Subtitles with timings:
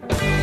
[0.00, 0.41] Bye.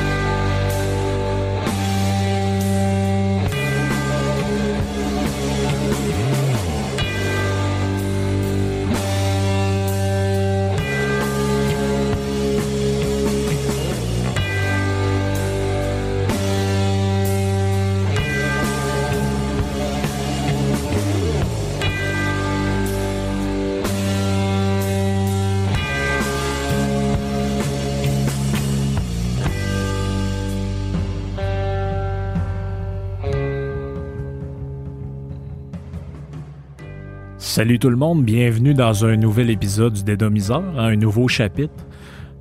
[37.60, 41.74] Salut tout le monde, bienvenue dans un nouvel épisode du Dédomiseur, un nouveau chapitre.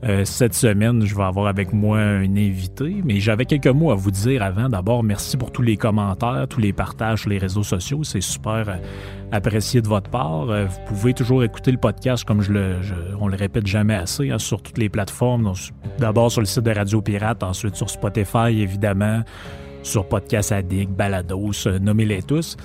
[0.05, 3.97] Euh, cette semaine, je vais avoir avec moi un invité, mais j'avais quelques mots à
[3.97, 4.69] vous dire avant.
[4.69, 8.05] D'abord, merci pour tous les commentaires, tous les partages sur les réseaux sociaux.
[8.05, 8.77] C'est super euh,
[9.33, 10.51] apprécié de votre part.
[10.51, 12.77] Euh, vous pouvez toujours écouter le podcast, comme je le,
[13.19, 15.53] on le répète jamais assez, hein, sur toutes les plateformes.
[15.99, 19.25] D'abord sur le site de Radio Pirate, ensuite sur Spotify, évidemment
[19.83, 22.57] sur Podcast Addict, Balados, nommez-les tous.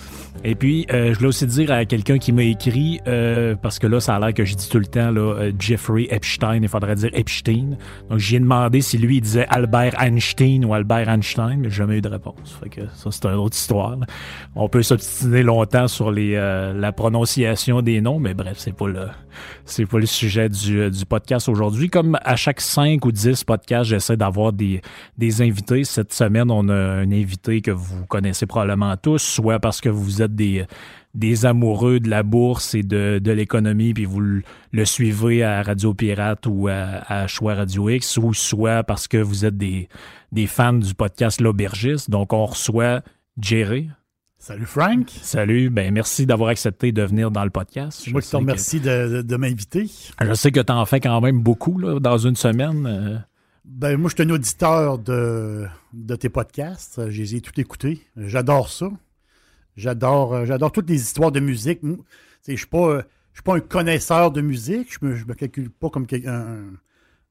[0.43, 3.87] Et puis, euh, je voulais aussi dire à quelqu'un qui m'a écrit, euh, parce que
[3.87, 6.95] là, ça a l'air que je dis tout le temps, là, Jeffrey Epstein, il faudrait
[6.95, 7.77] dire Epstein.
[8.09, 12.01] Donc, j'ai demandé si lui, il disait Albert Einstein ou Albert Einstein, mais jamais eu
[12.01, 12.57] de réponse.
[12.61, 13.97] Fait que ça, c'est une autre histoire.
[14.55, 19.07] On peut s'obstiner longtemps sur les, la prononciation des noms, mais bref, c'est pas le,
[19.65, 21.89] c'est pas le sujet du, du podcast aujourd'hui.
[21.89, 24.81] Comme à chaque 5 ou 10 podcasts, j'essaie d'avoir des,
[25.17, 25.83] des invités.
[25.83, 30.21] Cette semaine, on a un invité que vous connaissez probablement tous, soit parce que vous
[30.23, 30.65] êtes des,
[31.13, 35.93] des amoureux de la bourse et de, de l'économie, puis vous le, suivez à Radio
[35.93, 39.89] Pirate ou à, Choix Radio X, ou soit parce que vous êtes des,
[40.31, 42.09] des fans du podcast L'Aubergiste.
[42.09, 43.01] Donc, on reçoit
[43.39, 43.89] Jerry.
[44.39, 45.09] Salut Frank.
[45.21, 48.05] Salut, ben merci d'avoir accepté de venir dans le podcast.
[48.11, 49.89] Moi qui te remercie de, de, m'inviter.
[50.19, 52.85] Je sais que tu en fais quand même beaucoup là, dans une semaine.
[52.85, 53.17] Euh.
[53.63, 57.09] Ben, moi, je suis un auditeur de, de tes podcasts.
[57.09, 58.01] Je les ai tout écoutés.
[58.17, 58.89] J'adore ça.
[59.75, 61.79] J'adore, euh, j'adore toutes les histoires de musique.
[61.83, 63.01] Je ne suis pas,
[63.43, 64.93] pas un connaisseur de musique.
[64.93, 66.73] Je me, me calcule pas comme un,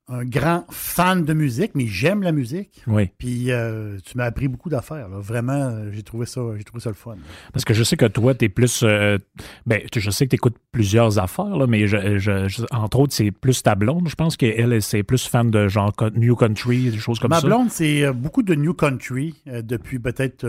[0.08, 2.82] un grand fan de musique, mais j'aime la musique.
[2.86, 3.10] Oui.
[3.18, 5.08] Puis euh, tu m'as appris beaucoup d'affaires.
[5.08, 7.16] Vraiment, euh, j'ai trouvé ça, j'ai trouvé ça le fun.
[7.52, 8.82] Parce que je sais que toi, tu es plus.
[8.82, 9.18] Euh,
[9.64, 11.86] ben, je sais que tu écoutes plusieurs affaires, là, mais
[12.72, 14.08] entre autres, c'est plus ta blonde.
[14.08, 17.40] Je pense qu'elle, c'est plus fan de genre New Country, des choses comme ça.
[17.40, 20.46] Ma blonde, c'est beaucoup de New Country depuis peut-être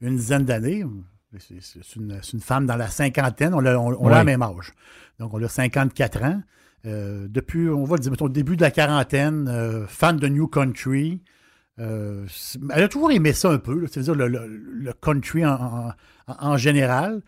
[0.00, 0.84] une dizaine d'années.
[1.38, 3.54] C'est une, femme dans la cinquantaine.
[3.54, 4.72] On a, on, a le même âge.
[5.18, 6.42] Donc, on a 54 ans.
[6.86, 10.48] Euh, depuis, on va le dire, mettons, début de la quarantaine, euh, fan de New
[10.48, 11.22] Country.
[11.78, 12.26] Euh,
[12.74, 17.22] elle a toujours aimé ça un peu, c'est-à-dire le, country en, général.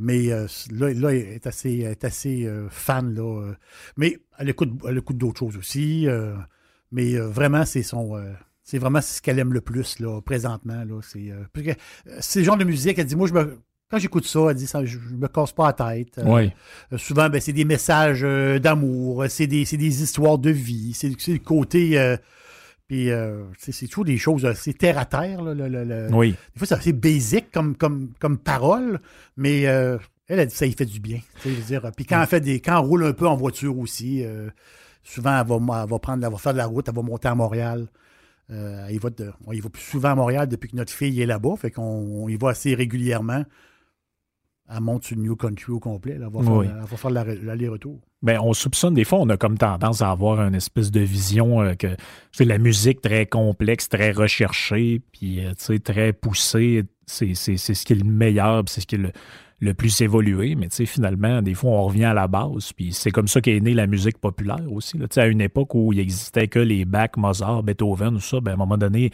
[0.00, 3.14] mais là, là, elle est assez, est assez fan.
[3.14, 3.52] Là,
[3.96, 6.08] mais elle écoute, elle écoute d'autres choses aussi.
[6.90, 8.20] mais vraiment, c'est son.
[8.68, 10.84] C'est vraiment ce qu'elle aime le plus là, présentement.
[10.84, 11.00] Là.
[11.00, 11.32] C'est,
[12.20, 13.58] c'est le genre de musique, elle dit Moi, je me,
[13.90, 16.18] quand j'écoute ça, elle dit ça, je, ne me casse pas la tête.
[16.18, 16.48] Euh,
[16.92, 21.08] euh, souvent, ben, c'est des messages euh, d'amour, c'est des, des, histoires de vie, c'est
[21.08, 22.16] le côté.
[22.86, 23.08] puis
[23.56, 25.40] c'est toujours des choses assez terre à terre.
[26.12, 26.32] oui.
[26.32, 29.00] Des fois, c'est assez basique comme, comme, comme parole,
[29.38, 31.20] mais elle a dit ça y fait du bien.
[31.66, 34.22] Dire, puis quand, elle fait des, quand elle roule un peu en voiture aussi,
[35.02, 37.28] souvent, elle va, elle va, prendre, elle va faire de la route, elle va monter
[37.28, 37.88] à Montréal.
[38.50, 39.10] Il va
[39.46, 42.28] on y va plus souvent à Montréal depuis que notre fille est là-bas, fait qu'on
[42.28, 43.44] y va assez régulièrement
[44.70, 46.16] elle monte sur New Country au complet.
[46.16, 48.00] Elle, va faire, l'aller-retour.
[48.22, 51.62] Ben, on soupçonne, des fois, on a comme tendance à avoir une espèce de vision
[51.62, 51.96] euh, que
[52.32, 56.84] c'est la musique très complexe, très recherchée, puis euh, très poussée.
[57.06, 59.12] C'est ce qui est le meilleur, c'est ce qui est le,
[59.60, 62.72] le plus évolué, mais tu sais, finalement, des fois, on revient à la base.
[62.72, 64.96] Puis c'est comme ça qu'est née la musique populaire aussi.
[64.98, 65.06] Là.
[65.16, 68.54] À une époque où il n'existait que les Bach, Mozart, Beethoven, tout ça, ben, à
[68.54, 69.10] un moment donné,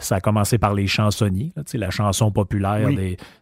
[0.00, 2.88] ça a commencé par les chansonniers, là, la chanson populaire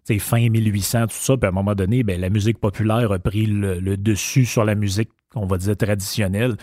[0.06, 1.37] des fin 1800, tout ça.
[1.39, 4.75] Puis à un moment donné, ben, la musique populaire a pris le, dessus sur la
[4.75, 6.57] musique, on va dire, traditionnelle.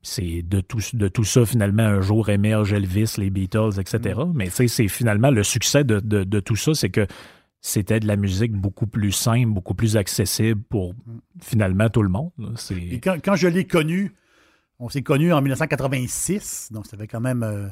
[0.00, 4.20] C'est de tout, de tout ça, finalement, un jour émerge Elvis, les Beatles, etc.
[4.24, 4.32] Mm.
[4.32, 7.08] Mais c'est finalement le succès de, de tout ça, c'est que
[7.60, 10.94] c'était de la musique beaucoup plus simple, beaucoup plus accessible pour
[11.40, 12.30] finalement tout le monde.
[12.70, 14.14] Et quand, je l'ai connu,
[14.78, 17.42] on s'est connu en 1986, donc ça fait quand même.
[17.42, 17.68] Euh,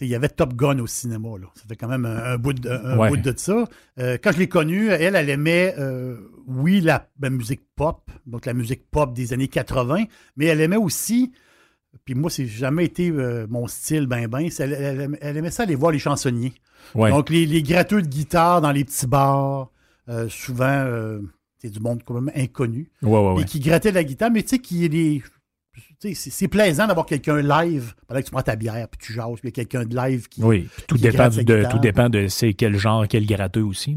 [0.00, 1.30] il y avait Top Gun au cinéma.
[1.40, 1.48] Là.
[1.54, 3.64] Ça fait quand même un, bout, de, un bout de ça.
[3.98, 6.16] Euh, quand je l'ai connue, elle, elle aimait, euh,
[6.46, 10.04] oui, la, musique pop, donc la musique pop des années 80,
[10.36, 11.32] mais elle aimait aussi
[12.04, 14.48] puis moi, c'est jamais été mon style, ben ben.
[14.58, 16.54] Elle, elle, aimait ça aller voir les chansonniers.
[16.94, 19.70] Donc, les, les, gratteux de guitare dans les petits bars,
[20.08, 21.20] euh, souvent, euh,
[21.58, 22.90] c'est du monde quand même inconnu.
[23.02, 25.22] et qui grattait la guitare, mais tu sais, qui est des.
[26.14, 29.44] c'est plaisant d'avoir quelqu'un live pendant que tu prends ta bière, puis tu jases, puis
[29.44, 30.42] il y a quelqu'un de live qui.
[30.42, 33.96] Oui, tout, dépend, de, tout dépend de c'est quel genre, quel gratteux aussi.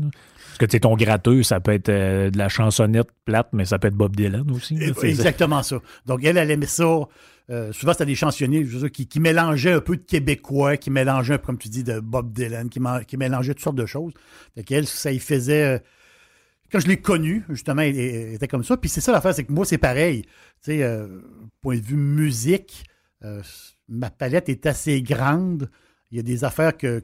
[0.61, 3.79] Que tu sais, ton gratteux, ça peut être euh, de la chansonnette plate, mais ça
[3.79, 4.77] peut être Bob Dylan aussi.
[5.03, 5.79] exactement ça.
[6.05, 7.07] Donc, elle, elle aimait ça.
[7.49, 11.57] Euh, souvent, c'était des chansonniers qui, qui, mélangeaient un peu de québécois, qui mélangeaient, comme
[11.57, 14.13] tu dis, de Bob Dylan, qui, qui mélangeaient toutes sortes de choses.
[14.55, 15.63] Fait elle, ça y faisait.
[15.63, 15.79] Euh,
[16.71, 18.77] quand je l'ai connu, justement, il, était comme ça.
[18.77, 20.21] Puis c'est ça l'affaire, c'est que moi, c'est pareil.
[20.21, 20.29] Tu
[20.61, 21.07] sais, euh,
[21.61, 22.85] point de vue musique,
[23.89, 25.69] ma palette est assez grande.
[26.11, 27.03] Il y a des affaires que.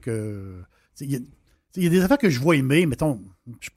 [1.01, 1.19] il, y a,
[1.77, 2.85] des affaires que je vois aimer.
[2.85, 3.21] Mettons,
[3.59, 3.69] je,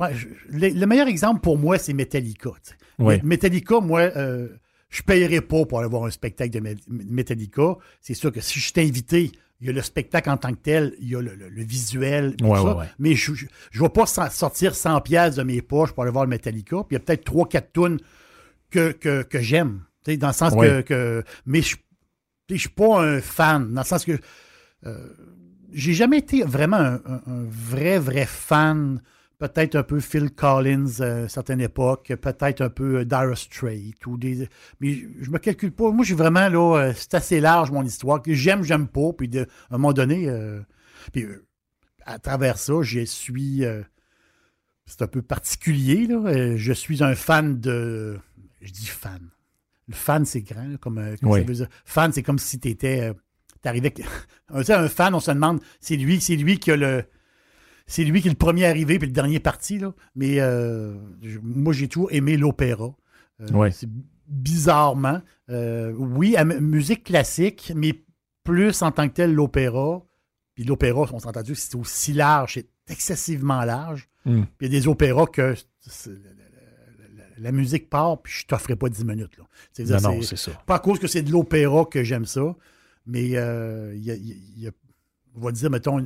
[0.50, 2.50] le, meilleur exemple pour moi, c'est Metallica.
[2.98, 4.10] Metallica, moi
[4.90, 7.76] je ne pas pour aller voir un spectacle de Metallica.
[8.00, 9.30] C'est sûr que si je suis invité,
[9.60, 12.54] il y a le spectacle en tant que tel, il y a le, visuel, tout
[12.56, 16.24] ça, mais je ne vais pas sortir 100 pièces de mes poches pour aller voir
[16.24, 16.78] le Metallica.
[16.78, 18.00] Puis il y a peut-être 3-4 tunes
[18.70, 21.76] que, que, j'aime, dans le sens que, Mais je
[22.50, 24.18] ne suis pas un fan, dans le sens que
[24.86, 25.14] euh,
[25.72, 29.00] j'ai jamais été vraiment un, vrai, vrai fan
[29.40, 34.06] peut-être un peu Phil Collins à une certaine époque, peut-être un peu euh, Dire Straits
[34.06, 34.48] ou des.
[34.80, 35.90] Mais je, me calcule pas.
[35.90, 38.22] Moi, je suis vraiment là, euh, c'est assez large mon histoire.
[38.22, 39.12] que J'aime, j'aime pas.
[39.16, 40.60] Puis à un moment donné, euh,
[41.12, 41.26] puis
[42.04, 43.64] à travers ça, je suis.
[44.86, 46.56] c'est un peu particulier, là.
[46.56, 48.18] Je suis un fan de.
[48.60, 49.30] Je dis fan.
[49.88, 51.68] Le fan, c'est grand, comme, ça veut dire.
[51.84, 53.12] Fan, c'est comme si tu étais.
[53.62, 53.92] T'arrivais.
[54.48, 57.04] un fan, on se demande, c'est lui, c'est lui qui a le
[57.90, 59.80] c'est lui qui est le premier arrivé puis le dernier parti.
[59.80, 59.92] Là.
[60.14, 60.94] Mais euh,
[61.42, 62.94] moi, j'ai toujours aimé l'opéra.
[63.40, 63.70] Euh,
[64.28, 65.20] bizarrement.
[65.50, 68.04] Euh, oui, musique classique, mais
[68.44, 70.04] plus en tant que tel l'opéra.
[70.54, 74.08] Puis l'opéra, on s'est entendu, c'est aussi large, c'est excessivement large.
[74.24, 74.42] Hmm.
[74.56, 75.54] Puis il y a des opéras que
[77.38, 79.36] la, musique part, puis je t'offrais pas 10 minutes.
[79.36, 79.44] Là.
[80.00, 80.52] Non, non, c'est ça.
[80.64, 82.54] Pas à cause que c'est de l'opéra que j'aime ça,
[83.10, 84.70] mais il y, a,
[85.36, 85.98] on va dire, mettons,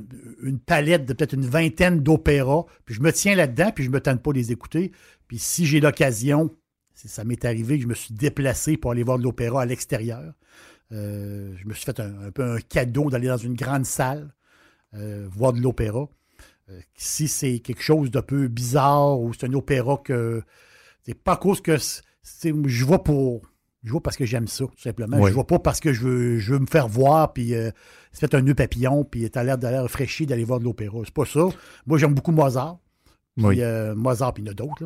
[0.42, 3.94] une, palette de peut-être une vingtaine d'opéras, puis je me tiens là-dedans, puis je ne
[3.94, 4.92] me tente pas de les écouter.
[5.28, 6.54] Puis si j'ai l'occasion,
[6.94, 10.34] ça m'est arrivé je me suis déplacé pour aller voir de l'opéra à l'extérieur.
[10.92, 14.34] Euh, je me suis fait un, peu un cadeau d'aller dans une grande salle,
[14.94, 16.08] euh, voir de l'opéra.
[16.70, 20.42] Euh, si c'est quelque chose d'un peu bizarre ou c'est un opéra que.
[21.02, 21.76] C'est pas à cause que.
[22.42, 23.42] Je vois pour
[23.84, 25.25] je vois parce que j'aime ça, tout simplement.
[25.26, 27.70] Je vois pas parce que je veux, je veux me faire voir, puis euh,
[28.12, 30.98] c'est fait un nœud papillon, puis t'as l'air d'aller fraîchi d'aller voir de l'opéra.
[31.04, 31.48] C'est pas ça.
[31.86, 32.78] Moi, j'aime beaucoup Mozart.
[33.36, 34.84] Puis, euh, Mozart, puis il y en a d'autres.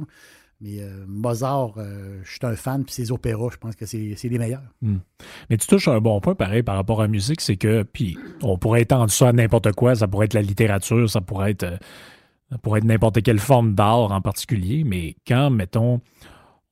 [0.60, 1.74] Mais euh, Mozart,
[2.24, 4.62] je suis un fan, puis ses opéras, je pense que c'est les meilleurs.
[4.82, 4.96] Hmm.
[5.48, 8.18] Mais tu touches un bon point, pareil, par rapport à la musique, c'est que, puis
[8.42, 11.78] on pourrait étendre ça à n'importe quoi, ça pourrait être la littérature, ça pourrait être,
[12.50, 16.00] ça pourrait être n'importe quelle forme d'art en particulier, mais quand, mettons,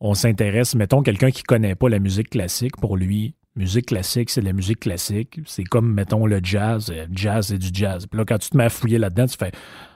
[0.00, 4.30] on s'intéresse, mettons, quelqu'un qui ne connaît pas la musique classique, pour lui, musique classique,
[4.30, 5.40] c'est de la musique classique.
[5.46, 6.92] C'est comme, mettons, le jazz.
[6.92, 8.06] Le jazz, c'est du jazz.
[8.06, 9.52] Puis là, quand tu te mets à fouiller là-dedans, tu fais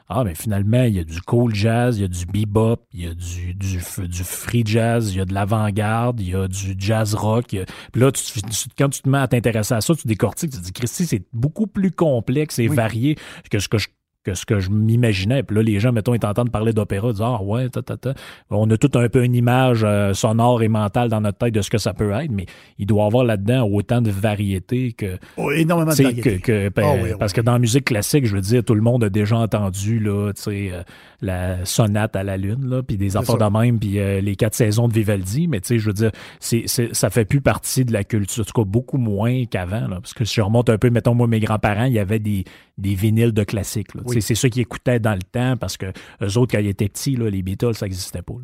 [0.08, 3.05] Ah, mais finalement, il y a du cool jazz, il y a du bebop, il
[3.05, 6.49] y a du, du, du free jazz, il y a de l'avant-garde, il y a
[6.49, 7.49] du jazz rock.
[7.93, 8.41] Puis là, tu,
[8.76, 11.25] quand tu te mets à t'intéresser à ça, tu décortiques, tu te dis, Christy, c'est
[11.32, 13.17] beaucoup plus complexe et varié
[13.50, 13.88] que ce que je
[14.25, 15.43] que ce que je m'imaginais.
[15.43, 18.15] Puis là, les gens, mettons, ils t'entendent parler d'opéra, disent Ah ouais, ta, ta, ta.
[18.51, 21.63] on a tout un peu une image euh, sonore et mentale dans notre tête de
[21.63, 22.47] ce que ça peut être, mais
[22.79, 25.19] il doit y avoir là-dedans autant de variété que.
[25.37, 26.39] Oh, énormément de variété.
[26.41, 29.05] Que, ben, ah parce que dans la musique classique, je veux dire, tout le monde
[29.05, 30.83] a déjà entendu là, euh,
[31.23, 34.55] la sonate à la lune, là, puis des affaires de même, puis euh, les quatre
[34.55, 37.93] saisons de Vivaldi, mais tu sais, je veux dire, c'est, ça fait plus partie de
[37.93, 39.89] la culture, en tout cas beaucoup moins qu'avant.
[39.89, 42.45] Parce que si je remonte un peu, mettons, moi, mes grands-parents, il y avait des,
[42.79, 43.95] des vinyles de classiques.
[43.95, 45.87] Là, c'est ceux qui écoutaient dans le temps parce que
[46.23, 48.35] eux autres, quand ils étaient petits, les Beatles, ça n'existait pas.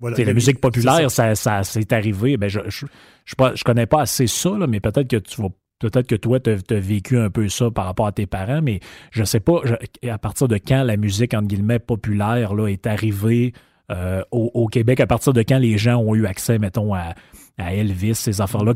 [0.00, 2.36] la musique populaire, ça, ça, c'est arrivé.
[2.36, 2.86] Ben, je ne je,
[3.24, 5.48] je, connais pas assez ça, mais peut-être que tu vas
[5.80, 8.80] Peut-être que toi, tu as, vécu un peu ça par rapport à tes parents, mais
[9.10, 9.60] je ne sais pas
[10.08, 13.52] à partir de quand la musique, entre guillemets, populaire là, est arrivée
[13.90, 17.14] euh, au, Québec, à partir de quand les gens ont eu accès, mettons, à,
[17.58, 18.74] Elvis, ces affaires-là,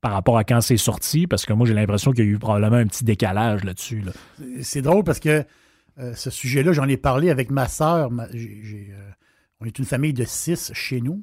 [0.00, 2.38] par rapport à quand c'est sorti, parce que moi, j'ai l'impression qu'il y a eu
[2.38, 4.02] probablement un petit décalage là-dessus.
[4.62, 5.44] C'est drôle parce que
[5.98, 8.10] euh, ce sujet-là, j'en ai parlé avec ma sœur.
[8.12, 9.10] Euh,
[9.60, 11.22] on est une famille de six chez nous.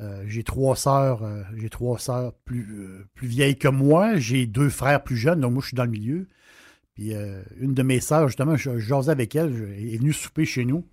[0.00, 1.22] Euh, j'ai trois sœurs,
[1.56, 2.66] j'ai trois sœurs plus,
[3.14, 4.16] plus vieilles que moi.
[4.16, 6.28] J'ai deux frères plus jeunes, donc moi je suis dans le milieu.
[6.94, 7.12] Puis
[7.60, 10.86] une de mes sœurs, justement, je, jasais avec elle, elle est venue souper chez nous.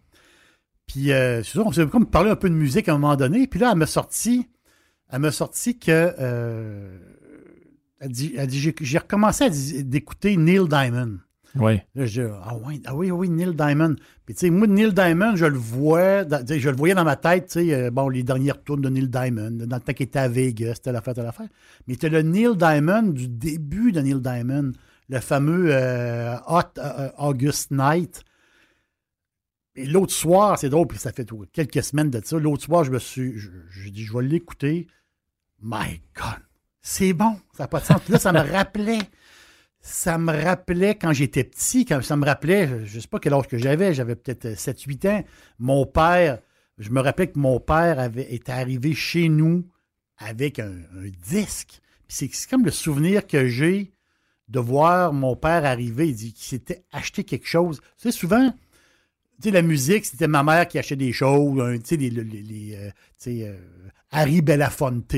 [0.87, 3.47] Puis c'est sûr, on s'est comme parlé un peu de musique à un moment donné.
[3.47, 4.49] Puis là, elle m'a sorti,
[5.09, 6.15] elle m'a sorti que
[8.01, 11.19] elle dit, j'ai recommencé à d'écouter Neil Diamond.
[11.55, 11.81] Oui.
[11.95, 13.95] Là, je dis, ah, ouais, ah oui, oui, Neil Diamond.
[14.25, 17.47] Puis, tu sais, moi, Neil Diamond, je le vois, je le voyais dans ma tête,
[17.47, 20.19] tu sais, euh, bon, les dernières tours de Neil Diamond, dans le temps qu'il était
[20.19, 21.47] à Vegas, c'était l'affaire, c'était l'affaire.
[21.87, 24.71] Mais c'était le Neil Diamond du début de Neil Diamond,
[25.09, 28.23] le fameux euh, Hot euh, August Night.
[29.75, 32.91] Et l'autre soir, c'est drôle, puis ça fait quelques semaines de ça, l'autre soir, je
[32.91, 34.87] me suis, je, dis, je vais l'écouter.
[35.61, 36.41] My God,
[36.81, 38.01] c'est bon, ça n'a pas de sens.
[38.01, 38.99] Puis là, ça me rappelait
[39.81, 43.33] ça me rappelait quand j'étais petit, quand ça me rappelait, je ne sais pas quel
[43.33, 45.23] âge que j'avais, j'avais peut-être 7-8 ans,
[45.57, 46.39] mon père,
[46.77, 49.67] je me rappelais que mon père avait, était arrivé chez nous
[50.17, 50.71] avec un,
[51.25, 51.81] disque.
[52.07, 53.93] C'est comme le souvenir que j'ai
[54.49, 57.79] de voir mon père arriver, il qu'il s'était acheté quelque chose.
[57.97, 58.53] Sais, souvent,
[59.41, 62.89] sais, la musique, c'était ma mère qui achetait des choses, tu sais, les, les, euh,
[63.27, 63.57] euh,
[64.11, 65.15] Harry Belafonte.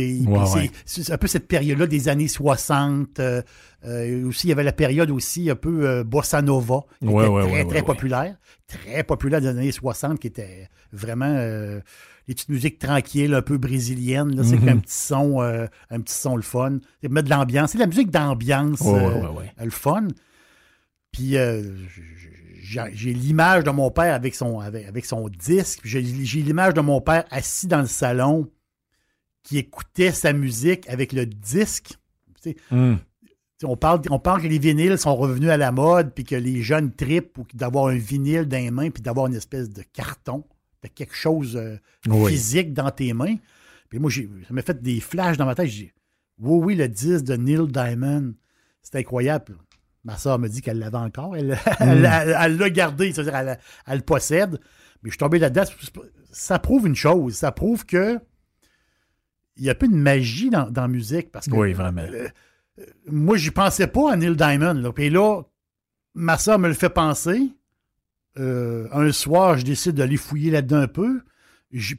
[0.86, 3.20] C'est un peu cette période-là des années 60.
[3.20, 3.42] Euh,
[4.27, 7.84] aussi, il y avait la période aussi un peu bossa nova, qui était très, très
[7.84, 8.36] populaire.
[8.68, 11.36] Très populaire des années 60, qui était vraiment
[12.27, 14.44] les petites musiques tranquilles, un peu brésiliennes.
[14.44, 14.70] C'est mm-hmm.
[14.70, 16.80] un petit son, un petit son le fun.
[17.01, 17.72] Mettre de l'ambiance.
[17.72, 20.08] C'est la musique d'ambiance, le fun.
[21.12, 21.36] Puis
[22.63, 25.82] j'ai l'image de mon père avec son, avec, son disque.
[25.84, 28.50] J'ai l'image de mon père assis dans le salon
[29.43, 31.98] qui écoutait sa musique avec le disque.
[32.72, 32.96] Hmm.
[33.63, 36.62] On, parle, on parle que les vinyles sont revenus à la mode, puis que les
[36.62, 40.46] jeunes tripent d'avoir un vinyle dans les mains, puis d'avoir une espèce de carton,
[40.82, 41.77] de quelque chose euh,
[42.27, 43.36] physique dans tes mains.
[43.89, 45.67] Puis moi, ça m'a fait des flashs dans ma tête.
[45.67, 45.91] J'ai dit,
[46.39, 48.34] oui, oui, le disque de Neil Diamond,
[48.82, 49.58] c'est incroyable.
[50.03, 51.36] Ma soeur me dit qu'elle l'avait encore.
[51.36, 52.01] Elle hmm.
[52.01, 54.60] l'a gardé, c'est-à-dire elle, elle, le possède.
[55.01, 55.63] Mais je suis tombé là-dedans.
[56.31, 57.36] Ça prouve une chose.
[57.36, 58.19] Ça prouve que
[59.55, 61.31] il y a peu de magie dans, la musique.
[61.31, 62.01] Parce que, oui, vraiment.
[62.01, 62.27] Euh,
[62.79, 64.74] euh, moi, j'y pensais pas à Neil Diamond.
[64.74, 64.91] Là.
[64.91, 65.43] Puis là,
[66.15, 67.50] ma soeur me le fait penser.
[68.39, 71.22] Euh, un soir, je décide d'aller fouiller là-dedans un peu.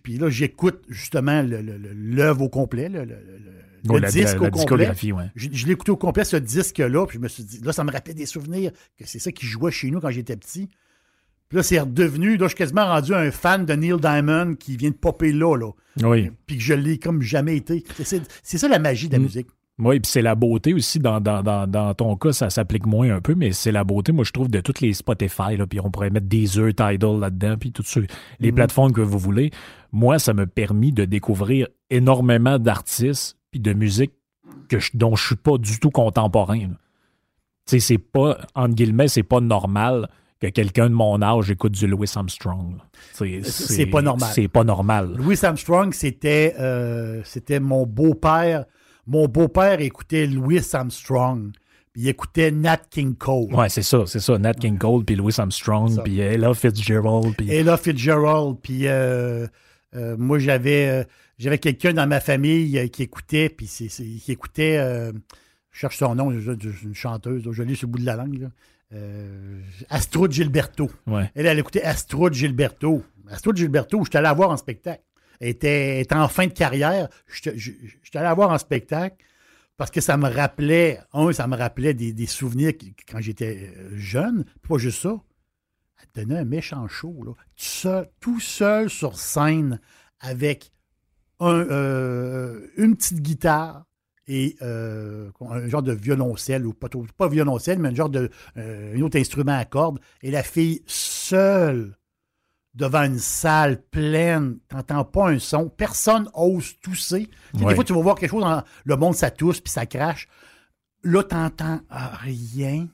[0.02, 3.16] Puis là, j'écoute justement l'œuvre au complet, le, le
[3.84, 4.92] disque au complet.
[5.34, 7.84] Je, je l'ai écouté au complet, ce disque-là, puis je me suis dit, là, ça
[7.84, 10.68] me rappelait des souvenirs que c'est ça qui jouait chez nous quand j'étais petit.
[11.48, 14.76] Puis là, c'est redevenu, là, je suis quasiment rendu un fan de Neil Diamond qui
[14.76, 15.70] vient de popper là, là.
[16.02, 16.30] Oui.
[16.46, 17.84] Puis que je l'ai comme jamais été.
[18.42, 19.22] C'est ça la magie de la mm.
[19.22, 19.46] musique.
[19.78, 21.00] Oui, puis c'est la beauté aussi.
[21.00, 24.30] Dans, dans, ton cas, ça s'applique moins un peu, mais c'est la beauté, moi, je
[24.30, 25.56] trouve, de toutes les Spotify.
[25.56, 27.92] Là, puis on pourrait mettre des Deezer, Tidal là-dedans, puis toutes
[28.40, 28.54] les mm.
[28.54, 29.50] plateformes que vous voulez.
[29.92, 34.14] Moi, ça m'a permis de découvrir énormément d'artistes puis de musique
[34.68, 36.58] que je, dont je suis pas du tout contemporain.
[36.58, 36.66] Tu
[37.66, 40.08] sais, c'est pas, entre guillemets, c'est pas normal
[40.40, 42.78] que quelqu'un de mon âge écoute du Louis Armstrong.
[43.12, 44.30] C'est pas normal.
[44.34, 45.14] C'est pas normal.
[45.16, 48.64] Louis Armstrong, c'était euh, c'était mon beau-père.
[49.06, 51.52] Mon beau-père écoutait Louis Armstrong.
[51.94, 53.54] Il écoutait Nat King Cole.
[53.54, 54.36] Ouais, c'est ça, c'est ça.
[54.36, 57.36] Nat King Cole, puis Louis Armstrong, puis Ella Fitzgerald.
[57.36, 57.48] Puis...
[57.52, 59.46] Ella Fitzgerald, puis euh,
[59.94, 61.06] euh, moi, j'avais
[61.38, 64.76] j'avais quelqu'un dans ma famille qui écoutait, puis qui écoutait,
[65.70, 68.48] je cherche son nom, une chanteuse, je l'ai sur le bout de la langue, là.
[68.94, 70.90] Euh, Astrud Gilberto.
[71.34, 73.02] Elle, elle écoutait Astrud Gilberto.
[73.28, 75.02] Astrud Gilberto, je suis allé la voir en spectacle.
[75.40, 77.08] Elle était, en fin de carrière.
[77.26, 77.50] Je suis
[78.14, 79.16] allé la voir en spectacle
[79.76, 82.72] parce que ça me rappelait, un, ça me rappelait des, souvenirs
[83.10, 84.44] quand j'étais euh, jeune.
[84.68, 85.16] pas juste ça.
[85.98, 87.32] Elle donnait un méchant show, là.
[87.32, 89.80] Tout, seul, tout seul sur scène
[90.20, 90.70] avec
[91.40, 93.84] un, euh, une petite guitare,
[94.26, 98.96] et euh, un genre de violoncelle, ou pas, pas violoncelle, mais un genre de euh,
[98.96, 99.98] un autre instrument à cordes.
[100.22, 101.96] Et la fille seule
[102.74, 107.28] devant une salle pleine, t'entends pas un son, personne ose tousser.
[107.52, 110.26] Des fois, tu vas voir quelque chose, dans le monde, ça tousse, puis ça crache.
[111.04, 112.88] Là, t'entends rien.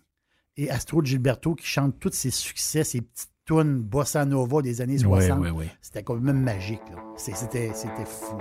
[0.57, 4.99] Et Astro Gilberto qui chante tous ses succès, ses petites tunes bossa nova des années
[4.99, 5.45] 60.
[5.81, 6.81] C'était quand même magique.
[7.17, 7.73] C'était
[8.07, 8.37] fou.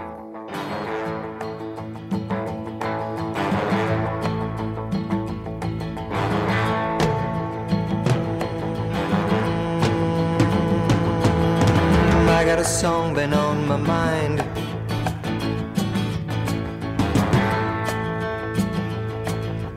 [12.45, 14.41] got a song been on my mind.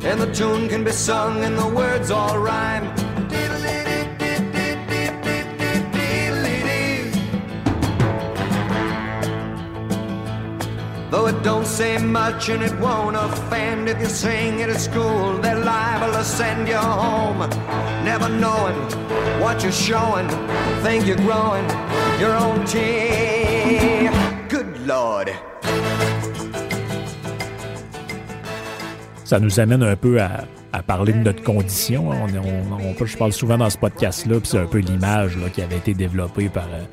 [0.04, 2.81] And the tune can be sung and the words all rhyme.
[11.12, 15.36] Though it don't say much and it won't offend if you sing it at school,
[15.42, 17.40] they're liable to send you home.
[18.02, 18.78] Never knowing
[19.38, 20.26] what you're showing,
[20.82, 21.68] think you're growing
[22.18, 24.08] your own tea.
[24.48, 25.28] Good Lord.
[29.26, 32.08] ça nous amène un peu à, parler de notre condition.
[32.10, 35.76] On, on, je parle souvent dans ce podcast-là, puis c'est un peu l'image qui avait
[35.76, 36.84] été développée par, euh,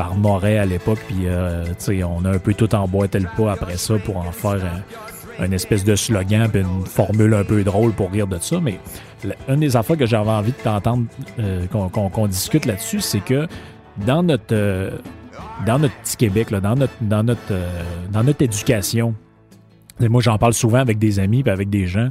[0.00, 1.62] par Moret à l'époque, puis euh,
[2.08, 4.58] on a un peu tout emboîté le pas après ça pour en faire
[5.38, 8.60] un, espèce de slogan, puis une formule un peu drôle pour rire de ça.
[8.62, 8.80] Mais
[9.46, 11.04] une des affaires que j'avais envie de t'entendre,
[11.38, 13.46] euh, qu'on discute là-dessus, c'est que
[13.98, 14.90] dans notre,
[15.66, 19.14] dans notre petit Québec, dans, notre, éducation,
[20.00, 22.08] moi, j'en parle souvent avec des amis et avec des gens.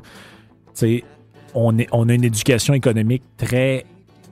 [1.55, 3.84] On, est, on a une éducation économique très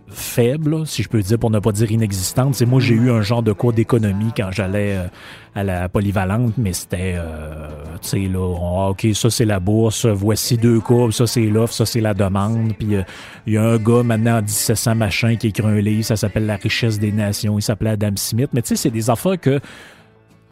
[0.09, 2.55] faible, si je peux dire, pour ne pas dire inexistante.
[2.55, 5.07] C'est moi, j'ai eu un genre de cours d'économie quand j'allais euh,
[5.55, 7.67] à la polyvalente, mais c'était, euh,
[8.01, 11.73] tu sais, là, ah, OK, ça c'est la bourse, voici deux courbes, ça c'est l'offre,
[11.73, 12.73] ça c'est la demande.
[12.77, 13.03] Puis euh,
[13.45, 16.45] il y a un gars maintenant en 1700 machin qui écrit un livre, ça s'appelle
[16.45, 18.49] La richesse des nations, il s'appelait Adam Smith.
[18.53, 19.59] Mais tu sais, c'est des affaires que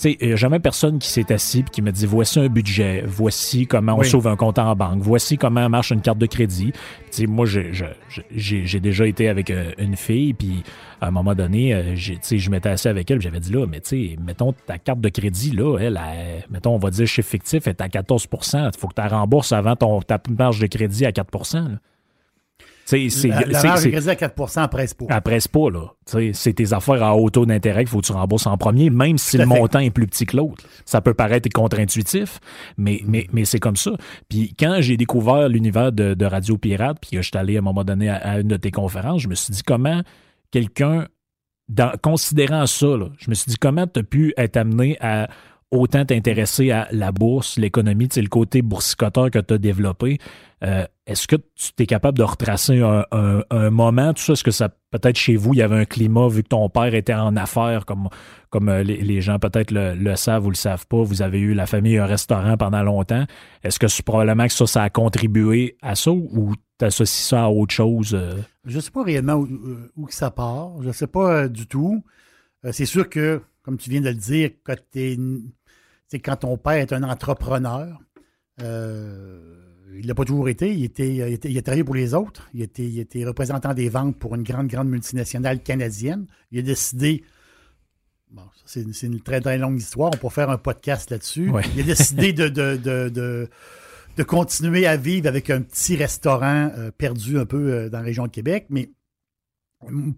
[0.03, 3.03] il n'y a jamais personne qui s'est assis et qui me dit voici un budget,
[3.07, 6.73] voici comment on sauve un compte en banque, voici comment marche une carte de crédit.
[7.11, 10.63] sais, moi, j'ai déjà été avec euh, une fille, puis
[11.01, 14.17] à un moment donné, euh, je m'étais assis avec elle, j'avais dit là, mais tu
[14.25, 15.99] mettons ta carte de crédit, là, elle,
[16.49, 19.53] mettons, on va dire chiffre fictif, est à 14 Il faut que tu la rembourses
[19.53, 21.29] avant ton, ta marge de crédit à 4
[22.85, 25.05] c'est, la, crédit à 4 à presse pas.
[25.09, 25.93] À presse pas, là.
[26.05, 29.17] C'est tes affaires à haut taux d'intérêt qu'il faut que tu rembourses en premier, même
[29.17, 30.63] si le montant est plus petit que l'autre.
[30.85, 32.39] Ça peut paraître contre-intuitif,
[32.77, 33.91] mais, mais, mais c'est comme ça.
[34.29, 37.63] Puis quand j'ai découvert l'univers de, Radio Pirate, puis que je suis allé à un
[37.63, 40.01] moment donné à, une de tes conférences, je me suis dit comment
[40.51, 41.07] quelqu'un,
[42.03, 42.87] considérant ça,
[43.17, 45.27] je me suis dit comment tu as pu être amené à
[45.71, 50.19] autant t'intéresser à la bourse, l'économie, le côté boursicoteur que tu as développé.
[50.63, 54.33] Euh, est-ce que tu es capable de retracer un, moment, tout ça?
[54.33, 56.95] Est-ce que ça, peut-être chez vous, il y avait un climat, vu que ton père
[56.95, 58.09] était en affaires, comme,
[58.69, 61.97] euh, les, gens peut-être le, savent ou le savent pas, vous avez eu la famille
[61.97, 63.25] un restaurant pendant longtemps.
[63.63, 67.45] Est-ce que c'est probablement que ça, ça a contribué à ça ou tu associes ça
[67.45, 68.15] à autre chose?
[68.15, 68.41] Euh?
[68.65, 70.81] Je ne sais pas réellement où, ça part.
[70.81, 72.03] Je sais pas du tout.
[72.71, 74.75] c'est sûr que, comme tu viens de le dire, quand,
[76.23, 77.99] quand ton père est un entrepreneur,
[78.61, 80.73] euh, il n'a pas toujours été.
[80.73, 82.49] Il, était, il, a travaillé pour les autres.
[82.53, 86.25] Il était, il était représentant des ventes pour une grande, grande multinationale canadienne.
[86.51, 87.23] Il a décidé.
[88.31, 90.11] Bon, c'est une très, très longue histoire.
[90.13, 91.51] On peut faire un podcast là-dessus.
[91.75, 97.45] Il a décidé de, de, continuer à vivre avec un petit restaurant euh, perdu un
[97.45, 98.65] peu euh, dans la région de Québec.
[98.69, 98.89] Mais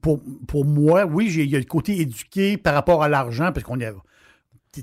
[0.01, 3.65] pour, pour moi, oui, il y a le côté éduqué par rapport à l'argent, parce
[3.65, 3.93] qu'on est.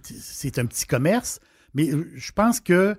[0.03, 1.41] C'est un petit commerce.
[1.75, 2.97] Mais je pense que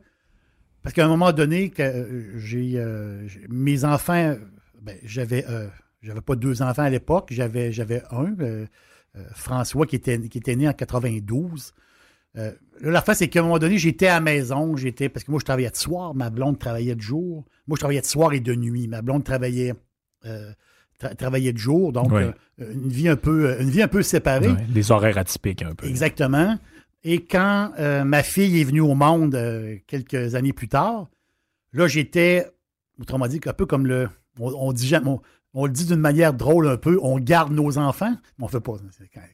[0.85, 4.35] parce qu'à un moment donné, que euh, euh, j'ai mes enfants,
[4.83, 5.67] ben, j'avais euh,
[6.03, 8.35] j'avais pas deux enfants à l'époque, j'avais j'avais un,
[9.33, 11.73] François qui était qui était né en 92.
[12.35, 15.31] là, la fin, c'est qu'à un moment donné, j'étais à la maison, j'étais parce que
[15.31, 17.45] moi je travaillais de soir, ma blonde travaillait de jour.
[17.65, 19.73] Moi je travaillais de soir et de nuit, ma blonde travaillait
[21.17, 22.11] travaillait de jour, donc
[22.59, 24.53] une vie un peu une vie un peu séparée.
[24.69, 25.87] des horaires atypiques un peu.
[25.87, 26.59] Exactement.
[27.07, 31.07] Et quand euh, ma fille est venue au monde euh, quelques années plus tard,
[31.71, 32.47] là, j'étais,
[32.99, 34.09] autrement dit, un peu comme le.
[34.39, 38.13] On, dit, le dit d'une manière drôle un peu, on garde nos enfants.
[38.39, 38.73] On fait pas.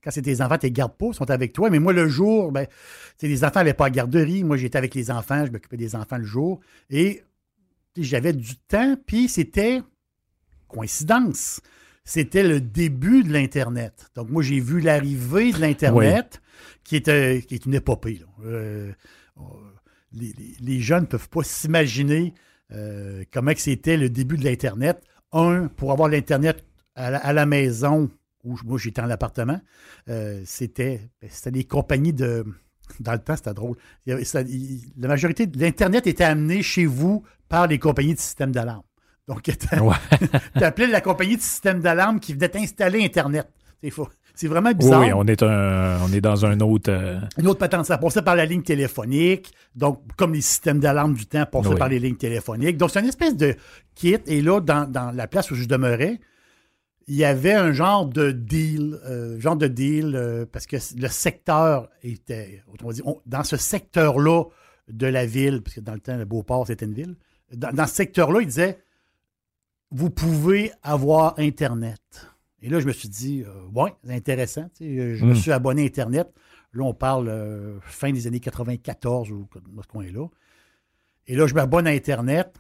[0.04, 1.70] Quand, c'est tes enfants, tu les gardes pas, ils sont avec toi.
[1.70, 2.68] Mais moi, le jour, ben,
[3.22, 4.44] les enfants n'allaient pas à garderie.
[4.44, 6.60] Moi, j'étais avec les enfants, je m'occupais des enfants le jour.
[6.90, 7.24] Et
[7.96, 9.82] j'avais du temps, puis c'était
[10.68, 11.62] coïncidence.
[12.04, 14.10] C'était le début de l'Internet.
[14.16, 16.42] Donc, moi, j'ai vu l'arrivée de l'Internet
[16.84, 18.22] qui est, euh, qui est une épopée.
[18.44, 18.92] Euh,
[20.12, 22.34] les, jeunes ne peuvent pas s'imaginer
[22.72, 25.02] euh, comment c'était le début de l'Internet.
[25.32, 28.10] Un, pour avoir l'Internet à, la, maison,
[28.44, 29.62] où moi j'étais en appartement,
[30.44, 32.46] c'était, ben, c'était des compagnies de.
[33.00, 33.78] Dans le temps, c'était drôle.
[34.06, 38.84] la majorité de l'Internet était amené chez vous par les compagnies de système d'alarme.
[39.28, 39.52] Donc, tu
[40.64, 43.48] appelais la compagnie de système d'alarme qui venait installer Internet.
[43.82, 44.10] C'est faux.
[44.34, 45.02] C'est vraiment bizarre.
[45.02, 46.92] Oui, on est, un, on est dans un autre.
[46.92, 47.86] Euh, Une autre patente.
[47.86, 49.54] Ça passait par la ligne téléphonique.
[49.76, 52.78] Donc, comme les systèmes d'alarme du temps passaient par les lignes téléphoniques.
[52.78, 53.56] Donc, c'est une espèce de
[53.96, 54.18] kit.
[54.28, 56.20] Et là, dans, la place où je demeurais,
[57.08, 61.08] il y avait un genre de deal, euh, genre de deal, euh, parce que le
[61.08, 64.46] secteur était, autrement dit, dans ce secteur-là
[64.88, 67.16] de la ville, parce que dans le temps, le Beauport, c'était une ville,
[67.54, 68.80] dans, dans ce secteur-là, il disait,
[69.92, 72.02] vous pouvez avoir Internet.
[72.62, 74.70] Et là, je me suis dit, euh, ouais, c'est intéressant.
[74.80, 75.36] je me hmm.
[75.36, 76.32] suis abonné à Internet.
[76.74, 80.28] Là, on parle euh, fin des années 94 ou dans ce coin-là.
[81.28, 82.56] Et là, je m'abonne à Internet.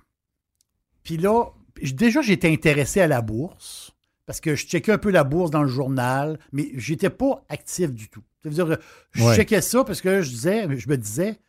[1.03, 1.45] Puis là,
[1.81, 5.63] déjà, j'étais intéressé à la bourse parce que je checkais un peu la bourse dans
[5.63, 8.23] le journal, mais je n'étais pas actif du tout.
[8.45, 8.77] dire,
[9.11, 11.39] je checkais ça parce que je disais, je me disais,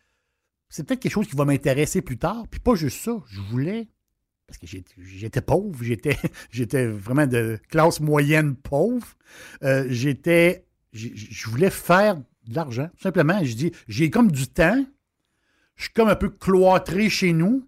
[0.68, 2.46] c'est peut-être quelque chose qui va m'intéresser plus tard.
[2.50, 3.88] Puis pas juste ça, je voulais,
[4.58, 5.78] parce que j'étais pauvre,
[6.50, 9.06] j'étais, vraiment de classe moyenne pauvre.
[9.62, 13.42] Euh, j'étais, je voulais faire de l'argent, tout simplement.
[13.42, 14.84] Je dis, j'ai comme du temps,
[15.76, 17.66] je suis comme un peu cloîtré chez nous.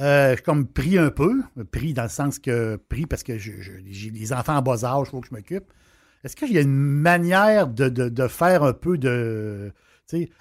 [0.00, 3.38] Euh, je suis comme pris un peu, pris dans le sens que pris parce que
[3.38, 5.72] j'ai des enfants en bas âge, il faut que je m'occupe.
[6.24, 9.72] Est-ce qu'il y a une manière de, faire un peu de.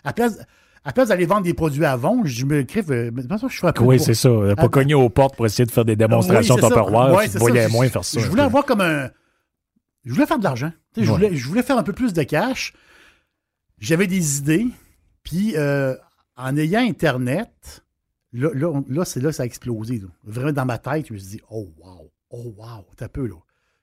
[0.03, 0.39] À place,
[0.85, 2.83] à place d'aller vendre des produits à vendre, je me crée.
[2.89, 4.29] Euh, je peu Oui, c'est ça.
[4.29, 7.27] Pas ah, cogner aux portes pour essayer de faire des démonstrations oui, Tupperware.
[7.35, 8.19] Voyais moins faire ça.
[8.19, 9.09] Je voulais avoir comme un.
[10.05, 10.71] Je voulais faire de l'argent.
[10.97, 12.73] Je, voulais, je voulais faire un peu plus de cash.
[13.79, 14.67] J'avais des idées.
[15.23, 15.95] Puis, euh,
[16.35, 17.83] en ayant Internet,
[18.33, 20.01] là, là, c'est là que ça a explosé.
[20.23, 23.37] Vraiment, dans ma tête, je me suis dit, oh, wow, oh, wow, t'as peu, là.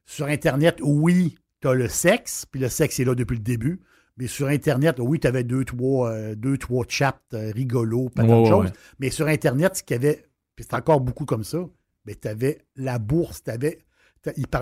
[0.04, 3.80] Sur Internet, oui, tu as le sexe, puis le sexe est là depuis le début.
[4.20, 8.22] Mais sur Internet, oui, tu avais deux, trois, euh, deux, trois chats euh, rigolos, pas
[8.22, 8.70] de choses.
[8.98, 11.66] Mais sur Internet, ce qu'il y avait, puis c'est encore beaucoup comme ça,
[12.04, 13.78] mais tu avais la bourse, tu avais,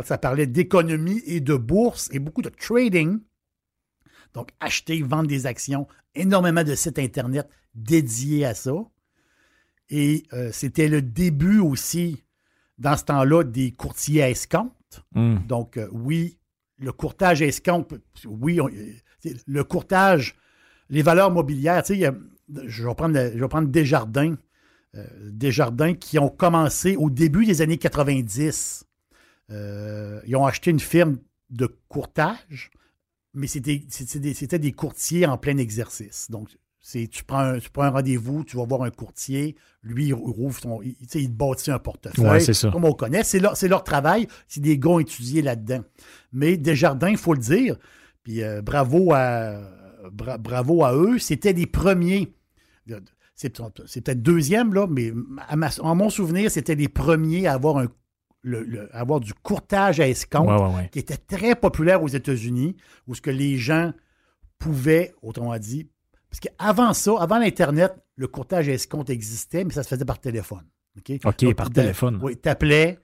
[0.04, 3.18] ça parlait d'économie et de bourse et beaucoup de trading.
[4.32, 8.76] Donc, acheter, vendre des actions, énormément de sites Internet dédiés à ça.
[9.90, 12.22] Et euh, c'était le début aussi,
[12.78, 15.02] dans ce temps-là, des courtiers à escompte.
[15.16, 15.38] Hmm.
[15.48, 16.38] Donc, oui,
[16.76, 17.94] le courtage escompte,
[18.24, 18.60] oui,
[19.46, 20.36] le courtage,
[20.90, 22.10] les valeurs mobilières, tu sais,
[22.66, 24.36] je vais prendre, je vais prendre Desjardins,
[24.94, 28.84] euh, Desjardins qui ont commencé au début des années 90.
[29.50, 31.18] Euh, ils ont acheté une firme
[31.50, 32.70] de courtage,
[33.34, 33.82] mais c'était
[34.18, 36.30] des, des courtiers en plein exercice.
[36.30, 36.48] Donc,
[36.92, 40.80] tu prends un, un rendez-vous, tu vas voir un courtier, lui, il rouvre son.
[40.82, 42.44] Il, il bâtit un portefeuille.
[42.72, 43.24] Comme on connaît.
[43.24, 44.26] C'est leur, leur, travail.
[44.48, 45.82] C'est des gars étudiés là-dedans.
[46.32, 47.76] Mais Desjardins, il faut le dire,
[48.28, 49.58] puis euh, bravo, à,
[50.12, 52.34] bravo à eux, c'était les premiers.
[53.34, 55.14] C'est peut-être deuxième, là, mais
[55.80, 57.88] en mon souvenir, c'était les premiers à avoir, un,
[58.92, 60.50] avoir du courtage à escompte,
[60.92, 63.94] qui était très populaire aux États-Unis, où ce que les gens
[64.58, 65.88] pouvaient, autrement dit,
[66.28, 70.20] parce qu'avant ça, avant l'Internet, le courtage à escompte existait, mais ça se faisait par
[70.20, 70.66] téléphone.
[70.98, 72.20] OK, par téléphone.
[72.22, 72.98] Oui, tu appelais,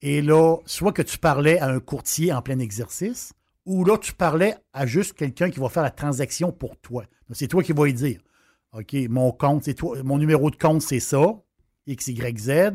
[0.00, 3.34] et là, soit que tu parlais à un courtier en plein exercice,
[3.66, 7.04] ou là, tu parlais à juste quelqu'un qui va faire la transaction pour toi.
[7.32, 8.20] C'est toi qui vas lui dire
[8.72, 11.20] OK, mon compte, c'est toi, mon numéro de compte, c'est ça,
[11.88, 12.72] XYZ.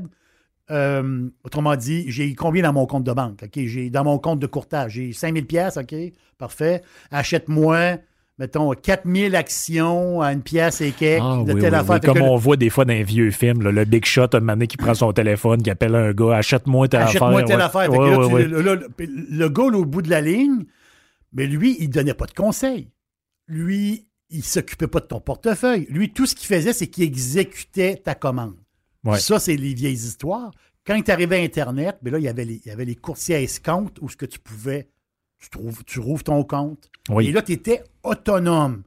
[0.72, 3.44] Euh, autrement dit, j'ai combien dans mon compte de banque?
[3.44, 5.96] OK, j'ai dans mon compte de courtage, j'ai 5000 pièces, OK,
[6.38, 6.82] parfait.
[7.12, 8.00] Achète-moi
[8.38, 12.02] mettons, 4000 actions à une pièce et quelques ah de telle affaire.
[12.02, 14.78] Comme on voit des fois dans les vieux films, le Big Shot, un moment qui
[14.78, 17.24] prend son téléphone, qui appelle un gars, achète-moi telle affaire.
[17.24, 17.90] Achète-moi telle affaire.
[17.92, 20.66] le, gars, au bout de la ligne,
[21.34, 22.90] mais lui, il donnait pas de conseils.
[23.48, 25.86] Lui, il s'occupait pas de ton portefeuille.
[25.90, 28.56] Lui, tout ce qu'il faisait, c'est qu'il exécutait ta commande.
[29.18, 30.52] Ça, c'est les vieilles histoires.
[30.86, 32.86] Quand il arrivé à Internet, mais ben là, il y avait les, il y avait
[32.86, 34.88] les coursiers à escompte où ce que tu pouvais
[35.40, 36.90] tu, trouves, tu rouvres ton compte.
[37.22, 38.84] Et là, tu étais autonome.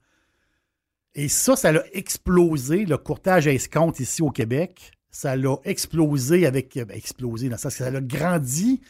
[1.15, 4.93] Et ça, ça l'a explosé, le courtage à escompte ici au Québec.
[5.11, 6.75] Ça l'a explosé avec.
[6.75, 8.81] Ben, explosé dans ça, ça l'a grandi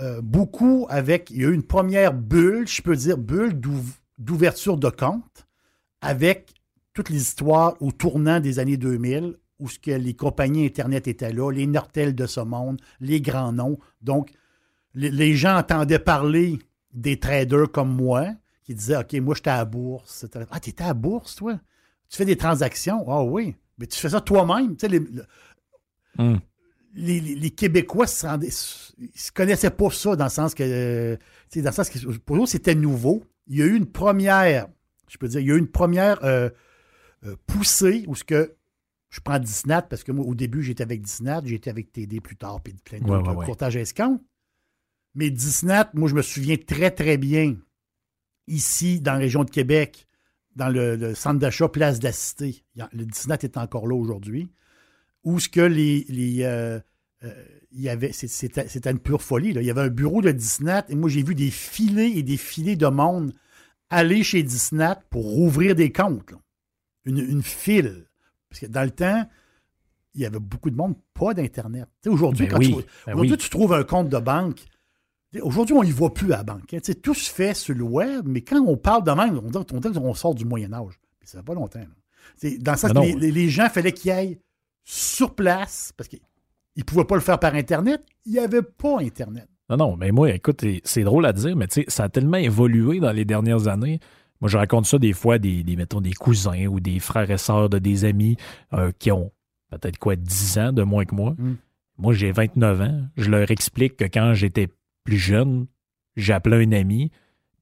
[0.00, 1.30] euh, beaucoup avec.
[1.30, 3.60] Il y a eu une première bulle, je peux dire, bulle
[4.18, 5.46] d'ouverture de compte
[6.00, 6.54] avec
[6.92, 11.32] toutes les histoires au tournant des années 2000 où ce que les compagnies Internet étaient
[11.32, 13.78] là, les Nortel de ce monde, les grands noms.
[14.00, 14.30] Donc,
[14.94, 16.58] les gens entendaient parler
[16.92, 18.28] des traders comme moi
[18.64, 20.26] qui disaient OK, moi, j'étais à la bourse.
[20.50, 21.58] Ah, tu étais à la bourse, toi?
[22.08, 23.04] Tu fais des transactions?
[23.08, 23.56] Ah oui.
[23.78, 24.76] Mais tu fais ça toi-même.
[24.76, 25.00] Tu sais,
[26.18, 26.36] hmm.
[26.94, 31.18] les, les, Québécois se rendaient, se connaissaient pas ça dans le sens que,
[31.56, 33.24] dans le sens que pour eux, c'était nouveau.
[33.46, 34.68] Il y a eu une première,
[35.08, 36.50] je peux dire, il y a eu une première euh,
[37.24, 38.54] euh, poussée où ce que
[39.08, 42.36] je prends Disney parce que moi, au début, j'étais avec Disney, j'étais avec TD plus
[42.36, 44.22] tard, puis plein de ouais, courtage escompte.
[45.14, 47.56] Mais Disney, moi, je me souviens très, très bien,
[48.46, 50.06] ici, dans la région de Québec,
[50.56, 52.64] dans le, centre d'achat Place de la Cité.
[52.92, 54.50] Le Disney est encore là aujourd'hui.
[55.24, 56.06] Où ce que les.
[56.08, 56.80] les euh,
[57.24, 59.52] euh, il y avait, c'était, une pure folie.
[59.52, 59.60] Là.
[59.60, 62.36] Il y avait un bureau de Disney et moi, j'ai vu des filets et des
[62.36, 63.32] filets de monde
[63.90, 66.34] aller chez Disney pour rouvrir des comptes.
[67.04, 68.06] Une, file.
[68.48, 69.28] Parce que dans le temps,
[70.14, 71.88] il y avait beaucoup de monde, pas d'Internet.
[72.06, 72.74] aujourd'hui, ben quand tu,
[73.06, 74.64] ben aujourd'hui tu trouves un compte de banque,
[75.42, 76.74] Aujourd'hui, on n'y voit plus à la banque.
[76.74, 76.78] Hein.
[77.02, 80.14] Tout se fait sur le web, mais quand on parle de même, on dit qu'on
[80.14, 80.98] sort du Moyen Âge.
[81.20, 81.80] Mais ça fait pas longtemps.
[82.42, 84.38] Dans le sens que les, gens, fallait qu'ils aillent
[84.84, 86.20] sur place, parce qu'ils
[86.76, 88.04] ne pouvaient pas le faire par Internet.
[88.26, 89.46] Il n'y avait pas Internet.
[89.68, 93.12] Non, non, mais moi, écoute, c'est drôle à dire, mais ça a tellement évolué dans
[93.12, 94.00] les dernières années.
[94.40, 97.38] Moi, je raconte ça des fois, des, des mettons, des cousins ou des frères et
[97.38, 98.36] sœurs de des amis
[98.72, 99.30] euh, qui ont
[99.70, 101.34] peut-être quoi, 10 ans de moins que moi.
[101.38, 101.56] Mm.
[101.98, 103.02] Moi, j'ai 29 ans.
[103.16, 104.68] Je leur explique que quand j'étais
[105.04, 105.66] plus jeune,
[106.16, 107.10] j'appelais un ami,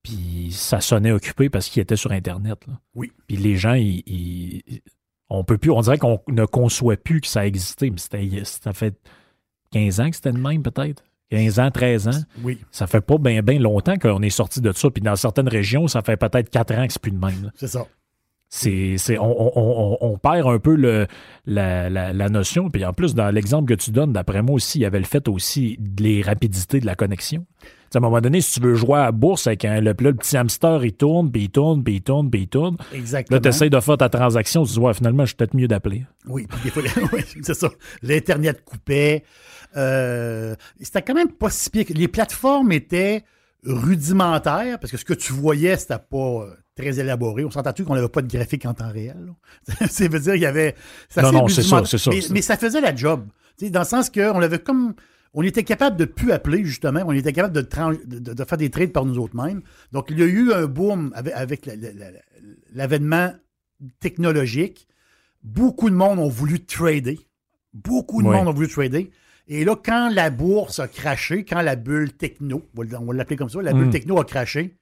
[0.03, 2.66] puis ça sonnait occupé parce qu'il était sur Internet.
[2.66, 2.81] là.
[2.94, 3.12] Oui.
[3.27, 4.81] Puis les gens, ils, ils-
[5.31, 8.72] on peut plus, on dirait qu'on ne conçoit plus que ça existait, mais c'était, ça
[8.72, 8.98] fait
[9.72, 11.05] 15 ans que c'était le même, peut-être?
[11.31, 12.20] 15 ans, 13 ans?
[12.42, 12.59] Oui.
[12.70, 14.90] Ça fait pas bien bien longtemps qu'on est sorti de ça.
[14.90, 17.42] Puis dans certaines régions, ça fait peut-être 4 ans que c'est plus de même.
[17.44, 17.51] là.
[17.55, 17.87] C'est ça.
[18.50, 21.06] C'est, c'est, on, on- perd un peu le,
[21.44, 22.70] la, la- la notion.
[22.70, 25.04] Puis en plus, dans l'exemple que tu donnes, d'après moi aussi, il y avait le
[25.04, 27.44] fait aussi de les rapidités de la connexion.
[27.94, 30.14] À un moment donné, si tu veux jouer à la bourse avec un, le, le
[30.14, 32.76] petit hamster, il tourne, puis il tourne, puis il tourne, puis il tourne.
[32.92, 33.37] Exactement.
[33.37, 35.68] Là, tu essaies de faire ta transaction, tu dis, ouais, finalement, je suis peut-être mieux
[35.68, 36.04] d'appeler.
[36.26, 36.82] Oui, puis des fois,
[37.12, 37.68] oui, c'est ça.
[38.02, 39.24] L'Internet coupait.
[39.76, 41.84] Euh, c'était quand même pas si pire.
[41.90, 43.24] Les plateformes étaient
[43.64, 47.44] rudimentaires parce que ce que tu voyais, c'était pas euh, très élaboré.
[47.44, 49.32] On s'entend-tu qu'on n'avait pas de graphique en temps réel?
[49.88, 50.74] ça veut dire qu'il y avait.
[51.16, 53.26] Non, non, c'est ça, c'est ça, Mais, ça faisait la job.
[53.60, 54.94] Dans le sens qu'on avait comme.
[55.34, 57.02] On était capable de plus appeler, justement.
[57.06, 59.60] On était capable de, tran- de- de faire des trades par nous autres mêmes.
[59.92, 62.10] Donc, il y a eu un boom avec, avec la- la- la-
[62.72, 63.32] l'avènement
[64.00, 64.86] technologique.
[65.42, 67.18] Beaucoup de monde ont voulu trader.
[67.74, 68.34] Beaucoup de Oui.
[68.36, 69.10] monde ont voulu trader.
[69.46, 73.14] Et là, quand la bourse a craché, quand la bulle techno, on va- on va
[73.14, 73.90] l'appeler comme ça, la bulle Mm.
[73.90, 74.76] techno a craché,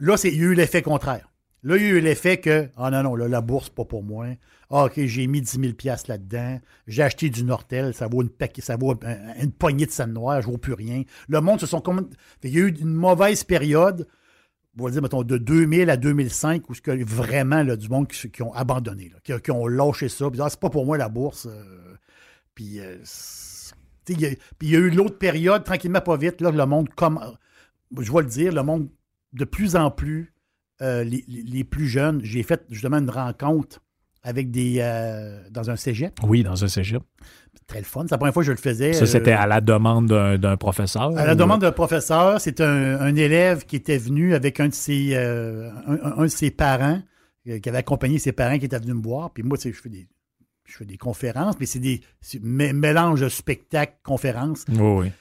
[0.00, 1.26] là, il y a eu l'effet contraire.
[1.62, 4.02] Là, il y a eu l'effet que, ah non, non, là, la bourse, pas pour
[4.02, 4.26] moi.
[4.70, 6.58] Ah, OK, j'ai mis 10 000 piastres là-dedans.
[6.86, 10.12] J'ai acheté du Nortel, ça vaut une, paquet- ça vaut un- une poignée de scène
[10.14, 11.02] noire, je ne vaux plus rien.
[11.28, 12.08] Le monde se sont comme.
[12.44, 14.06] Il y a eu une mauvaise période,
[14.78, 18.08] on va dire, mettons, de 2000 à 2005, où ce que vraiment, là, du monde
[18.08, 20.30] qui, ont abandonné, qui, ont lâché ça.
[20.30, 21.46] Puis, ah, c'est pas pour moi la bourse.
[21.46, 21.96] euh,
[22.54, 23.74] puis, euh, sais,
[24.08, 26.88] il y a- puis y a eu l'autre période, tranquillement, pas vite, là, le monde,
[26.96, 27.20] comme,
[27.98, 28.88] je vais le dire, le monde,
[29.32, 30.32] de plus en plus,
[30.82, 33.80] euh, les, plus jeunes, j'ai fait justement une rencontre
[34.22, 34.76] avec des.
[34.80, 36.14] euh, dans un cégep.
[36.22, 37.02] Oui, dans un cégep.
[37.66, 38.02] Très le fun.
[38.02, 38.92] C'est la première fois que je le faisais.
[38.92, 41.16] Ça, c'était euh, à la demande d'un, professeur.
[41.16, 44.68] à la ou- demande d'un professeur, c'est un, un élève qui était venu avec un
[44.68, 47.00] de ses, euh, un, un- un de ses parents,
[47.44, 49.30] qui avait accompagné ses parents qui étaient venus me voir.
[49.32, 50.08] Puis moi, je fais des,
[50.64, 54.64] je fais des conférences, mais c'est des c'est mé- mélange de spectacle, conférences.
[54.68, 55.12] Oui, oui.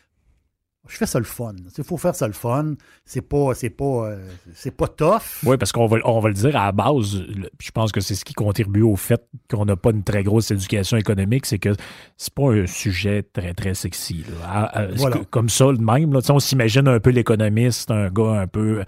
[0.88, 1.54] Je fais ça le fun.
[1.78, 2.74] Il faut faire ça le fun.
[3.06, 5.44] C'est pas, c'est pas, euh, c'est pas tough.
[5.46, 7.22] Oui, parce qu'on va, on va le dire à la base,
[7.60, 10.50] je pense que c'est ce qui contribue au fait qu'on n'a pas une très grosse
[10.52, 11.76] éducation économique, c'est que
[12.18, 14.24] c'est pas un sujet très, très sexy.
[14.42, 14.48] là.
[14.50, 15.18] À- à- Voilà.
[15.18, 16.14] c'est que- Comme ça, le même.
[16.14, 18.84] Là, on s'imagine un peu l'économiste, un gars un peu.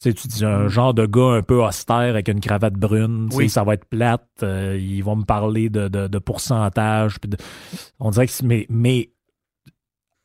[0.00, 3.28] Tu sais, tu dis un genre de gars un peu austère avec une cravate brune,
[3.34, 3.50] Oui.
[3.50, 7.16] ça va être plate, euh, ils vont me parler de, de, de pourcentage.
[7.26, 7.36] de-
[7.98, 9.10] on dirait que c'est- mais, mais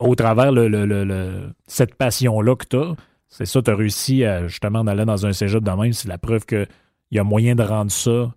[0.04, 2.96] au travers le, cette passion-là que tu as,
[3.30, 6.08] c'est ça, tu as réussi à, justement en allant dans un cégep de même, c'est
[6.08, 6.68] la preuve qu'il
[7.12, 8.34] y a moyen de rendre ça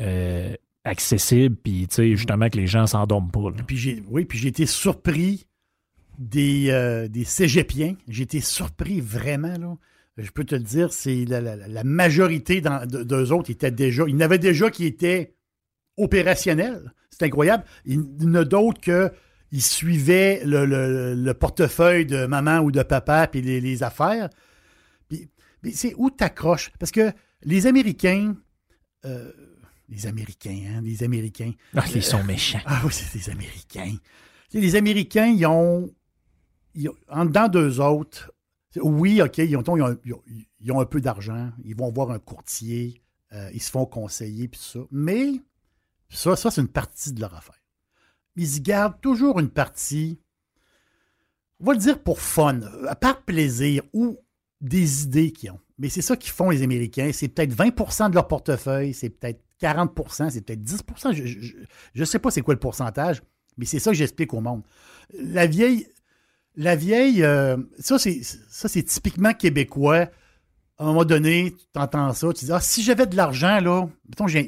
[0.00, 3.50] euh, accessible, puis justement que les gens s'endorment pas.
[3.50, 3.56] là.
[4.08, 5.46] Oui, puis j'ai été surpris
[6.18, 7.94] des, euh, des cégepiens.
[8.08, 9.76] J'ai été surpris vraiment, là.
[10.16, 14.04] Je peux te le dire, c'est la, majorité d'eux autres étaient déjà.
[14.06, 15.34] Il y en avait déjà qui étaient
[15.96, 16.92] opérationnels.
[17.10, 17.64] C'est incroyable.
[17.84, 19.10] Il y en a d'autres que
[19.56, 24.28] ils suivaient le, le- le portefeuille de maman ou de papa puis les, les affaires.
[25.08, 25.28] Puis,
[25.72, 26.72] c'est où t'accroches?
[26.80, 27.12] Parce que
[27.42, 28.34] les Américains,
[29.04, 29.30] euh,
[29.88, 32.58] les Américains, hein, les Américains, Ah, ils sont méchants.
[32.66, 33.94] ah oui, c'est des Américains.
[34.52, 35.88] Les Américains, ils ont,
[36.74, 38.32] ils ont- en dedans d'eux autres,
[38.82, 40.22] oui, OK, ils ont, ils ont- ils ont-
[40.60, 43.00] ils ont un peu d'argent, ils vont voir un courtier,
[43.32, 44.80] euh, ils se font conseiller, puis ça.
[44.90, 45.32] Mais
[46.10, 47.60] ça, ça c'est une partie de leur affaire.
[48.36, 50.20] Ils gardent toujours une partie,
[51.60, 52.60] on va le dire pour fun,
[53.00, 54.18] par plaisir ou
[54.60, 55.60] des idées qu'ils ont.
[55.78, 57.10] Mais c'est ça qu'ils font les Américains.
[57.12, 59.92] C'est peut-être 20 de leur portefeuille, c'est peut-être 40
[60.30, 63.22] c'est peut-être 10 Je ne sais pas c'est quoi le pourcentage,
[63.56, 64.62] mais c'est ça que j'explique au monde.
[65.18, 65.86] La vieille,
[66.56, 70.08] la vieille, euh, ça c'est typiquement québécois.
[70.76, 73.86] À un moment donné, tu entends ça, tu dis ah si j'avais de l'argent là,
[74.08, 74.40] mettons, je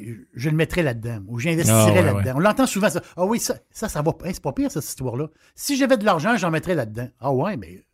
[0.49, 2.23] le mettrais là-dedans ou j'investirais Ah, ouais, là-dedans.
[2.23, 2.31] ouais.
[2.35, 3.01] On l'entend souvent ça.
[3.15, 5.29] Ah oui ça ça ça va pas, Hey, c'est pas pire cette histoire là.
[5.55, 7.07] Si j'avais de l'argent, j'en mettrais là-dedans.
[7.21, 7.85] Ah ouais mais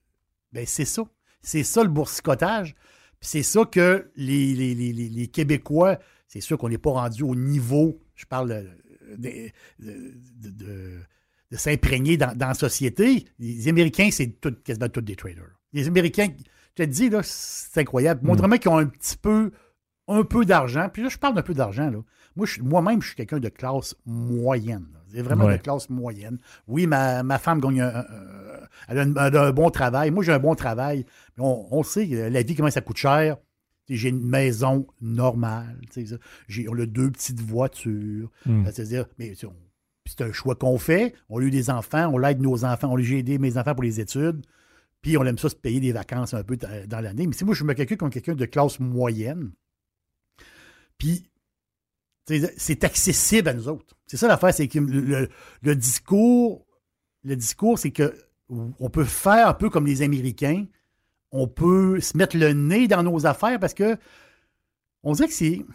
[0.52, 1.04] ben c'est ça,
[1.42, 2.74] c'est ça le boursicotage.
[3.20, 6.92] Puis c'est ça que les, les, les, les- les Québécois, c'est sûr qu'on n'est pas
[6.92, 8.66] rendu au niveau, je parle
[9.18, 11.00] de, de, de- de-
[11.52, 13.26] de s'imprégner dans, dans la société.
[13.38, 15.60] Les Américains, c'est tout, quasiment tous des traders.
[15.72, 16.30] Les Américains,
[16.78, 18.22] je te dis, là, c'est incroyable.
[18.26, 19.52] Montre-moi qu'ils ont un petit peu,
[20.08, 20.90] un peu d'argent.
[20.92, 21.90] Puis là, je parle d'un peu d'argent.
[21.90, 22.00] Là.
[22.36, 24.88] Moi, je moi-même, je suis quelqu'un de classe moyenne.
[25.14, 25.58] C'est vraiment Ouais.
[25.58, 26.40] de classe moyenne.
[26.68, 28.06] Oui, ma, ma femme gagne un, un-
[28.88, 30.10] elle a, un bon travail.
[30.10, 31.06] Moi, j'ai un bon travail.
[31.38, 33.38] On, on sait, euh, la vie, comment ça coûte cher.
[33.90, 35.78] J'ai une maison normale.
[36.48, 38.32] J'ai, on a deux petites voitures.
[38.46, 38.64] Hmm.
[38.66, 39.34] C'est-à-dire, mais
[40.08, 41.14] c'est un choix qu'on fait.
[41.30, 42.90] On a eu des enfants, on l'aide nos enfants.
[42.92, 44.44] On j'ai aidé mes enfants pour les études.
[45.04, 47.28] Puis on aime ça se payer des vacances un peu dans l'année.
[47.28, 49.52] Mais si moi, je me calcule comme quelqu'un de classe moyenne,
[50.98, 51.30] puis
[52.56, 53.98] c'est accessible à nous autres.
[54.08, 56.66] C'est ça l'affaire, c'est que le, discours,
[57.78, 58.16] c'est que
[58.48, 60.66] on peut faire un peu comme les Américains.
[61.32, 63.98] On peut se mettre le nez dans nos affaires parce que
[65.04, 65.66] on dirait que c'est.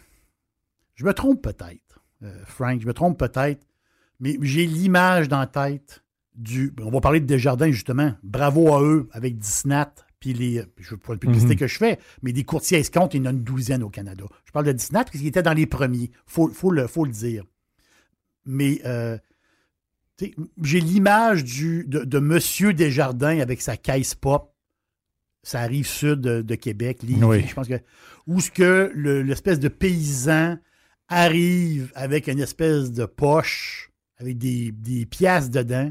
[0.94, 3.66] Je me trompe peut-être, euh, Frank, je me trompe peut-être,
[4.20, 6.02] mais j'ai l'image dans la tête
[6.38, 6.72] du.
[6.80, 8.14] On va parler de Desjardins, justement.
[8.22, 9.84] Bravo à eux avec Disney,
[10.20, 10.62] puis les.
[10.78, 11.58] Je ne pas le publicité mhm.
[11.58, 14.24] que je fais, mais des courtiers escomptes, il y en a une douzaine au Canada.
[14.44, 16.10] Je parle de Disney parce qu'il était dans les premiers.
[16.10, 17.44] Il faut, faut, le, faut le dire.
[18.46, 19.18] Mais euh,
[20.62, 24.54] j'ai l'image de, de Monsieur Desjardins avec sa caisse pop.
[25.42, 27.80] Ça arrive sud de, Québec, je pense que.
[28.26, 30.58] Où ce que l'espèce de paysan
[31.08, 35.90] arrive avec une espèce de poche avec des, des pièces dedans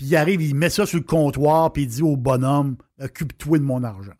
[0.00, 3.58] puis il arrive, il met ça sur le comptoir, puis il dit au bonhomme Occupe-toi
[3.58, 4.14] de mon argent.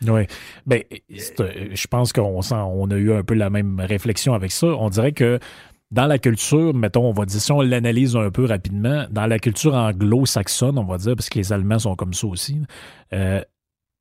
[0.00, 0.22] Oui.
[0.64, 4.68] Ben, je pense qu'on on a eu un peu la même réflexion avec ça.
[4.68, 5.38] On dirait que
[5.90, 9.38] dans la culture, mettons, on va dire, si on l'analyse un peu rapidement, dans la
[9.38, 12.62] culture anglo-saxonne, on va dire, parce que les Allemands sont comme ça aussi,
[13.12, 13.42] euh,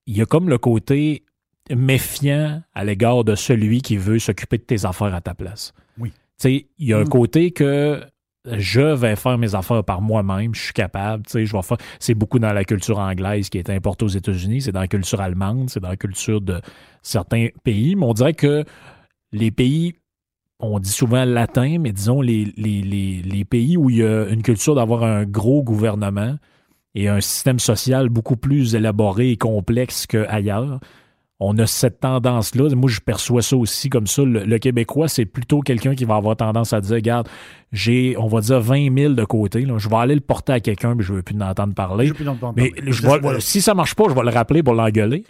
[0.06, 1.26] il y a comme le côté
[1.70, 5.74] méfiant à l'égard de celui qui veut s'occuper de tes affaires à ta place.
[5.98, 6.12] Oui.
[6.12, 7.10] Tu sais, il y a un mm.
[7.10, 8.06] côté que
[8.46, 11.78] je vais faire mes affaires par moi-même, je suis capable, tu sais, je vais faire.
[12.00, 15.22] C'est beaucoup dans la culture anglaise qui est importée aux États-Unis, c'est dans la culture
[15.22, 16.62] allemande, c'est dans la culture de
[17.02, 18.66] certains pays, mais on dirait que
[19.32, 19.94] les pays,
[20.60, 24.76] on dit souvent latin, mais disons les, les, pays où il y a une culture
[24.76, 26.36] d'avoir un gros gouvernement
[26.96, 30.80] et un système social beaucoup plus élaboré et complexe qu'ailleurs,
[31.40, 32.74] on a cette tendance-là.
[32.76, 34.24] Moi, je perçois ça aussi comme ça.
[34.24, 37.28] Le, Québécois, c'est plutôt quelqu'un qui va avoir tendance à dire, regarde,
[37.72, 39.66] j'ai, on va dire, 20 000 de côté.
[39.78, 42.06] Je vais aller le porter à quelqu'un, mais je ne veux plus l'entendre parler.
[42.06, 42.72] Je veux plus mais
[43.40, 45.26] si ça ne marche pas, je vais le rappeler pour l'engueuler.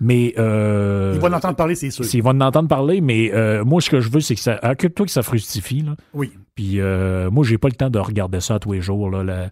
[0.00, 2.04] Mais euh, il va l'entendre parler, c'est sûr.
[2.12, 4.58] Il va l'entendre parler, mais euh, moi, ce que je veux, c'est que ça.
[4.62, 5.84] Occupe-toi que ça frustifie.
[6.14, 6.32] Oui.
[6.54, 9.10] Puis euh, moi, j'ai pas le temps de regarder ça tous les jours.
[9.10, 9.50] Là,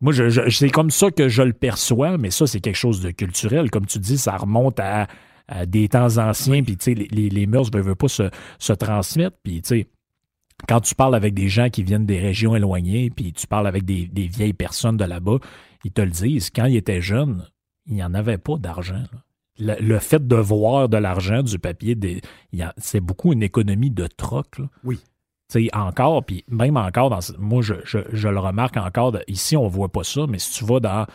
[0.00, 0.12] moi,
[0.50, 3.70] c'est comme ça que je le perçois, mais ça, c'est quelque chose de culturel.
[3.70, 5.06] Comme tu dis, ça remonte à,
[5.66, 9.36] des temps anciens, puis sais, les, les, mœurs ne veulent pas se, transmettre.
[9.42, 9.62] Puis
[10.68, 13.84] quand tu parles avec des gens qui viennent des régions éloignées, puis tu parles avec
[13.84, 15.38] des, vieilles personnes de là-bas,
[15.84, 17.46] ils te le disent, quand ils étaient jeunes,
[17.86, 19.04] il n'y en avait pas d'argent.
[19.58, 21.96] Le, fait de voir de l'argent, du papier,
[22.76, 24.60] c'est beaucoup une économie de troc.
[24.84, 24.98] Oui
[25.48, 27.74] sais, encore, puis même encore, moi, je,
[28.28, 31.06] le remarque encore, ici, on voit pas ça, mais si tu vas dans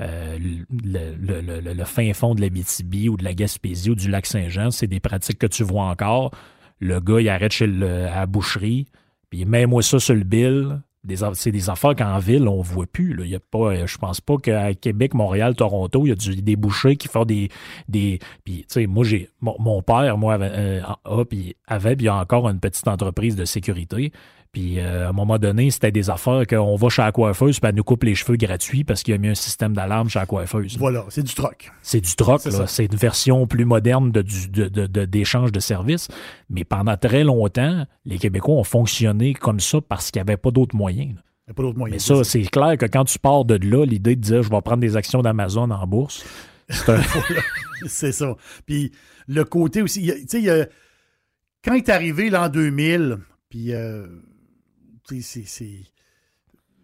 [0.00, 4.70] euh, le, fin fond de la BTB ou de la Gaspésie ou du lac Saint-Jean,
[4.70, 6.30] c'est des pratiques que tu vois encore.
[6.78, 8.86] Le gars, il arrête chez le, à la boucherie,
[9.28, 10.80] puis mets-moi ça sur le bill,
[11.34, 13.14] c'est des affaires qu'en ville, on ne voit plus.
[13.14, 13.24] Là.
[13.24, 16.56] Y a pas, euh, je pense pas qu'à Québec, Montréal, Toronto, il y a des
[16.56, 17.48] bouchers qui font des.
[17.88, 20.82] des puis, moi, j'ai mon, père, moi, avait, euh,
[21.66, 24.12] avait, puis il y a encore une petite entreprise de sécurité.
[24.52, 27.68] Puis euh, à un moment donné, c'était des affaires qu'on va chez la coiffeuse, puis
[27.68, 30.18] elle nous coupe les cheveux gratuits parce qu'il y a mis un système d'alarme chez
[30.18, 30.76] la coiffeuse.
[30.76, 31.70] Voilà, c'est du troc.
[31.82, 32.66] C'est du troc, là.
[32.66, 34.22] C'est une version plus moderne de,
[35.04, 36.08] d'échange de, services.
[36.48, 40.50] Mais pendant très longtemps, les Québécois ont fonctionné comme ça parce qu'il n'y avait pas
[40.50, 41.10] d'autres moyens.
[41.10, 42.10] Il n'y a pas d'autres moyens.
[42.10, 44.60] Mais ça, c'est clair que quand tu pars de là, l'idée de dire je vais
[44.62, 46.24] prendre des actions d'Amazon en bourse,
[47.86, 48.36] c'est ça.
[48.66, 48.90] Puis
[49.28, 50.68] le côté aussi, tu sais,
[51.64, 54.06] quand il est arrivé l'an 2000, puis euh,
[55.20, 55.80] c'est.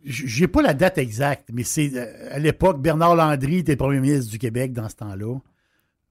[0.05, 4.31] J'ai pas la date exacte, mais c'est euh, à l'époque, Bernard Landry était premier ministre
[4.31, 5.39] du Québec dans ce temps-là.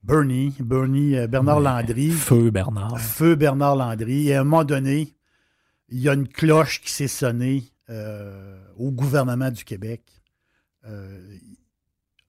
[0.04, 2.12] Bernie, Bernie, euh, Bernard Landry.
[2.12, 3.00] Feu Bernard.
[3.00, 4.30] Feu Bernard Landry.
[4.30, 5.16] Et à un moment donné,
[5.90, 10.02] il y a une cloche qui s'est sonnée euh, au gouvernement du Québec.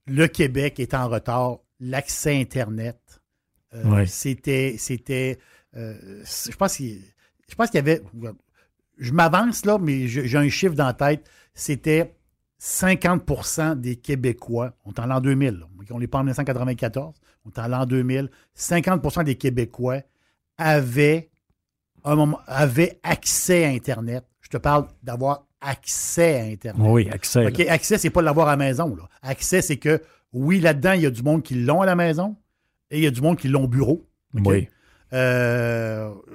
[0.07, 1.59] le Québec est en retard.
[1.81, 3.20] L'accès Internet,
[4.07, 4.77] c'était.
[4.79, 5.38] c'était
[5.75, 7.01] je pense qu'il
[7.75, 8.03] y avait
[8.97, 11.29] je m'avance là, mais j'ai un chiffre dans la tête.
[11.55, 12.15] C'était
[12.61, 17.59] 50% des Québécois, on est en l'an 2000, on n'est pas en 1994, on est
[17.59, 20.01] en l'an 2000, 50% des Québécois
[20.57, 21.31] avaient,
[22.05, 24.25] un moment, avaient accès à Internet.
[24.41, 26.83] Je te parle d'avoir accès à Internet.
[26.89, 27.47] Oui, accès.
[27.47, 28.95] OK, accès, c'est pas l'avoir à la maison.
[28.97, 29.09] Là.
[29.23, 30.01] Accès, c'est que,
[30.33, 32.37] oui, là-dedans, il y a du monde qui l'ont à la maison
[32.91, 34.07] et il y a du monde qui l'ont au bureau.
[34.35, 34.68] Oui.
[35.12, 36.33] Euh, tu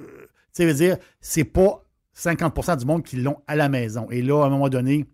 [0.52, 1.84] sais, veux dire, c'est pas
[2.16, 4.10] 50% du monde qui l'ont à la maison.
[4.10, 5.06] Et là, à un moment donné,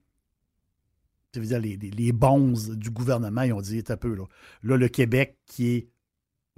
[1.34, 4.24] dire, les, les, bons du gouvernement, ils ont dit, un peu, là,
[4.62, 5.88] là, le Québec qui est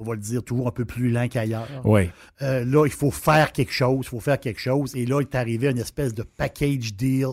[0.00, 1.68] on va le dire, toujours un peu plus lent qu'ailleurs.
[1.84, 2.10] Oui.
[2.40, 4.96] Euh, là, il faut faire quelque chose, il faut faire quelque chose.
[4.96, 7.28] Et là, il est arrivé une espèce de package deal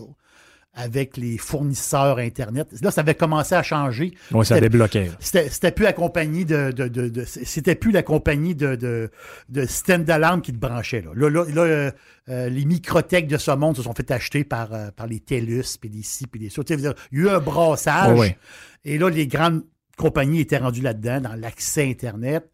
[0.74, 2.68] avec les fournisseurs Internet.
[2.82, 4.14] Là, ça avait commencé à changer.
[4.30, 5.10] Oui, ça débloquait.
[5.18, 9.10] C'était plus la compagnie de, de, c'était plus la compagnie de, de,
[9.48, 11.04] de système d'alarme qui te branchait.
[11.14, 11.90] Là, là, là, euh,
[12.28, 15.78] euh, les microthèques de ce monde se sont fait acheter par, euh, par les TELUS,
[15.80, 16.62] puis les ci, puis les ça.
[16.68, 18.36] Il y a eu un brassage.
[18.84, 19.64] Et là, les grandes
[19.96, 22.48] compagnies étaient rendues là-dedans, dans l'accès Internet.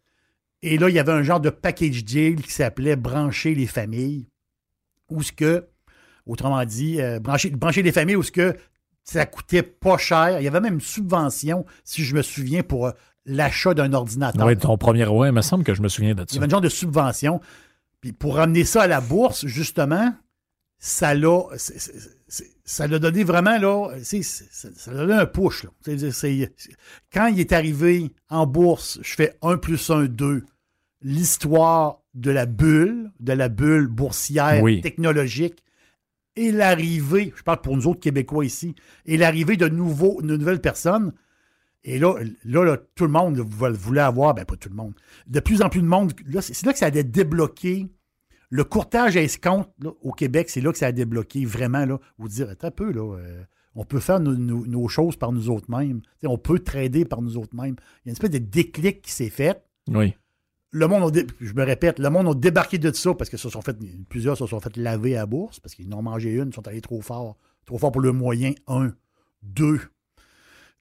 [0.63, 4.29] Et là, il y avait un genre de package deal qui s'appelait Brancher les familles,
[5.09, 5.67] où ce que
[6.25, 8.55] Autrement dit, euh, brancher, brancher les familles où ce que
[9.03, 10.39] ça coûtait pas cher.
[10.39, 12.91] Il y avait même une subvention, si je me souviens, pour euh,
[13.25, 14.45] l'achat d'un ordinateur.
[14.45, 16.27] Oui, ton premier, ouais, il me semble que je me souviens de ça.
[16.31, 17.39] Il y avait un genre de subvention.
[18.01, 20.13] Puis pour ramener ça à la bourse, justement,
[20.79, 21.41] ça l'a,
[22.63, 25.63] ça l'a donné vraiment, là, ça l'a donné un push.
[25.63, 25.69] Là.
[27.13, 30.43] quand il est arrivé en bourse, je fais 1 plus 1, 2.
[31.01, 35.63] L'histoire de la bulle, de la bulle boursière technologique,
[36.35, 38.75] et l'arrivée, je parle pour nous autres Québécois ici,
[39.05, 41.13] et l'arrivée de, de nouvelles personnes.
[41.83, 44.93] Et là, là, tout le monde voulait avoir, ben pas tout le monde,
[45.27, 46.13] de plus en plus de monde.
[46.41, 47.87] c'est là que ça a débloqué.
[48.49, 49.69] Le courtage à escompte
[50.01, 51.85] au Québec, c'est là que ça a débloqué vraiment.
[51.85, 53.43] Là, vous dire, un peu, là, euh,
[53.75, 56.01] on peut faire nos, choses par nous autres mêmes.
[56.23, 57.75] on peut trader par nous autres mêmes.
[58.03, 59.63] Il y a une espèce de déclic qui s'est fait.
[59.89, 60.15] Oui
[60.75, 63.61] le monde, je me répète, le monde a débarqué de ça parce que se sont
[63.61, 63.77] fait,
[64.09, 66.67] plusieurs se sont fait laver à la bourse parce qu'ils n'ont mangé une, ils sont
[66.67, 67.37] allés trop fort.
[67.65, 68.93] Trop fort pour le moyen, un.
[69.41, 69.79] Deux.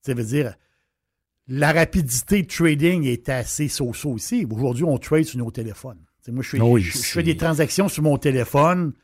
[0.02, 0.56] Ça veut dire,
[1.46, 4.44] la rapidité de trading est assez so-so aussi.
[4.50, 6.00] Aujourd'hui, on trade sur nos téléphones.
[6.26, 8.94] moi, je fais, des transactions sur mon téléphone,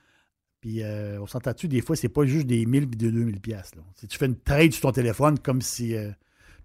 [0.60, 3.70] puis euh, on s'entend-tu, des fois, c'est pas juste des 1000 et des 2000 pièces.
[3.94, 5.94] Si tu fais une trade sur ton téléphone comme si...
[5.94, 6.10] Euh,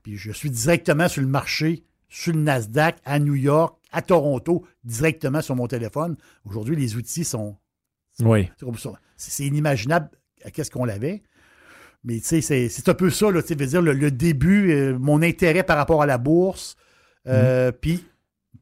[0.02, 4.66] puis je suis directement sur le marché, sur le Nasdaq, à New York, à Toronto
[4.84, 6.18] directement sur mon téléphone.
[6.44, 7.56] Aujourd'hui, les outils sont.
[8.20, 8.50] Oui.
[9.16, 10.10] C'est inimaginable
[10.44, 11.24] à qu'est-ce qu'on l'avait.
[12.04, 15.64] Mais tu sais, c'est un peu ça, là, veux dire, le, début, euh, mon intérêt
[15.64, 16.76] par rapport à la bourse.
[17.28, 17.76] Euh, mm-hmm.
[17.82, 18.06] Puis,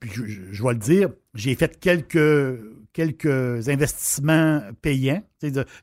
[0.03, 2.61] je, je, vais le dire, j'ai fait quelques,
[2.93, 5.23] quelques investissements payants.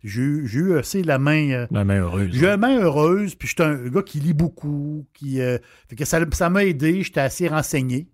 [0.03, 1.51] J'ai eu assez la main.
[1.51, 2.31] Euh, la main heureuse.
[2.33, 5.07] J'ai la main heureuse, puis je suis un gars qui lit beaucoup.
[5.13, 8.09] Qui, fait que ça m'a aidé, j'étais assez renseigné.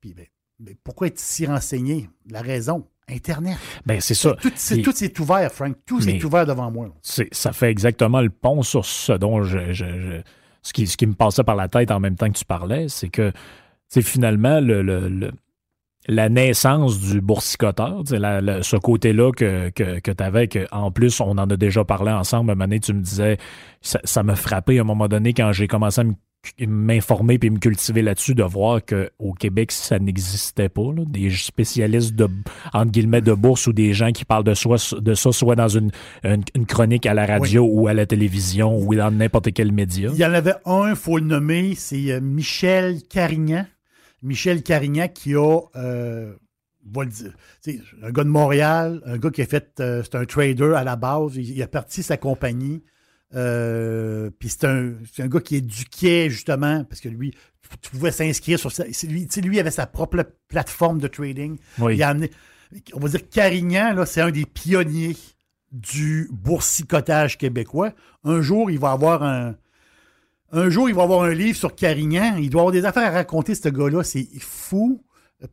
[0.00, 0.26] Puis ben,
[0.58, 2.08] mais pourquoi être si renseigné?
[2.30, 3.56] La raison, Internet.
[3.84, 4.34] Ben, c'est ça.
[4.34, 5.76] Tout, c'est, ouvert, Frank.
[5.86, 6.88] Tout est ouvert devant moi.
[7.02, 10.22] ça fait exactement le pont sur ce dont je,
[10.62, 12.88] ce, qui, ce qui me passait par la tête en même temps que tu parlais,
[12.88, 13.32] c'est que
[13.88, 15.30] c'est finalement le,
[16.08, 21.50] la naissance du boursicoteur, ce côté-là que, que, que tu avais, en plus, on en
[21.50, 23.38] a déjà parlé ensemble, un moment tu me disais,
[23.80, 26.14] ça, ça m'a frappé à un moment donné quand j'ai commencé à me
[26.66, 30.82] m'informer puis me cultiver là-dessus, de voir qu'au Québec, ça n'existait pas.
[31.06, 32.28] des spécialistes de,
[32.72, 35.68] entre guillemets, de bourse ou des gens qui parlent de, soi, de ça, soit dans
[35.68, 35.90] une,
[36.24, 40.10] une, chronique à la radio ou à la télévision ou dans n'importe quel média.
[40.12, 43.66] Il y en avait un, il faut le nommer, c'est euh, Michel Carignan.
[44.22, 45.60] Michel Carignan qui a...
[45.76, 46.34] Euh,
[48.02, 50.96] un gars de Montréal, un gars qui a fait, euh, c'est un trader à la
[50.96, 52.82] base, il, a parti sa compagnie,
[53.34, 57.34] euh, puis c'est un, un, gars qui éduquait justement, parce que lui,
[57.82, 58.84] tu pouvais s'inscrire sur ça.
[59.04, 61.58] Lui, lui avait sa propre plateforme de trading.
[61.90, 62.30] Il a amené,
[62.94, 65.16] on va dire Carignan, là, c'est un des pionniers
[65.72, 67.92] du boursicotage québécois.
[68.24, 69.56] Un jour, il va avoir un.
[70.52, 72.36] Un jour, il va avoir un livre sur Carignan.
[72.36, 74.04] Il doit avoir des affaires à raconter, ce gars-là.
[74.04, 75.02] C'est fou.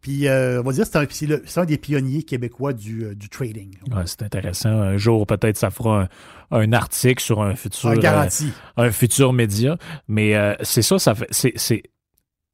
[0.01, 3.75] Puis, euh, on va dire, c'est un, des pionniers québécois du, euh, trading.
[3.91, 4.69] Ouais, c'est intéressant.
[4.69, 6.07] Un jour, peut-être, ça fera
[6.51, 7.89] un, article sur un futur.
[7.89, 8.53] Un garantie.
[8.77, 9.77] Euh, un futur média.
[10.07, 11.27] Mais c'est ça, ça fait.
[11.31, 11.81] C'est, tu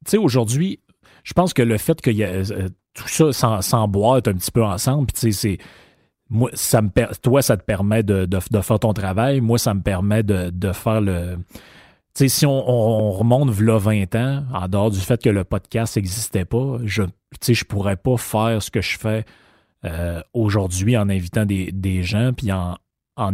[0.06, 0.80] sais, aujourd'hui,
[1.22, 2.42] je pense que le fait que y a,
[2.94, 5.64] tout ça s'emboîte un petit peu ensemble, puis tu sais, c'est.
[6.32, 6.90] Moi, ça me
[7.22, 9.40] toi, ça te permet de, de, faire ton travail.
[9.40, 11.38] Moi, ça me permet de, de faire le
[12.14, 16.78] si on, remonte v'là 20 ans, en dehors du fait que le podcast n'existait pas,
[16.84, 17.02] je
[17.48, 19.24] je pourrais pas faire ce que je fais
[19.84, 22.76] euh, aujourd'hui en invitant des, gens, puis en,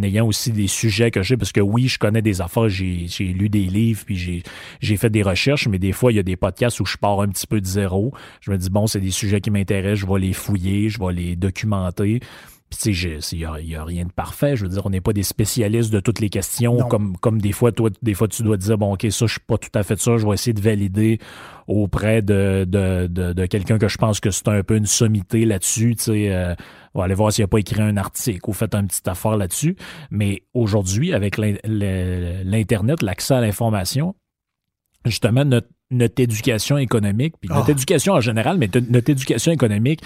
[0.03, 3.49] ayant aussi des sujets que j'ai, parce que oui, je connais des affaires, j'ai lu
[3.49, 4.43] des livres, puis
[4.81, 7.21] j'ai fait des recherches, mais des fois, il y a des podcasts où je pars
[7.21, 8.13] un petit peu de zéro.
[8.41, 11.13] Je me dis, bon, c'est des sujets qui m'intéressent, je vais les fouiller, je vais
[11.13, 12.21] les documenter.
[12.71, 14.57] Puis, tu sais, il n'y a, rien de parfait.
[14.57, 17.53] Je veux dire, on n'est pas des spécialistes de toutes les questions, comme, comme des
[17.53, 19.85] fois, toi, des fois, tu dois dire, bon, OK, ça, je suis pas tout à
[19.85, 20.17] fait ça.
[20.17, 21.21] Je vais essayer de valider
[21.69, 25.95] auprès de, de, de, quelqu'un que je pense que c'est un peu une sommité là-dessus.
[25.95, 26.55] Tu sais, euh,
[26.95, 29.37] on va aller voir s'il n'a pas écrit un article ou fait une petite affaire
[29.37, 29.77] là-dessus.
[30.11, 34.17] Mais aujourd'hui, avec l'Internet, l'accès à l'information,
[35.05, 37.73] justement, notre, notre éducation économique, puis notre ah.
[37.73, 40.01] éducation en général, mais notre éducation économique,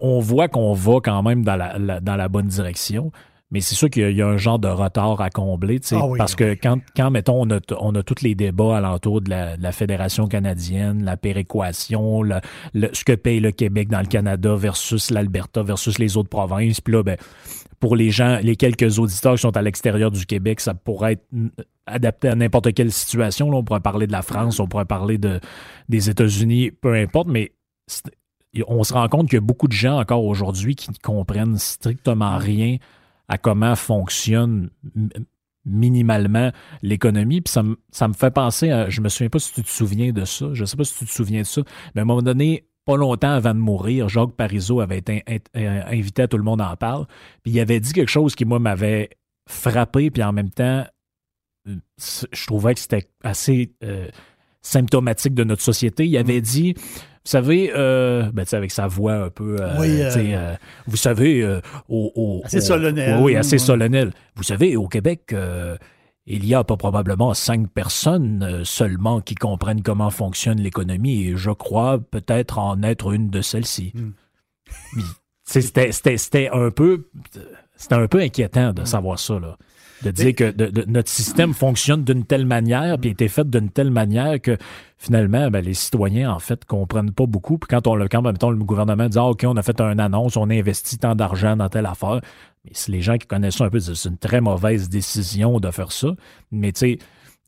[0.00, 3.12] on voit qu'on va quand même dans la, dans la bonne direction.
[3.52, 6.54] Mais c'est sûr qu'il y, a un genre de retard à combler, ah parce que
[6.54, 9.70] quand, quand, mettons, on a, on a tous les débats alentour de la, de la
[9.70, 12.40] Fédération canadienne, la péréquation, le,
[12.92, 16.80] ce que paye le Québec dans le Canada versus l'Alberta versus les autres provinces.
[16.80, 17.16] Puis là, ben,
[17.78, 21.26] pour les gens, les quelques auditeurs qui sont à l'extérieur du Québec, ça pourrait être
[21.86, 23.48] adapté à n'importe quelle situation.
[23.52, 25.38] Là, on pourrait parler de la France, on pourrait parler de,
[25.88, 27.52] des États-Unis, peu importe, mais
[28.68, 31.58] on se rend compte qu'il y a beaucoup de gens encore aujourd'hui qui ne comprennent
[31.58, 32.76] strictement rien
[33.28, 34.70] à comment fonctionne
[35.64, 36.52] minimalement
[36.82, 37.40] l'économie.
[37.40, 39.68] Puis ça, me, ça me fait penser à, je me souviens pas si tu te
[39.68, 41.62] souviens de ça, je sais pas si tu te souviens de ça,
[41.94, 46.22] mais à un moment donné, pas longtemps avant de mourir, Jacques Parizeau avait été invité
[46.22, 47.06] à Tout le monde en parle,
[47.42, 49.10] puis il avait dit quelque chose qui, moi, m'avait
[49.48, 50.86] frappé, puis en même temps,
[51.68, 51.76] euh,
[52.32, 54.08] je trouvais que c'était assez euh,
[54.66, 56.06] symptomatique de notre société.
[56.06, 56.42] Il avait mm.
[56.42, 60.54] dit vous savez, euh, ben, avec sa voix un peu, euh, euh,
[60.86, 63.18] vous savez, au, assez solennel.
[63.20, 64.12] Oui, assez solennel.
[64.36, 65.34] Vous savez, au Québec,
[66.26, 71.50] il y a pas probablement cinq personnes seulement qui comprennent comment fonctionne l'économie et je
[71.50, 73.92] crois peut-être en être une de celles-ci.
[73.94, 75.00] Hmm.
[75.42, 77.08] C'était un peu,
[77.74, 79.56] c'était un peu inquiétant de savoir ça là
[80.02, 80.54] de dire que
[80.86, 84.56] notre système fonctionne d'une telle manière, puis a été fait d'une telle manière que
[84.98, 87.58] finalement, ben, les citoyens, en fait, comprennent pas beaucoup.
[87.58, 90.00] Puis quand on le, quand, mettons, le gouvernement dit, ah, OK, on a fait une
[90.00, 92.20] annonce, on a investi tant d'argent dans telle affaire.
[92.64, 95.70] Mais c'est les gens qui connaissent ça un peu, c'est une très mauvaise décision de
[95.70, 96.08] faire ça.
[96.50, 96.98] Mais tu sais,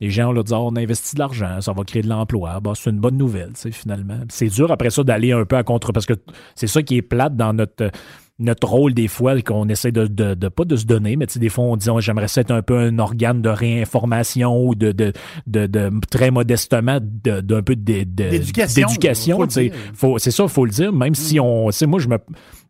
[0.01, 2.61] les gens leur disent ah, on a investi de l'argent, ça va créer de l'emploi.
[2.61, 4.21] Bah, c'est une bonne nouvelle, finalement.
[4.29, 6.15] C'est dur après ça d'aller un peu à contre parce que
[6.55, 7.91] c'est ça qui est plate dans notre
[8.39, 11.65] notre rôle des fois qu'on essaie de, de, pas de se donner, mais des fois
[11.65, 15.13] on dit j'aimerais être un peu un organe de réinformation ou de, de,
[15.47, 18.89] de, très modestement d'un peu d'éducation.
[20.19, 21.43] C'est ça, il faut le dire, même si mm.
[21.43, 21.71] on.
[21.87, 22.19] Moi, je me.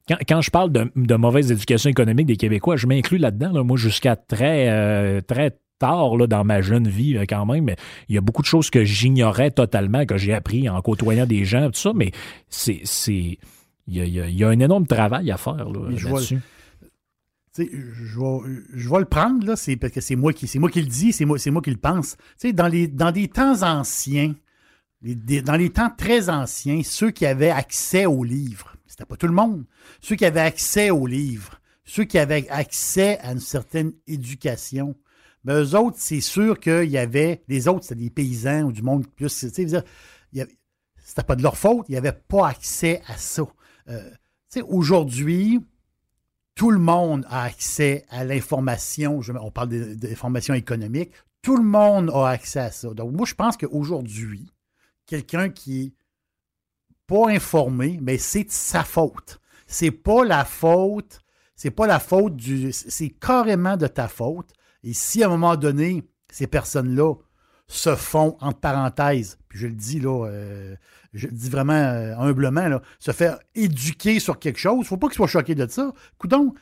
[0.08, 3.62] Quand, quand, je parle de, de, mauvaise éducation économique des Québécois, je m'inclus là-dedans.
[3.62, 7.64] moi, jusqu'à très, euh, très tard là, dans ma jeune vie quand même.
[7.64, 7.76] Mais
[8.08, 11.44] il y a beaucoup de choses que j'ignorais totalement, que j'ai appris en côtoyant des
[11.44, 11.92] gens, tout ça.
[11.94, 12.12] Mais
[12.48, 13.38] c'est
[13.89, 16.39] il y, a, un énorme travail à faire là, là-dessus.
[17.57, 20.70] Je vais, je vais le prendre, là, c'est parce que c'est moi qui c'est moi
[20.70, 22.16] qui le dis, c'est moi, c'est moi qui le pense.
[22.53, 24.34] dans, les, dans des temps anciens,
[25.03, 29.32] dans les temps très anciens, ceux qui avaient accès aux livres, c'était pas tout le
[29.32, 29.64] monde,
[30.01, 34.95] ceux qui avaient accès aux livres, ceux qui avaient accès à une certaine éducation,
[35.45, 38.82] mais eux autres, c'est sûr qu'il y avait, les autres, c'était des paysans ou du
[38.82, 39.82] monde plus, c'était
[41.26, 43.45] pas de leur faute, ils n'avaient pas accès à ça.
[43.89, 44.11] Euh,
[44.68, 45.61] aujourd'hui,
[46.55, 49.20] tout le monde a accès à l'information.
[49.41, 51.12] On parle d'information économique.
[51.43, 52.93] Tout le monde a accès à ça.
[52.95, 54.51] Donc, moi, je pense qu'aujourd'hui,
[55.07, 55.93] quelqu'un qui est
[57.07, 59.41] pas informé, mais c'est sa faute.
[59.66, 61.20] C'est pas la faute,
[61.55, 62.72] c'est pas la faute du.
[62.72, 64.53] C'est carrément de ta faute.
[64.82, 67.14] Et si à un moment donné, ces personnes-là
[67.68, 70.74] se font, entre parenthèses, puis je le dis là, euh,
[71.12, 74.84] je le dis vraiment euh, humblement, là, se faire éduquer sur quelque chose, il ne
[74.84, 75.92] faut pas qu'ils soient choqués de ça.
[76.16, 76.54] Coudon,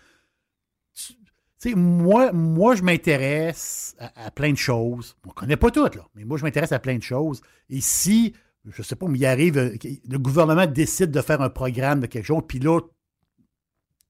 [1.75, 5.17] moi, moi, je m'intéresse à, plein de choses.
[5.25, 7.41] On ne connaît pas toutes, là, mais moi, je m'intéresse à plein de choses.
[7.71, 8.35] Et si,
[8.65, 9.77] je ne sais pas, mais il arrive, euh,
[10.09, 12.81] le gouvernement décide de faire un programme de quelque chose, puis là,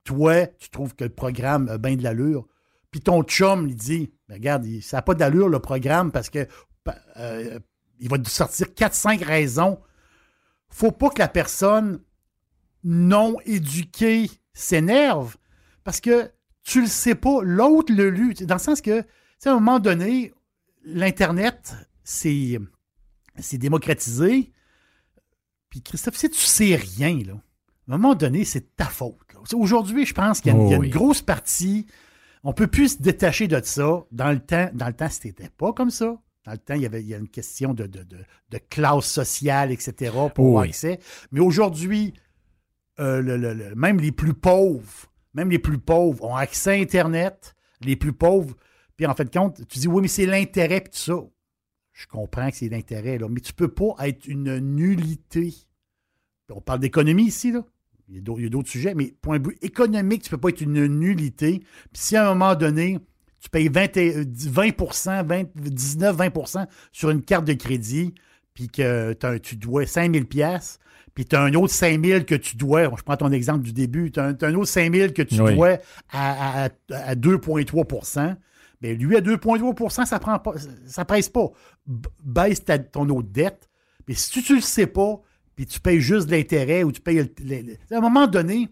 [0.04, 2.46] toi, tu trouves que le programme a bien de l'allure,
[2.90, 6.46] puis ton chum, il dit, ben, regarde, ça n'a pas d'allure le programme parce que
[7.16, 7.58] euh,
[8.00, 9.78] il va te sortir 4-5 raisons.
[10.68, 12.00] faut pas que la personne
[12.84, 15.36] non éduquée s'énerve
[15.84, 16.30] parce que
[16.62, 18.34] tu le sais pas, l'autre le lu.
[18.34, 20.34] Dans le sens que, à un moment donné,
[20.84, 22.58] l'Internet, c'est
[23.52, 24.52] démocratisé.
[25.70, 27.34] Puis Christophe, si tu sais rien, là,
[27.88, 29.14] à un moment donné, c'est ta faute.
[29.52, 31.86] Aujourd'hui, je pense qu'il y, a, une grosse partie.
[32.42, 34.04] On peut plus se détacher de ça.
[34.10, 36.16] Dans le temps, dans le temps, c'était pas comme ça.
[36.46, 39.72] Dans le temps, il y avait il y a une question de, de, classe sociale,
[39.72, 41.00] etc., pour avoir accès.
[41.32, 42.14] Mais aujourd'hui,
[43.00, 47.54] euh, même les plus pauvres, même les plus pauvres ont accès à Internet.
[47.82, 48.54] Les plus pauvres,
[48.96, 51.20] puis en fait, compte, tu dis oui, mais c'est l'intérêt, puis tout ça.
[51.92, 55.52] Je comprends que c'est l'intérêt, là, mais tu ne peux pas être une nullité.
[56.48, 57.64] On parle d'économie ici, là.
[58.08, 60.60] Il y a d'autres sujets, mais point de vue économique, tu ne peux pas être
[60.60, 61.58] une nullité.
[61.92, 63.00] Puis si à un moment donné,
[63.46, 68.12] tu payes 20, 20 19, 20% sur une carte de crédit,
[68.54, 70.80] puis que tu dois 5000 pièces
[71.14, 74.12] puis tu as un autre 5000 que tu dois, je prends ton exemple du début,
[74.12, 75.78] tu as, un autre 5000 que tu dois
[76.12, 78.36] à, à, 2,3%
[78.82, 80.52] Bien, lui, à 2,3% ça prend pas,
[80.86, 81.50] ça presse pas.
[82.22, 83.70] Baisse ton autre dette,
[84.06, 85.22] Mais si tu ne le sais pas,
[85.54, 87.20] puis tu payes juste l'intérêt ou tu payes.
[87.20, 88.68] à un moment donné,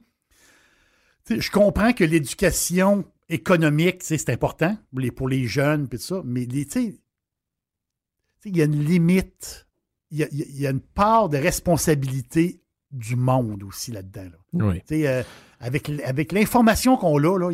[1.31, 6.22] je comprends que l'éducation économique, c'est important pour les, pour les jeunes, puis tout ça,
[6.25, 6.97] mais il
[8.57, 9.66] y a une limite,
[10.11, 12.61] il y a, une part de responsabilité
[12.91, 14.31] du monde aussi là-dedans.
[14.53, 14.83] Oui.
[14.93, 15.22] Euh,
[15.61, 17.51] avec, avec l'information qu'on a, là,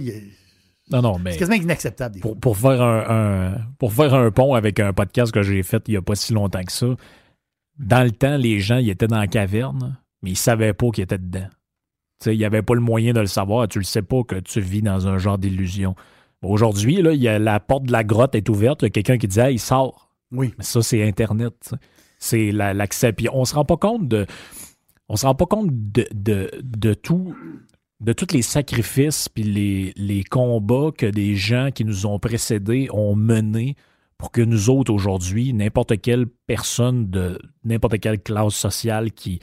[0.91, 2.21] non, non, mais c'est quasiment inacceptable.
[2.21, 5.93] Pour, pour, faire un, pour faire un pont avec un podcast que j'ai fait il
[5.93, 6.89] n'y a pas si longtemps que ça,
[7.79, 10.91] dans le temps, les gens ils étaient dans la caverne, mais ils ne savaient pas
[10.91, 11.49] qu'ils étaient dedans.
[12.27, 13.69] Il n'y avait pas le moyen de le savoir.
[13.69, 15.95] Tu ne le sais pas que tu vis dans un genre d'illusion.
[16.43, 18.83] Aujourd'hui, la porte de la grotte est ouverte.
[18.83, 20.11] Il y a quelqu'un qui dit il sort.
[20.33, 20.55] Oui.
[20.59, 21.75] Mais ça, c'est Internet.
[22.19, 23.13] C'est l'accès.
[23.13, 24.27] Puis on se rend pas compte de.
[25.09, 26.07] On se rend pas compte de,
[26.63, 27.35] de, tout.
[28.01, 32.89] De tous les sacrifices puis les, les combats que des gens qui nous ont précédés
[32.93, 33.77] ont menés
[34.17, 39.41] pour que nous autres, aujourd'hui, n'importe quelle personne de n'importe quelle classe sociale qui,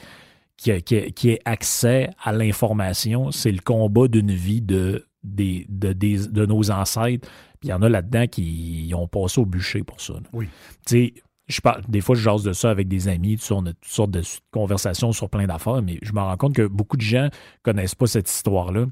[0.58, 7.30] qui, ait accès à l'information, c'est le combat d'une vie de, de, de, nos ancêtres.
[7.60, 10.16] Puis il y en a là-dedans qui ont passé au bûcher pour ça.
[10.34, 10.47] Oui.
[10.86, 11.14] Tu sais,
[11.47, 14.12] je parle, des fois, je jase de ça avec des amis, on a toutes sortes
[14.12, 17.30] de conversations sur plein d'affaires, mais je me rends compte que beaucoup de gens ne
[17.64, 18.86] connaissent pas cette histoire-là.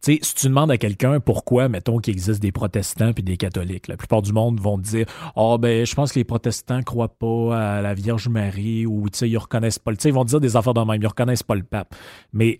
[0.00, 3.96] Si tu demandes à quelqu'un pourquoi, mettons qu'il existe des protestants puis des catholiques, la
[3.96, 5.06] plupart du monde vont dire
[5.36, 9.38] oh, ben, je pense que les protestants croient pas à la Vierge Marie ou, ils
[9.38, 9.96] reconnaissent pas le.
[10.04, 11.94] Ils vont dire des affaires de même, ils reconnaissent pas le pape.
[12.32, 12.58] Mais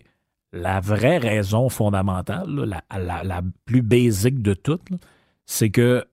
[0.51, 4.89] la vraie raison fondamentale, la, plus basique de toutes,
[5.45, 6.05] c'est que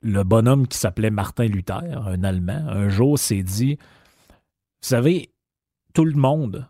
[0.00, 5.30] le bonhomme qui s'appelait Martin Luther, un Allemand, un jour s'est dit Vous savez,
[5.94, 6.68] tout le monde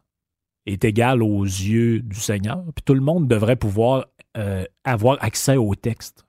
[0.68, 2.62] est égal aux yeux du Seigneur.
[2.74, 4.06] Puis tout le monde devrait pouvoir
[4.36, 6.26] euh, avoir accès au texte.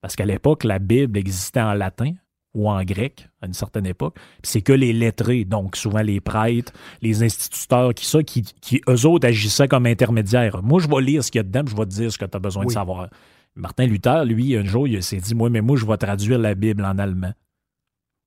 [0.00, 2.12] Parce qu'à l'époque, la Bible existait en latin
[2.54, 4.16] ou en grec à une certaine époque.
[4.42, 6.72] C'est que les lettrés, donc souvent les prêtres,
[7.02, 10.62] les instituteurs, qui, ça, qui, qui, eux autres agissaient comme intermédiaires.
[10.62, 12.24] Moi, je vais lire ce qu'il y a dedans, je vais te dire ce que
[12.24, 13.08] tu as besoin de savoir.
[13.56, 16.54] Martin Luther, lui, un jour, il s'est dit, moi, mais moi, je vais traduire la
[16.54, 17.32] Bible en allemand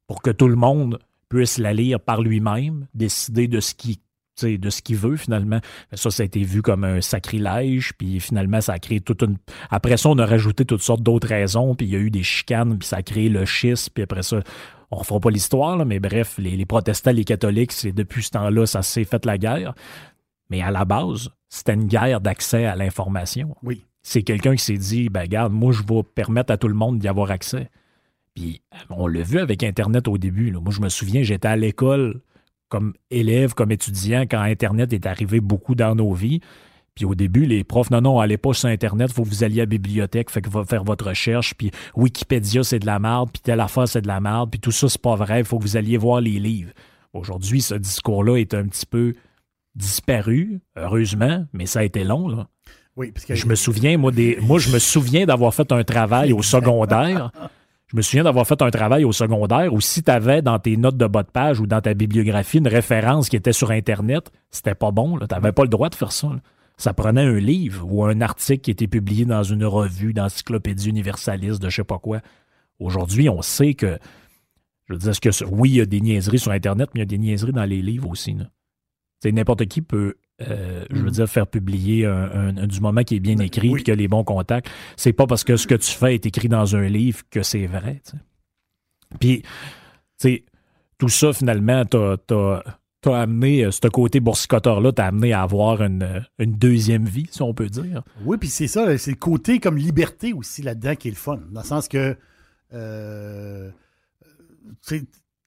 [0.08, 1.00] pour que tout le monde
[1.30, 4.00] puisse la lire par lui-même, décider de ce qui
[4.46, 5.60] de ce qu'il veut finalement.
[5.94, 9.38] Ça, ça a été vu comme un sacrilège, puis finalement, ça a créé toute une...
[9.70, 12.24] Après ça, on a rajouté toutes sortes d'autres raisons, puis il y a eu des
[12.24, 14.42] chicanes, puis ça a créé le schisme, puis après ça,
[14.92, 18.66] on ne refera pas l'histoire, mais bref, les, protestants, les catholiques, c'est depuis ce temps-là,
[18.66, 19.74] ça s'est fait la guerre.
[20.50, 23.56] Mais à la base, c'était une guerre d'accès à l'information.
[23.64, 23.84] Oui.
[24.02, 27.00] C'est quelqu'un qui s'est dit, ben regarde, moi, je vais permettre à tout le monde
[27.00, 27.70] d'y avoir accès.
[28.34, 30.52] Puis on l'a vu avec Internet au début.
[30.52, 32.22] Moi, je me souviens, j'étais à l'école
[32.70, 36.42] comme élève, comme étudiant, quand Internet est arrivé beaucoup dans nos vies.
[36.96, 39.44] Puis au début, les profs, non, non, allez pas sur Internet, il faut que vous
[39.44, 42.98] alliez à la bibliothèque, fait que va faire votre recherche, puis Wikipédia, c'est de la
[42.98, 45.46] merde, puis telle affaire, c'est de la merde, puis tout ça, c'est pas vrai, il
[45.46, 46.72] faut que vous alliez voir les livres.
[47.14, 49.14] Aujourd'hui, ce discours-là est un petit peu
[49.76, 52.48] disparu, heureusement, mais ça a été long, là.
[52.96, 53.36] Oui, parce que...
[53.36, 57.32] Je me souviens, moi, des, moi je me souviens d'avoir fait un travail au secondaire
[57.88, 60.76] je me souviens d'avoir fait un travail au secondaire où si tu avais dans tes
[60.76, 64.30] notes de bas de page ou dans ta bibliographie une référence qui était sur Internet,
[64.52, 65.18] c'était pas bon.
[65.20, 66.30] Tu n'avais pas le droit de faire ça.
[66.76, 71.62] Ça prenait un livre ou un article qui était publié dans une revue d'encyclopédie universaliste
[71.62, 72.20] de je sais pas quoi.
[72.80, 73.98] Aujourd'hui, on sait que,
[74.88, 77.04] je veux dire, que oui, il y a des niaiseries sur Internet, mais il y
[77.04, 78.36] a des niaiseries dans les livres aussi.
[79.24, 81.12] N'importe qui peut euh, je veux mm.
[81.12, 84.24] dire, faire publier un, du moment qui est bien ben, écrit et que les bons
[84.24, 84.70] contacts.
[84.96, 87.66] C'est pas parce que ce que tu fais est écrit dans un livre que c'est
[87.66, 88.02] vrai.
[89.20, 89.44] Puis,
[90.20, 90.44] tu
[90.98, 96.26] tout ça, finalement, t'as as, amené, euh, ce côté boursicoteur-là, t'as amené à avoir une,
[96.40, 98.04] deuxième vie, si on peut dire.
[98.26, 101.40] Oui, puis c'est ça, c'est le côté comme liberté aussi là-dedans qui est le fun.
[101.52, 102.18] Dans le sens que,
[102.74, 103.70] euh,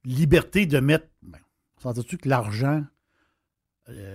[0.05, 1.39] liberté de mettre, ben,
[2.09, 2.83] tu que l'argent euh,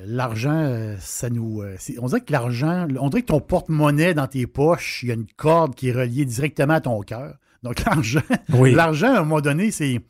[0.05, 1.61] l'argent, euh, ça nous.
[1.61, 5.11] Euh, on dirait que l'argent, on dirait que ton porte-monnaie dans tes poches, il y
[5.11, 7.37] a une corde qui est reliée directement à ton cœur.
[7.63, 10.01] Donc l'argent, l'argent, à un moment donné, c'est.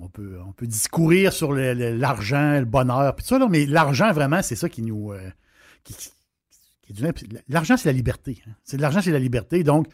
[0.00, 4.56] On peut, on peut discourir sur l'argent, le, bonheur, puis ça, mais l'argent, vraiment, c'est
[4.56, 5.12] ça qui nous.
[7.50, 8.42] l'argent, c'est la liberté.
[8.46, 8.52] Hein.
[8.64, 9.62] C'est l'argent, c'est la liberté.
[9.64, 9.86] Donc,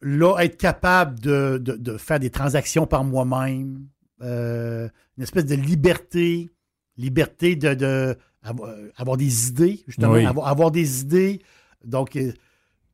[0.00, 3.88] là, être capable de, de faire des transactions par moi-même,
[4.20, 6.54] une espèce de liberté,
[6.96, 11.40] liberté de, avoir, des idées, justement, avoir, des idées.
[11.84, 12.32] Donc, euh,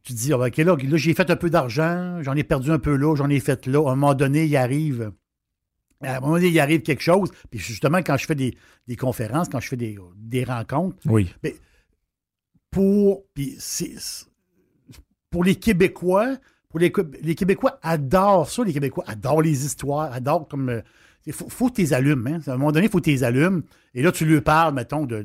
[0.03, 2.79] tu te dis, ah, OK, là, j'ai fait un peu d'argent, j'en ai perdu un
[2.79, 3.89] peu là, j'en ai fait là.
[3.89, 5.13] À un moment donné, il arrive.
[6.03, 7.31] À un moment donné, il arrive quelque chose.
[7.51, 8.57] Puis justement, quand je fais des,
[8.97, 11.33] conférences, quand je fais des, rencontres, oui.
[11.43, 11.57] Mais
[12.71, 13.59] pour, puis
[15.29, 16.37] pour les Québécois,
[16.69, 16.93] pour les,
[17.23, 20.81] les, Québécois adorent ça, les Québécois adorent les histoires, adorent comme euh,
[21.27, 22.27] il faut, faut tes allumes.
[22.27, 22.41] Hein?
[22.47, 23.63] À un moment donné, il faut tes allumes.
[23.95, 25.25] Et là, tu lui parles, mettons, de,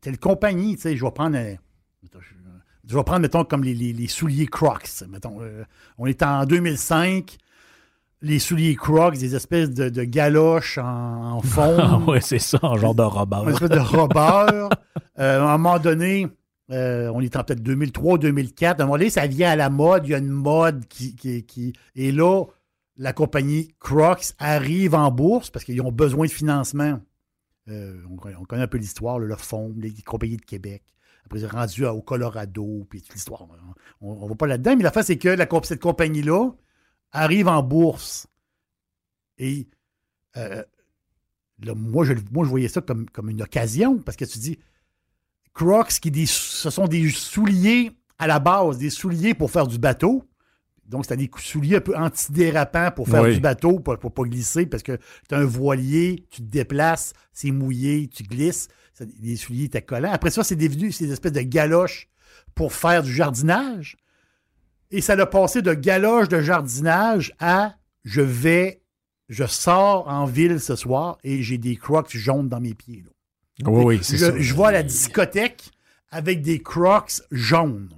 [0.00, 0.76] telle compagnie.
[0.76, 1.36] Tu sais, je vais prendre.
[1.36, 4.88] je vais prendre, mettons, comme les, souliers Crocs.
[5.08, 5.64] Mettons, euh,
[5.98, 7.38] on est en 2005
[8.20, 12.02] les souliers Crocs, des espèces de, galoches en, en fond.
[12.08, 13.44] oui, c'est ça, un genre de robeur.
[13.44, 14.70] Une espèce de robeur.
[15.20, 16.28] Euh, à un moment donné,
[16.70, 18.78] euh, on est en peut-être 2003, 2004.
[18.78, 20.06] À un moment donné, ça vient à la mode.
[20.06, 21.16] Il y a une mode qui.
[21.16, 22.44] qui, et là,
[22.98, 27.00] la compagnie Crocs arrive en bourse parce qu'ils ont besoin de financement.
[27.68, 30.82] Euh, on, connaît un peu l'histoire, leur fonds, les, compagnies de Québec.
[31.24, 33.46] Après, ils sont rendus au Colorado, puis l'histoire.
[34.00, 36.50] On ne va pas là-dedans, mais la fin, c'est que cette compagnie-là
[37.12, 38.26] arrive en bourse.
[39.36, 39.68] Et
[40.36, 40.64] euh,
[41.76, 44.58] moi, je, voyais ça comme, une occasion, parce que tu dis,
[45.52, 50.24] Crocs, qui ce sont des souliers à la base, des souliers pour faire du bateau.
[50.88, 54.66] Donc, c'est des souliers un peu antidérapants pour faire du bateau, pour ne pas glisser,
[54.66, 58.68] parce que tu as un voilier, tu te déplaces, c'est mouillé, tu glisses.
[59.20, 60.12] Les souliers étaient collants.
[60.12, 62.08] Après ça, c'est devenu ces espèces de galoches
[62.54, 63.96] pour faire du jardinage.
[64.90, 67.74] Et ça l'a passé de galoches de jardinage à
[68.04, 68.80] je vais,
[69.28, 73.04] je sors en ville ce soir et j'ai des crocs jaunes dans mes pieds.
[73.64, 74.38] Oui, oui, c'est ça.
[74.38, 75.70] Je vois à la discothèque
[76.10, 77.90] avec des crocs jaunes.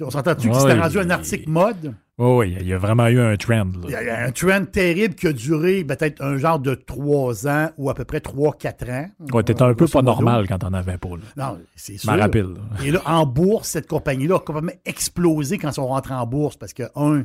[0.00, 1.94] On s'entend-tu que c'était rendu un article mode?
[2.18, 3.70] Oui, il y a vraiment eu un trend.
[3.84, 7.70] Il y a un trend terrible qui a duré peut-être un genre de trois ans
[7.76, 9.10] ou à peu près trois, quatre ans.
[9.32, 11.10] Ouais, t'étais un peu pas normal quand t'en avais pas.
[11.36, 12.10] Non, c'est sûr.
[12.12, 12.56] rapide.
[12.82, 16.56] Et là, en bourse, cette compagnie-là a complètement explosé quand ils sont rentrés en bourse
[16.56, 17.24] parce que, un,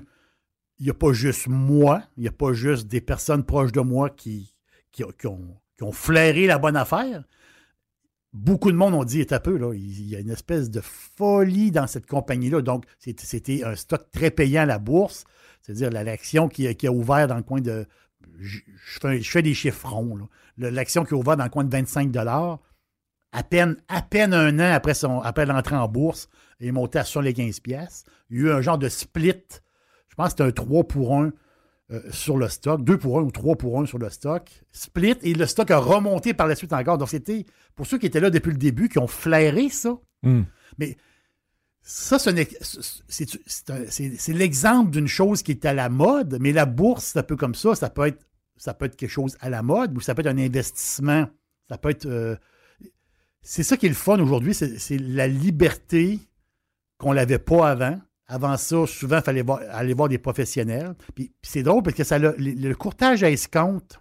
[0.79, 3.81] il n'y a pas juste moi, il n'y a pas juste des personnes proches de
[3.81, 4.53] moi qui,
[4.91, 5.11] qui, ont,
[5.77, 7.23] qui ont flairé la bonne affaire
[8.33, 11.71] beaucoup de monde ont dit, un peu, là, il y a une espèce de folie
[11.71, 12.61] dans cette compagnie-là.
[12.61, 15.25] Donc, c'était un stock très payant à la bourse.
[15.61, 17.85] C'est-à-dire l'action qui, a ouvert dans le coin de.
[18.39, 18.59] Je,
[19.23, 20.27] fais, des chiffrons.
[20.57, 22.15] L'action qui a ouvert dans le coin de 25
[23.33, 24.73] à peine, à peine un an
[25.23, 26.27] après, l'entrée en bourse,
[26.59, 28.03] est monté à sur les 15 pièces.
[28.29, 29.43] Il y a eu un genre de split.
[30.09, 31.31] Je pense que c'était un 3 pour 1
[31.91, 35.17] euh, sur le stock, 2 pour 1 ou 3 pour 1 sur le stock, split,
[35.23, 36.97] et le stock a remonté par la suite encore.
[36.97, 39.97] Donc, c'était pour ceux qui étaient là depuis le début, qui ont flairé ça.
[40.23, 40.43] Hmm.
[40.77, 40.95] Mais
[41.81, 42.33] ça, c'est
[44.33, 47.55] l'exemple d'une chose qui est à la mode, mais la bourse, c'est un peu comme
[47.55, 47.75] ça.
[47.75, 48.25] Ça peut être,
[48.55, 51.27] ça peut être quelque chose à la mode ou ça peut être un investissement.
[51.67, 52.05] Ça peut être.
[52.05, 52.37] Euh,
[53.41, 56.19] c'est ça qui est le fun aujourd'hui, c'est la liberté
[56.99, 57.99] qu'on n'avait pas avant.
[58.33, 60.93] Avant ça, souvent, il fallait aller voir des professionnels.
[61.13, 63.99] Puis, c'est drôle parce que ça le, courtage à escompte,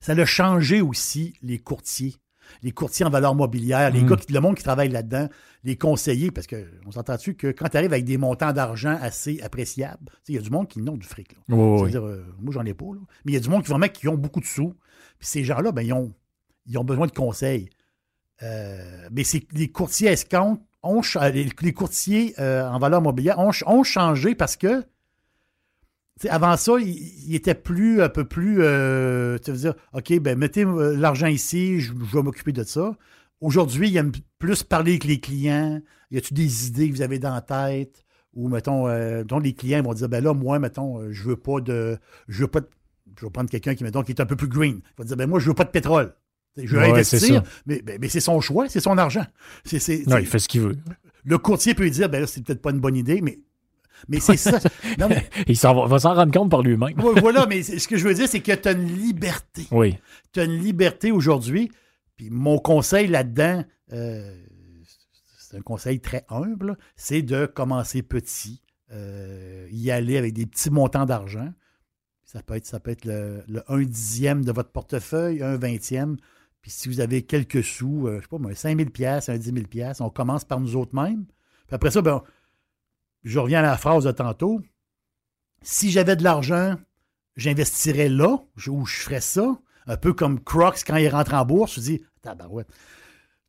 [0.00, 2.14] ça a changé aussi les courtiers.
[2.62, 4.06] Les courtiers en valeur mobilière, les mm.
[4.06, 5.28] gars, le monde qui travaille là-dedans,
[5.64, 10.12] les conseillers, parce qu'on s'entend-tu que quand tu arrives avec des montants d'argent assez appréciables,
[10.28, 11.34] il y a du monde qui n'ont du fric.
[11.48, 11.88] Là.
[11.88, 12.86] dire euh, moi, j'en ai pas.
[13.24, 14.74] Mais il y a du monde qui, vraiment, qui ont beaucoup de sous.
[15.18, 16.14] Puis ces gens-là, ben, ils, ont,
[16.66, 17.68] ils ont besoin de conseils.
[18.44, 24.56] Euh, mais c'est les courtiers escomptes les, courtiers euh, en valeur mobilière ont, changé parce
[24.56, 24.84] que
[26.28, 30.64] avant ça, il, était plus, un peu plus, euh, tu veux dire, OK, ben mettez
[30.64, 32.96] euh, l'argent ici, je, vais m'occuper de ça.
[33.40, 35.80] Aujourd'hui, il aime plus parler avec les clients.
[36.12, 38.04] Y a-tu des idées que vous avez dans la tête?
[38.34, 42.42] Ou, mettons, les clients vont dire, ben là, moi, mettons, je veux pas de, je
[42.42, 42.60] veux pas
[43.18, 44.80] je vais prendre quelqu'un qui, mettons, qui est un peu plus green.
[44.82, 46.14] Il va dire, ben moi, je veux pas de pétrole.
[46.56, 49.24] Je veux investir, mais, mais, c'est son choix, c'est son argent.
[50.06, 50.76] non, il fait ce qu'il veut.
[51.24, 53.38] Le courtier peut lui dire, ben là, c'est peut-être pas une bonne idée, mais
[54.08, 54.58] mais c'est ça.
[55.46, 56.94] Il va, s'en rendre compte par lui-même.
[56.96, 59.66] voilà, mais ce que je veux dire, c'est que tu as une liberté.
[59.70, 59.98] Oui.
[60.32, 61.70] Tu as une liberté aujourd'hui.
[62.16, 64.34] Puis mon conseil là-dedans, euh,
[65.38, 70.70] c'est un conseil très humble, c'est de commencer petit, euh, y aller avec des petits
[70.70, 71.52] montants d'argent.
[72.24, 76.16] Ça peut être, ça peut être le, le 1 dixième de votre portefeuille, un vingtième.
[76.62, 78.88] Puis si vous avez quelques sous, euh, je sais pas moi, 5 000
[79.28, 81.26] un 10 000 on commence par nous autres mêmes.
[81.66, 82.22] Puis après ça, ben,
[83.24, 84.60] je reviens à la phrase de tantôt.
[85.60, 86.76] Si j'avais de l'argent,
[87.36, 88.38] j'investirais là,
[88.68, 89.58] où je ferais ça.
[89.86, 92.68] Un peu comme Crocs, quand il rentre en bourse, je dis, tabarouette,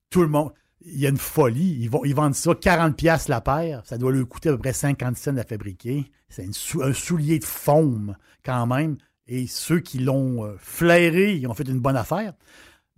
[0.09, 0.51] tout le monde,
[0.81, 1.77] il y a une folie.
[1.79, 3.83] Ils, vont, ils vendent ça 40 pièces la paire.
[3.85, 6.11] Ça doit lui coûter à peu près 50 cents à fabriquer.
[6.29, 6.47] C'est
[6.81, 8.97] un soulier de faume quand même.
[9.27, 12.33] Et ceux qui l'ont euh, flairé, ils ont fait une bonne affaire.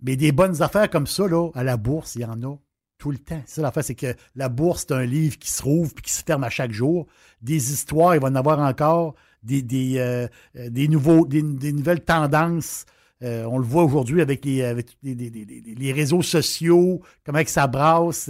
[0.02, 2.58] Mais des bonnes affaires comme ça, là, à la bourse, il y en a
[2.98, 3.42] tout le temps.
[3.46, 6.22] Ça, l'affaire, c'est que la bourse, c'est un livre qui se rouvre puis qui se
[6.22, 7.06] ferme à chaque jour.
[7.42, 9.14] Des histoires, il va en avoir encore.
[9.42, 12.84] Des, des, euh, des, nouveaux, des, nouvelles tendances.
[13.22, 18.28] Euh, on le voit aujourd'hui avec, les, les, réseaux sociaux, comment que ça brasse.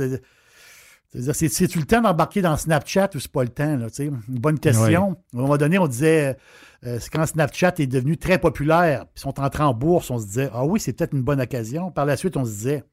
[1.16, 3.76] Euh, C'est-tu le temps d'embarquer dans Snapchat ou c'est pas le temps?
[3.76, 5.16] Là, Une bonne question.
[5.34, 6.36] À un moment donné, on disait,
[6.84, 10.26] euh, c'est quand Snapchat est devenu très populaire, puis sont entrés en bourse, on se
[10.26, 11.90] disait, ah oui, c'est peut-être une bonne occasion.
[11.90, 12.84] Par la suite, on se disait,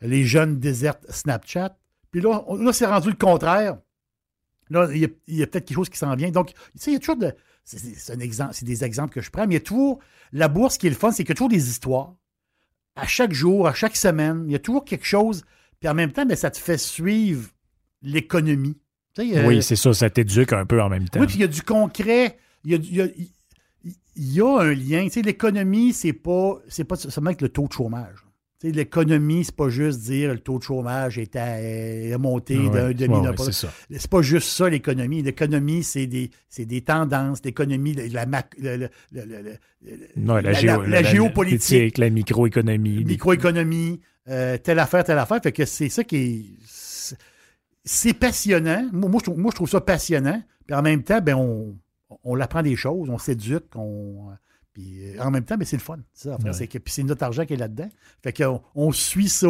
[0.00, 1.76] les jeunes désertent Snapchat.
[2.10, 3.78] Puis là, là c'est rendu le contraire.
[4.70, 6.30] Là, il y a, peut-être quelque chose qui s'en vient.
[6.30, 7.34] Donc, tu sais, il y a toujours de.
[7.64, 9.98] C'est un exemple, c'est des exemples que je prends, mais il y a toujours.
[10.32, 12.14] La bourse qui est le fun, c'est qu'il y a toujours des histoires.
[12.96, 15.44] À chaque jour, à chaque semaine, il y a toujours quelque chose.
[15.80, 17.50] Puis en même temps, ben, ça te fait suivre
[18.02, 18.76] l'économie.
[19.18, 21.20] oui, c'est ça, ça t'éduque un peu en même temps.
[21.20, 22.38] Oui, puis il y a du concret.
[22.64, 23.06] Il y a,
[24.16, 25.06] il y a, un lien.
[25.24, 28.16] l'économie, c'est pas, c'est pas seulement avec le taux de chômage.
[28.64, 33.34] L'économie, c'est pas juste dire le taux de chômage est, à, monté d'un demi ouais,
[33.52, 35.22] c'est pas juste ça, l'économie.
[35.22, 37.38] L'économie, c'est des, des tendances.
[37.44, 38.26] L'économie, la,
[40.16, 41.98] la, géopolitique.
[41.98, 43.04] La microéconomie.
[43.04, 45.40] Microéconomie, euh, telle affaire, telle affaire.
[45.40, 46.44] Fait que c'est ça qui est.
[47.90, 48.88] C'est passionnant.
[48.92, 50.42] Moi, je trouve, ça passionnant.
[50.66, 51.76] Puis en même temps, ben, on,
[52.22, 54.30] on apprend des choses, on s'éduque, on
[54.78, 55.98] euh, en même temps, mais c'est le fun.
[56.12, 57.88] C'est puis c'est notre argent qui est là-dedans.
[58.22, 59.48] Fait qu'on on suit ça.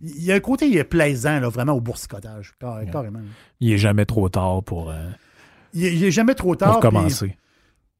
[0.00, 2.54] il y a un côté plaisant, là, vraiment, au boursicotage.
[2.58, 3.20] Carrément.
[3.60, 4.90] Il n'est jamais trop tard pour.
[4.90, 5.10] Euh,
[5.74, 6.72] il n'est jamais trop tard.
[6.72, 7.36] Pour commencer.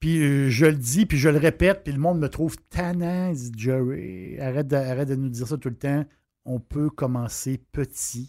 [0.00, 3.30] Puis, euh, je le dis, puis je le répète, puis le monde me trouve tannant,
[3.32, 4.38] dit Jerry.
[4.40, 6.05] Arrête de, arrête de nous dire ça tout le temps.
[6.44, 8.28] On peut commencer petit.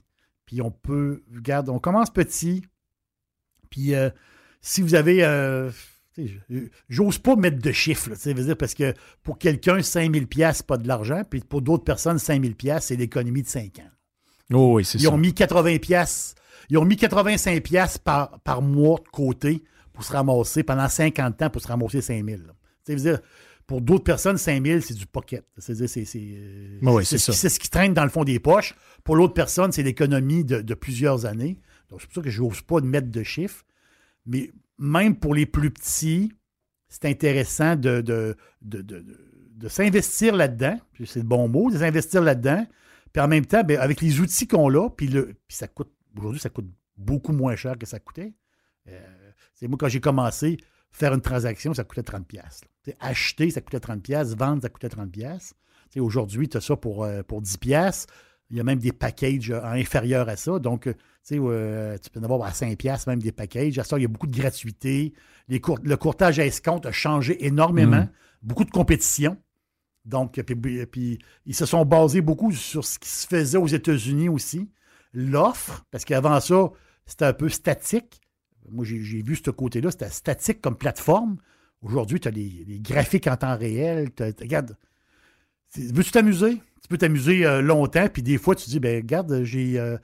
[0.53, 1.23] Puis on peut.
[1.33, 2.63] Regarde, on commence petit.
[3.71, 3.93] Puis
[4.61, 5.23] si vous avez
[6.89, 8.93] J'ose pas mettre de chiffres, dire, parce que
[9.23, 13.41] pour quelqu'un, 5000 pièces pas de l'argent, puis pour d'autres personnes, 5000 pièces c'est l'économie
[13.41, 13.89] de 5 ans.
[14.53, 16.35] Oh oui, c'est Ils ont mis 80 pièces,
[16.69, 21.41] ils ont mis 85 pièces par, par mois de côté pour se ramasser pendant 50
[21.41, 22.45] ans pour se ramasser 5000.
[22.85, 23.19] dire
[23.67, 25.45] pour d'autres personnes, 5000, c'est du pocket.
[25.57, 28.75] C'est c'est ce qui traîne dans le fond des poches.
[29.03, 31.59] Pour l'autre personne, c'est l'économie de, de, plusieurs années.
[31.89, 33.63] Donc, c'est pour ça que je n'ose pas mettre de chiffres.
[34.25, 36.33] Mais même pour les plus petits,
[36.89, 38.35] c'est intéressant de, de,
[39.67, 40.79] s'investir là-dedans.
[41.05, 42.67] C'est le bon mot, de s'investir là-dedans.
[43.13, 45.91] Puis en même temps, ben, avec les outils qu'on a, puis, le, puis ça coûte,
[46.17, 48.33] aujourd'hui, ça coûte beaucoup moins cher que ça coûtait.
[48.89, 48.99] Euh,
[49.53, 50.57] c'est moi, quand j'ai commencé,
[50.91, 52.41] faire une transaction, ça coûtait 30$.
[52.99, 54.35] Acheter, ça coûtait 30$.
[54.35, 55.53] Vendre, ça coûtait 30$.
[55.99, 58.05] Aujourd'hui, tu as ça pour, euh, pour 10$.
[58.49, 60.59] Il y a même des packages euh, inférieurs à ça.
[60.59, 63.77] Donc, euh, tu peux en avoir à 5$ même des packages.
[63.79, 65.13] À ça, il y a beaucoup de gratuité.
[65.47, 68.01] le courtage à escompte a changé énormément.
[68.01, 68.09] Mm.
[68.41, 69.37] Beaucoup de compétition.
[70.05, 70.41] Donc,
[70.91, 74.69] puis, ils se sont basés beaucoup sur ce qui se faisait aux États-Unis aussi.
[75.13, 76.71] L'offre, parce qu'avant ça,
[77.05, 78.19] c'était un peu statique.
[78.69, 81.37] Moi, j'ai vu ce côté-là, c'était statique comme plateforme.
[81.83, 84.09] Aujourd'hui, tu as les, graphiques en temps réel.
[84.39, 84.75] regarde,
[85.75, 86.59] veux-tu t'amuser?
[86.83, 89.97] tu peux t'amuser euh, longtemps, puis des fois, tu dis, ben regarde, euh,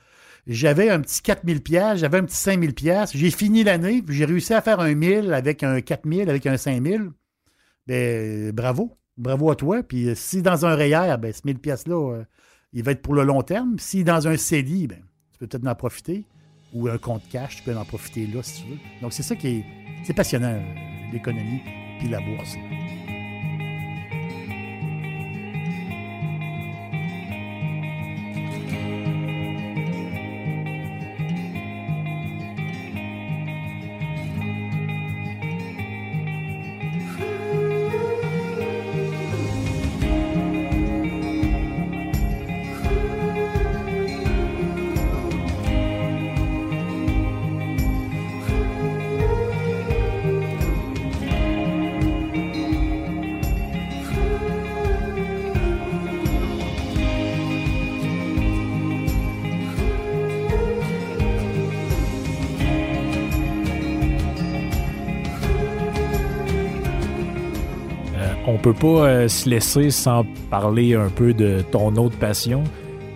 [0.46, 4.24] j'avais un petit 4000 pièces, j'avais un petit 5000 pièces, j'ai fini l'année, puis j'ai
[4.24, 7.10] réussi à faire un 1000 avec un 4000, avec un 5000.
[7.86, 9.82] Ben bravo, bravo à toi.
[9.82, 12.22] Puis euh, si dans un REER, ben ce 1000 pièces-là,
[12.72, 13.78] il va être pour le long terme.
[13.78, 15.02] Si dans un CELI, ben,
[15.32, 16.24] tu peux peut-être en profiter.
[16.72, 18.78] Ou un compte cash, tu peux en profiter là si tu veux.
[19.02, 19.64] Donc c'est ça qui est,
[20.04, 20.62] c'est passionnant,
[21.12, 21.62] l'économie
[21.98, 22.56] puis la bourse.
[68.80, 72.64] Pas euh, se laisser sans parler un peu de ton autre passion,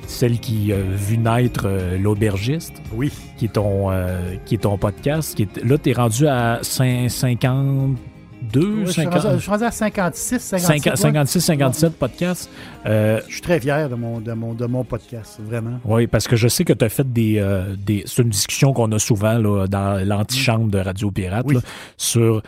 [0.07, 2.75] celle qui a vu naître euh, l'aubergiste.
[2.93, 3.11] Oui.
[3.39, 5.35] Qui est ton, euh, qui est ton podcast.
[5.35, 8.85] Qui est, là, tu es rendu à 52.
[8.85, 10.97] je, suis rendu, à 56, 57.
[10.99, 12.51] 56, 57 podcasts.
[12.85, 15.81] je suis très fier de mon, de mon, de mon podcast, vraiment.
[15.87, 17.43] Oui, parce que je sais que tu as fait des.
[17.79, 21.47] des c'est une discussion qu'on a souvent là, dans l'antichambre de Radio Pirate
[21.97, 22.43] sur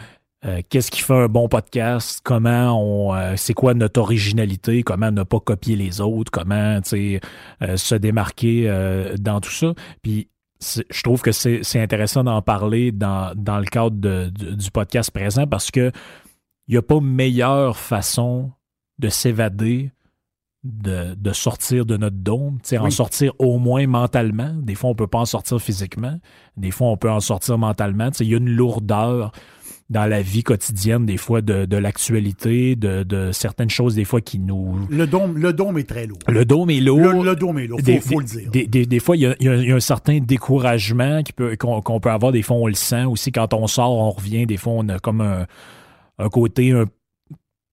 [0.47, 5.11] euh, qu'est-ce qui fait un bon podcast, comment on, euh, c'est quoi notre originalité, comment
[5.11, 8.69] ne pas copier les autres, comment euh, se démarquer
[9.19, 9.75] dans tout ça?
[10.03, 10.29] Puis
[10.61, 15.71] je trouve que c'est intéressant d'en parler dans, dans, le cadre du podcast présent parce
[15.71, 15.91] que
[16.69, 18.53] il n'y a pas meilleure façon
[18.99, 19.91] de s'évader
[20.67, 24.53] de, sortir de notre dôme, en sortir au moins mentalement.
[24.57, 26.19] Des fois, on peut pas en sortir physiquement.
[26.57, 28.09] Des fois, on peut en sortir mentalement.
[28.21, 29.33] Il y a une lourdeur
[29.89, 34.87] dans la vie quotidienne, des fois, de, l'actualité, de, certaines choses, des fois, qui nous...
[34.91, 36.18] Le dôme, le dôme est très lourd.
[36.28, 36.99] Le dôme est lourd.
[36.99, 38.68] Le, dôme est lourd, il faut, le dire.
[38.68, 41.22] Des, fois, il y, a, un certain découragement
[41.59, 42.32] qu'on peut avoir.
[42.32, 43.30] Des fois, on le sent aussi.
[43.30, 44.47] Quand on sort, on revient.
[44.47, 45.47] Des fois, on a comme un,
[46.18, 46.87] un côté un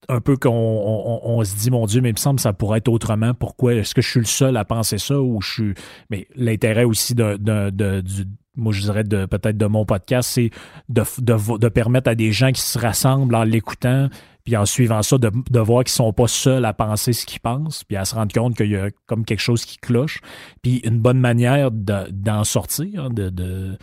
[0.09, 2.79] un peu qu'on on, se dit, mon Dieu, mais il me semble que ça pourrait
[2.79, 3.33] être autrement.
[3.33, 3.75] Pourquoi?
[3.75, 5.73] Est-ce que je suis le seul à penser ça ou je suis.
[6.09, 8.25] Mais l'intérêt aussi de, de, du,
[8.55, 10.51] moi je dirais de peut-être de mon podcast, c'est
[10.89, 14.09] de, de, permettre à des gens qui se rassemblent en l'écoutant,
[14.43, 17.83] puis en suivant ça, de, voir qu'ils sont pas seuls à penser ce qu'ils pensent,
[17.83, 20.19] puis à se rendre compte qu'il y a comme quelque chose qui cloche.
[20.61, 23.77] Puis une bonne manière d'en sortir, de, de,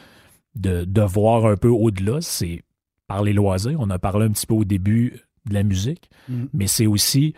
[0.54, 2.62] de, voir un peu au-delà, c'est
[3.06, 3.78] par les loisirs.
[3.80, 6.44] On a parlé un petit peu au début de la musique, mm.
[6.52, 7.34] mais c'est aussi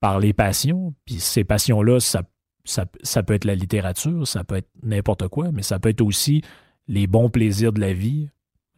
[0.00, 0.94] par les passions.
[1.06, 2.22] Puis ces passions-là, ça,
[2.64, 2.86] ça,
[3.22, 6.42] peut être la littérature, ça peut être n'importe quoi, mais ça peut être aussi
[6.88, 8.28] les bons plaisirs de la vie,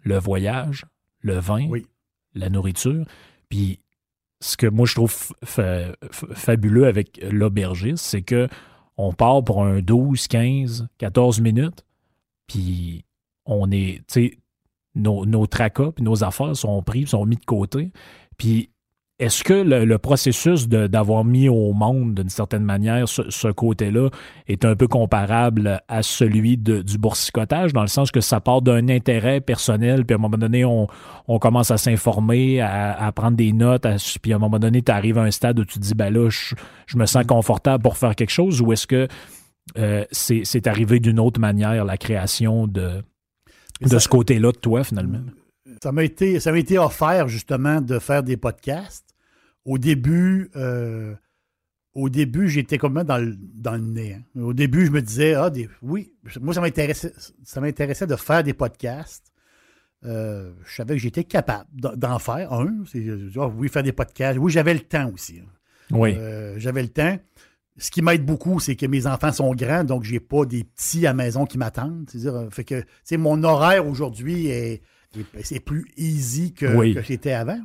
[0.02, 0.86] le voyage,
[1.20, 1.68] le vin,
[2.34, 3.04] la nourriture.
[3.48, 3.78] Puis
[4.40, 8.48] ce que moi je trouve fabuleux avec l'aubergiste, c'est que
[8.96, 11.84] on part pour un 12, 15, 14 minutes,
[12.46, 13.04] puis
[13.44, 14.38] on est, tu sais,
[14.94, 17.90] nos, nos tracas puis nos affaires sont pris, sont mis de côté.
[18.36, 18.70] Puis
[19.20, 24.10] est-ce que le, processus d'avoir mis au monde, d'une certaine manière, ce, côté-là
[24.48, 28.88] est un peu comparable à celui du boursicotage, dans le sens que ça part d'un
[28.88, 30.88] intérêt personnel, puis à un moment donné, on,
[31.38, 33.86] commence à s'informer, à, prendre des notes,
[34.20, 36.12] puis à un moment donné, tu arrives à un stade où tu te dis, ben
[36.12, 39.06] là, je, me sens confortable pour faire quelque chose, ou est-ce que
[39.78, 43.04] euh, c'est arrivé d'une autre manière, la création de,
[43.80, 45.20] de ce côté-là de toi, finalement?
[45.82, 49.03] Ça m'a été, ça été offert justement de faire des podcasts.
[49.64, 51.14] Au début, euh,
[51.94, 54.14] au début, j'étais complètement dans le, dans le nez.
[54.14, 54.40] Hein.
[54.40, 57.12] Au début, je me disais, ah, des, oui, moi, ça m'intéressait,
[57.44, 59.32] ça m'intéressait de faire des podcasts.
[60.04, 62.84] Euh, je savais que j'étais capable d'en faire un.
[63.36, 64.38] Ah, oui, faire des podcasts.
[64.38, 65.38] Oui, j'avais le temps aussi.
[65.38, 65.48] Hein.
[65.90, 66.14] Oui.
[66.16, 67.16] Euh, j'avais le temps.
[67.76, 71.06] Ce qui m'aide beaucoup, c'est que mes enfants sont grands, donc j'ai pas des petits
[71.06, 72.08] à la maison qui m'attendent.
[72.08, 72.84] C'est-à-dire, fait que,
[73.16, 74.82] mon horaire aujourd'hui est,
[75.42, 77.58] c'est plus easy que, j'étais avant.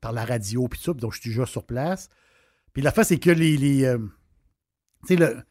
[0.00, 2.08] Par la radio, puis ça, donc je suis déjà sur place.
[2.72, 3.84] Puis la fin, c'est que les.
[3.84, 3.98] euh,
[5.06, 5.42] tu sais, le.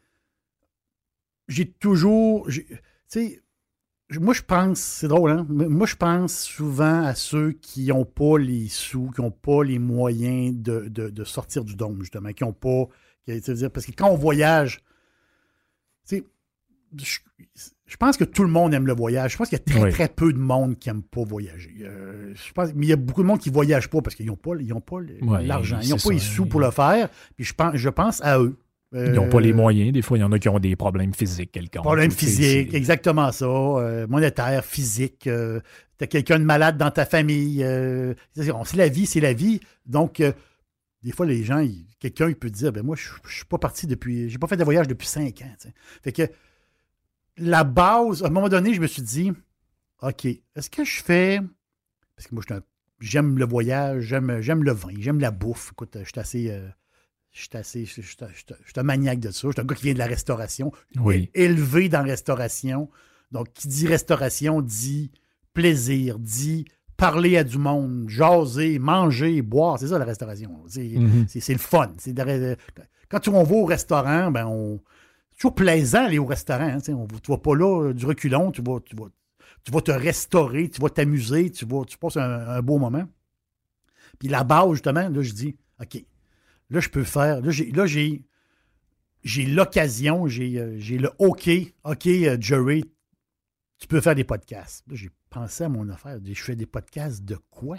[1.48, 2.48] J'ai toujours.
[2.48, 2.66] Tu
[3.06, 3.42] sais,
[4.18, 5.46] moi, je pense, c'est drôle, hein?
[5.48, 9.78] Moi, je pense souvent à ceux qui n'ont pas les sous, qui n'ont pas les
[9.78, 12.86] moyens de, sortir du dôme, justement, qui n'ont pas.
[13.26, 14.82] parce que quand on voyage,
[16.08, 16.24] tu
[16.96, 17.14] sais,
[17.90, 19.32] je pense que tout le monde aime le voyage.
[19.32, 21.74] Je pense qu'il y a très, très peu de monde qui n'aime pas voyager.
[21.82, 24.14] Euh, je pense, mais il y a beaucoup de monde qui ne voyage pas parce
[24.14, 24.98] qu'ils n'ont pas, ils pas
[25.42, 25.80] l'argent.
[25.82, 27.08] ils n'ont pas les sous pour le faire.
[27.34, 28.56] Puis je pense, je pense à eux.
[28.92, 29.92] ils n'ont pas les euh, moyens.
[29.92, 31.82] Des fois, il y en a qui ont des problèmes physiques quelconques.
[31.82, 33.46] Problèmes physiques, exactement ça.
[33.46, 35.22] Euh, monétaire, physique.
[35.22, 35.30] tu
[36.00, 37.66] as quelqu'un de malade dans ta famille.
[38.36, 39.58] c'est la vie, c'est la vie.
[39.84, 40.22] Donc,
[41.02, 41.66] des fois, les gens,
[41.98, 44.30] quelqu'un peut dire ben moi, je ne suis pas parti depuis.
[44.30, 45.70] J'ai pas fait de voyage depuis cinq ans.
[46.04, 46.22] Fait que
[47.40, 49.32] la base, à un moment donné, je me suis dit,
[50.02, 51.40] OK, est-ce que je fais.
[52.16, 52.44] Parce que moi,
[53.00, 55.70] j'aime le voyage, j'aime, j'aime le vin, j'aime la bouffe.
[55.72, 56.50] Écoute, je suis assez.
[56.50, 56.68] Euh,
[57.32, 57.84] je suis assez.
[57.84, 58.16] Je suis
[58.76, 59.48] un maniaque de ça.
[59.48, 60.72] Je suis un gars qui vient de la restauration.
[60.96, 61.30] Oui.
[61.34, 62.90] Élevé dans la restauration.
[63.30, 65.12] Donc, qui dit restauration dit
[65.54, 66.64] plaisir, dit
[66.96, 69.78] parler à du monde, jaser, manger, boire.
[69.78, 70.62] C'est ça la restauration.
[70.68, 71.52] C'est, mm-hmm.
[71.52, 71.92] le fun.
[71.98, 72.14] C'est
[73.08, 74.80] quand on va au restaurant, ben on,
[75.40, 76.68] toujours plaisant aller au restaurant.
[76.68, 79.06] Hein, on, tu vas pas là euh, du reculon, tu vas, tu, vas,
[79.64, 83.08] tu vas te restaurer, tu vas t'amuser, tu vas tu passes un, beau moment.
[84.18, 86.04] Puis là-bas, justement, là, je dis, OK,
[86.68, 87.40] là, je peux faire.
[87.40, 88.22] Là, j'ai, là, j'ai,
[89.24, 91.48] j'ai l'occasion, j'ai, euh, j'ai le OK,
[91.84, 92.84] OK, euh, Jerry,
[93.78, 94.84] tu peux faire des podcasts.
[94.88, 96.18] Là, j'ai pensé à mon affaire.
[96.22, 97.78] Je fais des podcasts de quoi?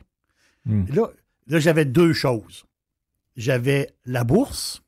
[0.65, 0.85] Hmm.
[0.91, 1.11] Là,
[1.45, 2.65] là, j'avais deux choses.
[3.35, 4.81] J'avais la bourse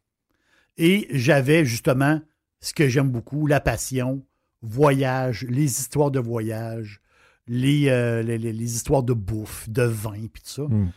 [0.77, 2.19] et j'avais justement
[2.63, 4.25] ce que j'aime beaucoup, la passion,
[4.61, 7.01] voyage, les histoires de voyage,
[7.45, 10.63] les, euh, les, histoires de bouffe, de vin, puis tout ça.
[10.63, 10.89] Hmm.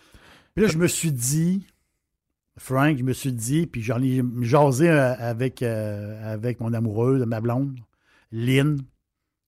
[0.55, 1.67] Puis là, je me suis dit,
[2.57, 7.27] Frank, je me suis dit, puis j'en ai jasé euh, avec, euh, avec mon amoureuse,
[7.27, 7.77] ma blonde,
[8.31, 8.79] Lynn.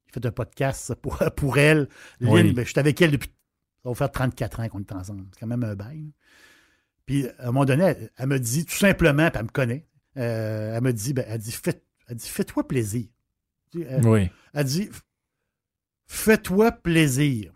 [0.08, 1.88] J'ai fait un podcast pour, pour elle.
[2.18, 3.30] Lynn, ben, je suis avec elle depuis.
[3.84, 5.24] Ça va faire 34 ans qu'on est ensemble.
[5.32, 6.10] C'est quand même un bail.
[7.06, 10.82] Puis à un moment donné, elle, me dit tout simplement, puis elle me connaît, elle
[10.82, 13.06] me dit, ben, elle dit, fais, elle dit Fais-toi plaisir.
[13.74, 14.30] Elle, oui.
[14.54, 14.88] Elle dit
[16.06, 17.52] Fais-toi plaisir.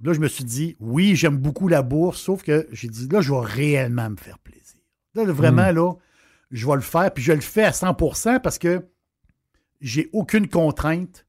[0.00, 3.20] Là, je me suis dit Oui, j'aime beaucoup la bourse, sauf que j'ai dit Là,
[3.20, 4.80] je vais réellement me faire plaisir.
[5.14, 5.76] Là, vraiment, hmm.
[5.76, 5.92] là,
[6.50, 7.12] je vais le faire.
[7.12, 8.86] Puis je le fais à 100% parce que
[9.80, 11.26] j'ai aucune contrainte.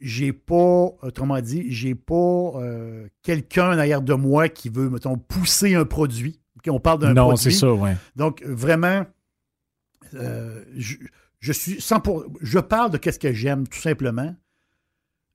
[0.00, 5.74] J'ai pas, autrement dit, j'ai pas euh, quelqu'un derrière de moi qui veut, mettons, pousser
[5.74, 6.40] un produit.
[6.68, 7.30] on parle d'un produit.
[7.30, 7.90] Non, c'est ça, oui.
[8.14, 9.04] Donc, vraiment,
[10.14, 10.98] euh, je,
[11.40, 12.02] suis 100
[12.40, 14.34] je parle de qu'est-ce que j'aime, tout simplement.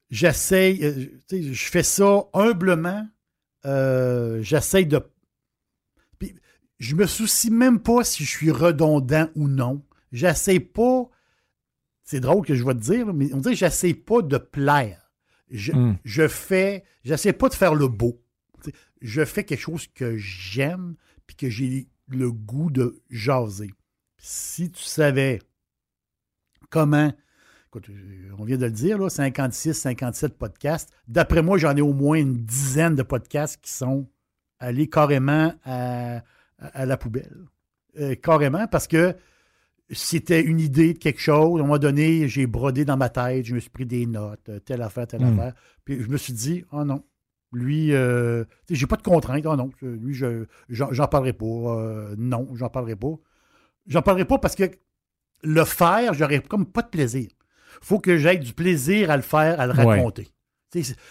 [0.10, 3.08] J'essaye, euh, je fais ça humblement.
[3.64, 5.00] J'essaye de
[6.84, 9.86] je me soucie même pas si je suis redondant ou non.
[10.12, 11.10] J'essaie pas.
[12.04, 15.12] C'est drôle que je vais te dire, mais on dirait que j'essaie pas de plaire.
[15.50, 15.98] Je, hmm.
[16.04, 16.84] je fais.
[17.06, 18.22] J'essaie pas de faire le beau.
[19.02, 20.96] Je fais quelque chose que j'aime
[21.26, 23.72] puis que j'ai le goût de jaser.
[24.18, 25.40] Si tu savais
[26.74, 27.14] comment.
[27.68, 27.90] Écoute,
[28.38, 30.90] on vient de le dire, là, 56, 57 podcasts.
[31.08, 34.08] D'après moi, j'en ai au moins une dizaine de podcasts qui sont
[34.60, 36.22] allés carrément à
[36.74, 37.46] à, la poubelle.
[38.00, 39.16] Euh, carrément, parce que
[39.92, 41.60] c'était une idée de quelque chose.
[41.60, 44.50] À un moment donné, j'ai brodé dans ma tête, je me suis pris des notes,
[44.50, 45.40] euh, telle affaire, telle hmm.
[45.40, 45.54] affaire.
[45.86, 47.04] Puis je me suis dit, oh non,
[47.52, 51.46] lui, euh, j'ai pas de contrainte, oh non, lui, je, j'en, parlerai pas.
[51.46, 53.14] Euh, non, j'en parlerai pas.
[53.86, 54.64] J'en parlerai pas parce que
[55.44, 57.30] le faire, j'aurais comme pas de plaisir.
[57.82, 60.30] faut que j'aie du plaisir à le faire, à le raconter.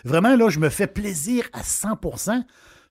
[0.05, 2.43] Vraiment, là, je me fais plaisir à 100%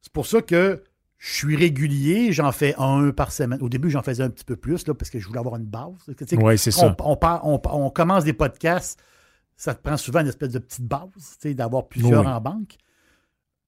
[0.02, 0.84] C'est pour ça que
[1.18, 3.62] je suis régulier, j'en fais un par semaine.
[3.62, 5.66] Au début, j'en faisais un petit peu plus là, parce que je voulais avoir une
[5.66, 6.10] base.
[6.32, 6.96] Oui, c'est ça.
[7.00, 9.00] On, commence des podcasts,
[9.56, 12.78] ça te prend souvent une espèce de petite base, d'avoir plusieurs en banque.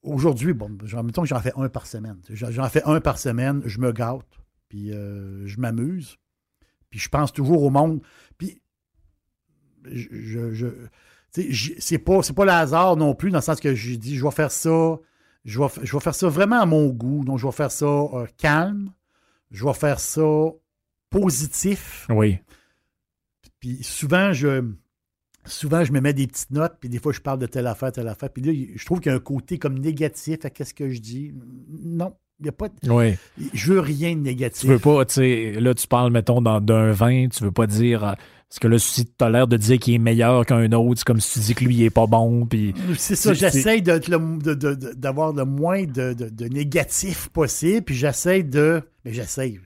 [0.01, 0.69] Aujourd'hui, bon,
[1.03, 2.17] mettons que j'en fais un par semaine.
[2.30, 4.26] J'en fais un par semaine, je me gâte,
[4.67, 6.17] puis euh, je m'amuse,
[6.93, 8.03] puis je pense toujours au monde.
[8.37, 8.61] Puis,
[9.83, 10.67] je, je,
[11.79, 14.29] c'est pas, pas le hasard non plus, dans le sens que je dis, je vais
[14.29, 14.99] faire ça
[15.45, 17.25] je vais, faire ça vraiment à mon goût.
[17.25, 18.91] Donc, je vais faire ça euh, calme.
[19.51, 20.21] Je vais faire ça
[21.09, 22.07] positif.
[22.09, 22.39] Oui.
[23.59, 24.71] Puis souvent, je,
[25.45, 27.91] souvent, je me mets des petites notes, puis des fois, je parle de telle affaire,
[27.91, 28.31] telle affaire.
[28.31, 30.99] Puis là, je trouve qu'il y a un côté comme négatif à qu'est-ce que je
[30.99, 31.33] dis.
[31.69, 32.91] Non, n'y a pas de...
[32.91, 33.15] Oui.
[33.53, 34.61] Je veux rien de négatif.
[34.61, 38.15] Tu veux pas, tu sais, là, tu parles, mettons, d'un vin, tu veux pas dire
[38.53, 41.05] parce que là, si tu as l'air de dire qu'il est meilleur qu'un autre, c'est
[41.05, 42.45] comme si tu dis que lui, il est pas bon.
[42.45, 48.83] Puis, c'est ça, j'essaie d'avoir le, moins de, négatif possible, puis j'essaie de.
[49.05, 49.59] Mais j'essaie.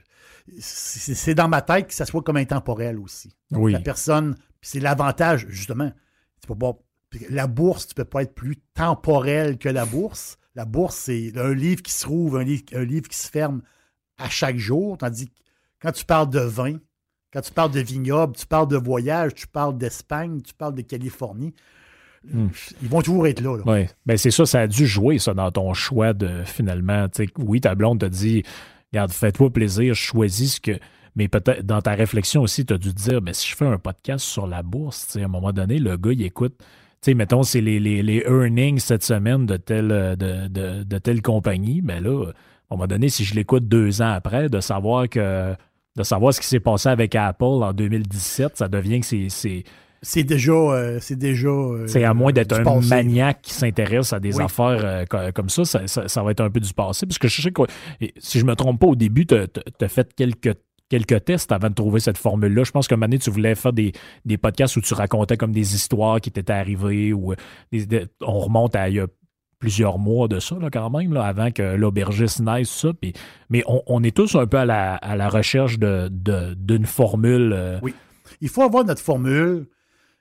[0.57, 3.35] C'est dans ma tête que ça soit comme intemporel aussi.
[3.51, 3.73] Oui.
[3.73, 5.91] La personne, c'est l'avantage, justement.
[7.29, 10.37] la bourse, tu peux pas être plus temporel que la bourse.
[10.57, 13.61] La bourse, c'est un livre qui se rouvre, un livre, un livre qui se ferme
[14.17, 15.33] à chaque jour, tandis que
[15.79, 16.77] quand tu parles de vin,
[17.31, 20.81] quand tu parles de vignoble, tu parles de voyage, tu parles d'Espagne, tu parles de
[20.81, 21.53] Californie.
[22.23, 22.47] Hmm.
[22.81, 23.57] Ils vont toujours être là.
[23.67, 27.05] Oui, ben c'est ça, ça a dû jouer ça dans ton choix de finalement.
[27.37, 28.41] Oui, ta blonde t'a dit
[28.91, 30.79] Regarde, fais-toi plaisir, choisis ce que.
[31.15, 33.67] Mais peut-être dans ta réflexion aussi, tu as dû te dire mais si je fais
[33.67, 36.59] un podcast sur la bourse, à un moment donné, le gars, il écoute.
[37.01, 41.21] Tu sais, mettons, c'est les, les, earnings cette semaine de telle, de, de, de telle
[41.21, 41.81] compagnie.
[41.83, 45.55] Mais là, à un moment donné, si je l'écoute deux ans après, de savoir que
[45.97, 49.63] de savoir ce qui s'est passé avec Apple en 2017, ça devient que c'est.
[50.03, 50.51] C'est déjà.
[50.51, 51.47] Euh, c'est déjà.
[51.47, 55.65] Euh, c'est à moins d'être un maniaque qui s'intéresse à des affaires euh, comme ça
[55.65, 57.07] ça, va être un peu du passé.
[57.07, 57.63] Parce que je sais que,
[58.19, 60.55] si je me trompe pas, au début, tu as, fait quelques
[60.89, 62.63] quelques tests avant de trouver cette formule-là.
[62.63, 63.93] Je pense qu'à un moment donné, tu voulais faire des,
[64.41, 67.33] podcasts où tu racontais comme des histoires qui t'étaient arrivées ou
[68.21, 69.07] on remonte à il y a
[69.59, 72.89] plusieurs mois de ça, là, quand même, là, avant que l'aubergiste naisse, ça.
[73.49, 77.53] mais on, est tous un peu à la, à la recherche d'une de, formule.
[77.53, 77.79] Euh.
[77.81, 77.93] Oui.
[78.41, 79.67] Il faut avoir notre formule.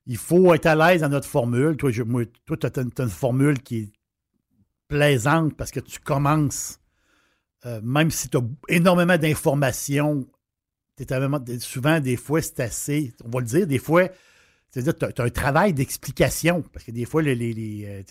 [0.07, 1.77] Il faut être à l'aise dans notre formule.
[1.77, 3.93] Toi, tu as, une formule qui est
[4.89, 6.79] plaisante parce que tu commences,
[7.67, 10.25] euh, même si tu as énormément d'informations,
[11.61, 14.09] souvent, des fois, c'est assez, on va le dire, des fois,
[14.71, 18.03] c'est-à-dire, tu as, un travail d'explication, parce que des fois, il euh,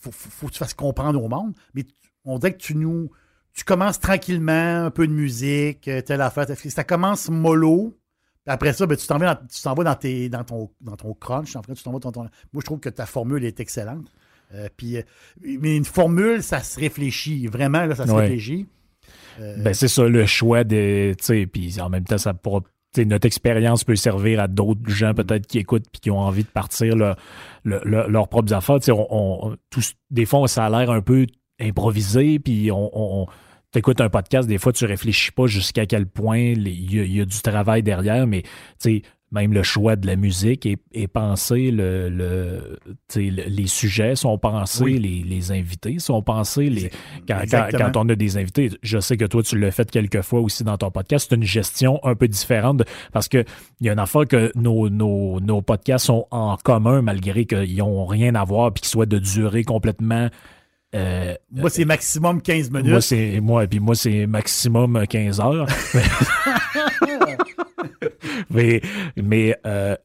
[0.00, 1.84] faut, faut, que tu fasses comprendre au monde, mais
[2.24, 3.10] on dirait que tu nous.
[3.52, 6.46] Tu commences tranquillement, un peu de musique, euh, telle affaire.
[6.56, 7.98] Ça commence mollo.
[8.46, 11.56] Après ça, ben, tu t'en vas, dans, dans, tes, dans, ton, dans ton crunch.
[11.56, 12.30] En fait, tu t'en vas dans ton, moi,
[12.60, 14.10] je trouve que ta formule est excellente.
[14.54, 14.96] Euh, puis,
[15.42, 17.46] mais une formule, ça se réfléchit.
[17.46, 18.66] Vraiment, là, ça se réfléchit.
[19.38, 21.14] Ben, c'est ça, le choix de.
[21.52, 22.60] Puis en même temps, ça pourra
[22.98, 26.48] notre expérience peut servir à d'autres gens peut-être qui écoutent et qui ont envie de
[26.48, 28.78] partir leurs propres affaires.
[28.88, 29.56] On,
[30.10, 31.26] des fois, ça a l'air un peu
[31.60, 33.26] improvisé, puis on,
[33.70, 37.42] t'écoutes un podcast, des fois, tu réfléchis pas jusqu'à quel point il y, a du
[37.42, 38.42] travail derrière, mais
[39.32, 42.78] même le choix de la musique est, pensé, le, le,
[43.16, 46.68] les sujets sont pensés, les, les, invités sont pensés.
[46.68, 46.90] Les,
[47.28, 50.40] quand, quand, on a des invités, je sais que toi, tu l'as fait quelques fois
[50.40, 52.82] aussi dans ton podcast, c'est une gestion un peu différente
[53.12, 53.44] parce qu'il
[53.80, 58.06] y a une affaire que nos, nos, nos podcasts sont en commun malgré qu'ils n'ont
[58.06, 60.28] rien à voir puis qu'ils soient de durée complètement
[60.92, 62.90] euh, moi, c'est maximum 15 minutes.
[62.90, 65.66] Moi, c'est moi, puis moi, c'est maximum 15 heures.
[68.50, 68.80] mais
[69.16, 69.96] mais euh,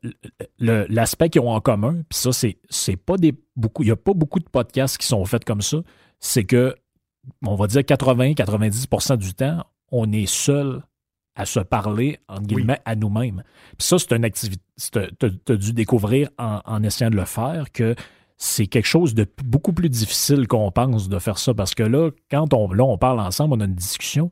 [0.60, 3.84] l'aspect qu'ils ont en commun, puis ça, c'est, c'est pas des beaucoup.
[3.84, 5.78] Il n'y a pas beaucoup de podcasts qui sont faits comme ça.
[6.20, 6.76] C'est que,
[7.46, 10.84] on va dire 80-90% du temps, on est seul
[11.36, 13.44] à se parler, en guillemets, à nous-mêmes.
[13.78, 14.64] Puis ça, c'est une activité.
[14.92, 17.94] Tu as dû découvrir en, en essayant de le faire que
[18.38, 22.12] c'est quelque chose de beaucoup plus difficile qu'on pense de faire ça parce que là,
[22.30, 24.32] quand on, là, on parle ensemble, on a une discussion,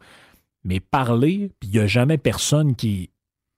[0.64, 3.10] mais parler, puis il n'y a jamais personne qui.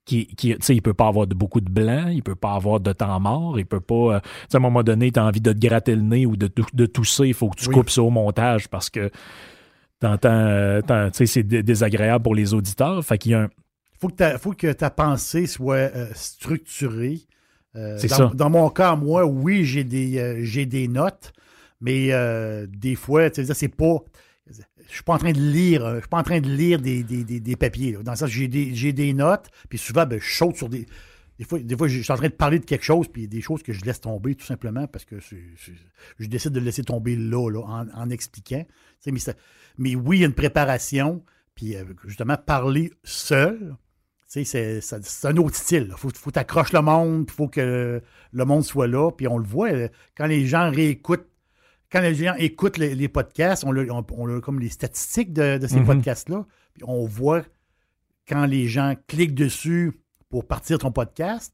[0.07, 2.53] Qui, qui tu sais, il peut pas avoir de, beaucoup de blanc, il peut pas
[2.53, 3.95] avoir de temps mort, il peut pas.
[3.95, 4.19] Euh,
[4.53, 6.85] à un moment donné, tu as envie de te gratter le nez ou de, de,
[6.85, 9.09] tousser, il faut que tu coupes ça au montage parce que
[9.99, 13.03] t'entends, euh, tu sais, c'est désagréable pour les auditeurs.
[13.03, 13.49] Fait qu'il y a un.
[13.99, 17.21] Faut que, ta, faut que ta pensée soit euh, structurée
[17.75, 21.33] euh, dans, dans, mon cas, moi, oui, j'ai des, euh, des notes,
[21.81, 22.11] mais
[22.69, 23.97] des fois, tu sais, c'est pas.
[24.87, 27.03] Je suis pas en train de lire, je suis pas en train de lire des,
[27.03, 27.97] des, papiers.
[28.03, 30.85] Dans ça, j'ai des, des notes, puis souvent, ben, je saute sur des.
[31.37, 33.41] Des fois, des fois, je suis en train de parler de quelque chose, puis des
[33.41, 37.17] choses que je laisse tomber tout simplement parce que je décide de le laisser tomber
[37.17, 38.65] là, là en, expliquant.
[39.77, 41.75] Mais, oui, il y a une préparation, puis
[42.05, 43.75] justement, parler seul,
[44.27, 44.79] c'est
[45.23, 45.87] un autre style.
[45.89, 48.01] Il faut, faut t'accrocher le monde, il faut que
[48.31, 49.11] le monde soit là.
[49.11, 49.87] Puis on le voit, euh,
[50.17, 51.27] quand les gens réécoutent,
[51.91, 55.85] quand les gens écoutent les, podcasts, on a, comme les statistiques de, ces mm-hmm.
[55.85, 56.45] podcasts-là.
[56.73, 57.43] Puis on voit
[58.27, 59.93] quand les gens cliquent dessus
[60.29, 61.53] pour partir ton podcast.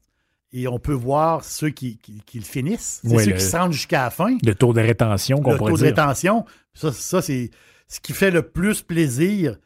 [0.54, 1.98] Et on peut voir ceux qui,
[2.34, 3.00] le finissent.
[3.04, 4.36] C'est ceux qui se rendent jusqu'à la fin.
[4.44, 5.64] Le taux de rétention qu'on pourrait dire.
[5.64, 6.44] Le taux de rétention,
[6.74, 7.50] ça, ça c'est
[7.88, 9.58] ce qui fait le plus plaisir.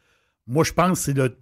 [0.47, 1.37] Moi, je pense c'est le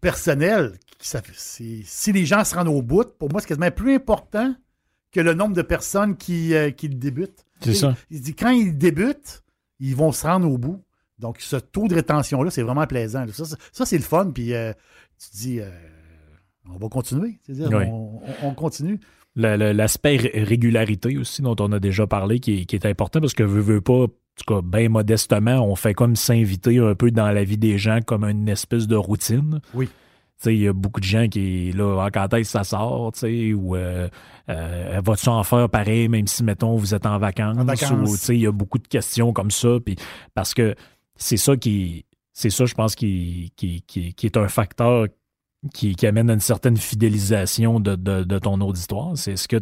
[0.00, 0.72] personnel
[1.02, 4.54] si les gens se rendent au bout, pour moi, c'est quasiment plus important
[5.12, 7.44] que le nombre de personnes qui, euh, qui débutent.
[7.62, 7.96] C'est ça.
[8.10, 9.42] Il dit quand ils débutent,
[9.78, 10.82] ils vont se rendre au bout.
[11.18, 13.26] Donc, ce taux de rétention-là, c'est vraiment plaisant.
[13.32, 14.30] Ça, c'est le fun.
[14.30, 14.72] Puis, euh,
[15.18, 15.68] tu dis, euh,
[16.68, 17.38] on va continuer.
[18.42, 19.00] on, continue.
[19.36, 23.82] L'aspect régularité aussi, dont on a déjà parlé, qui est, important parce que veut, veut
[23.82, 27.58] pas, en tout cas, bien modestement, on fait comme s'inviter un peu dans la vie
[27.58, 29.60] des gens comme une espèce de routine.
[29.74, 29.90] Oui
[30.46, 33.76] il y a beaucoup de gens qui, là, ah, quand est-ce que ça sort, ou
[33.76, 34.08] euh,
[34.48, 38.52] euh, vas-tu en faire pareil, même si, mettons, vous êtes en vacances, il y a
[38.52, 39.96] beaucoup de questions comme ça, puis
[40.34, 40.74] parce que
[41.16, 45.06] c'est ça qui, c'est ça, je pense, qui, qui, qui, est un facteur
[45.74, 49.12] qui, amène à une certaine fidélisation de, de ton auditoire.
[49.16, 49.58] C'est ce que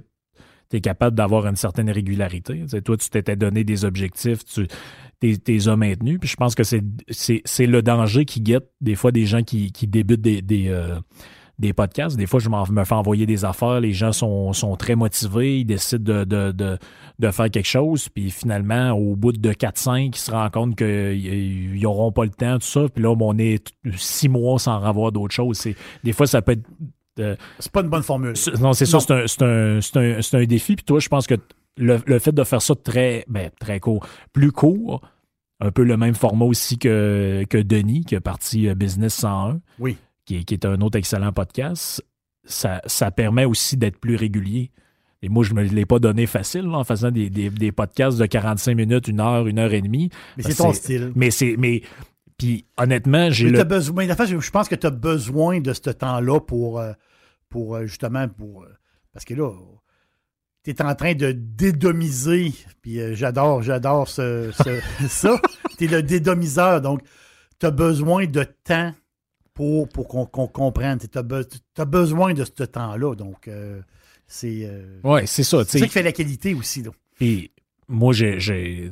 [0.70, 2.64] tu es capable d'avoir une certaine régularité.
[2.84, 4.68] toi, tu t'étais donné des objectifs, tu
[5.20, 6.18] t'es as maintenus.
[6.20, 9.86] Puis je pense que c'est le danger qui guette des fois des gens qui, qui
[9.86, 10.98] débutent des, des, euh,
[11.58, 12.16] des podcasts.
[12.16, 15.64] Des fois, je me fais envoyer des affaires, les gens sont, sont très motivés, ils
[15.64, 16.78] décident de, de, de,
[17.18, 21.80] de, faire quelque chose, puis finalement, au bout de 4-5, ils se rendent compte qu'ils
[21.80, 25.34] n'auront pas le temps, tout ça, puis là, on est six mois sans avoir d'autres
[25.34, 25.66] choses.
[26.04, 26.68] Des fois, ça peut être
[27.58, 28.34] c'est pas une bonne formule.
[28.60, 30.76] Non, c'est ça, c'est un, un, un, défi.
[30.76, 31.34] Puis toi, je pense que
[31.78, 35.02] le, fait de faire ça très, ben, très court, plus court,
[35.60, 39.60] un peu le même format aussi que, que Denis, qui a parti euh, Business 101,
[39.78, 39.96] oui.
[40.24, 42.04] qui, est un autre excellent podcast,
[42.44, 44.70] ça, ça permet aussi d'être plus régulier.
[45.20, 48.26] Et moi, je ne me l'ai pas donné facile en faisant des, des, podcasts de
[48.26, 50.10] 45 minutes, une heure, une heure et demie.
[50.36, 51.12] Mais c'est ton style.
[51.16, 51.56] Mais c'est.
[51.58, 51.82] Mais,
[52.36, 53.64] puis honnêtement, j'ai le.
[53.64, 56.92] Besoin, je pense que tu as besoin de ce temps-là pour, euh,
[57.48, 58.64] pour euh, justement pour.
[59.12, 59.50] Parce que là,
[60.74, 64.50] tu es en train de dédomiser, puis euh, j'adore, j'adore ce,
[65.08, 65.40] ça.
[65.78, 67.00] Tu es le dédomiseur, donc
[67.58, 68.94] tu as besoin de temps
[69.54, 70.98] pour, pour qu'on comprenne.
[70.98, 73.80] Tu as, besoin de ce temps-là, donc euh,
[74.26, 74.60] c'est.
[74.62, 75.64] Euh, ouais, c'est ça.
[75.64, 76.84] C'est ça qui fait la qualité aussi.
[77.14, 77.50] Puis
[77.88, 78.90] moi, j'ai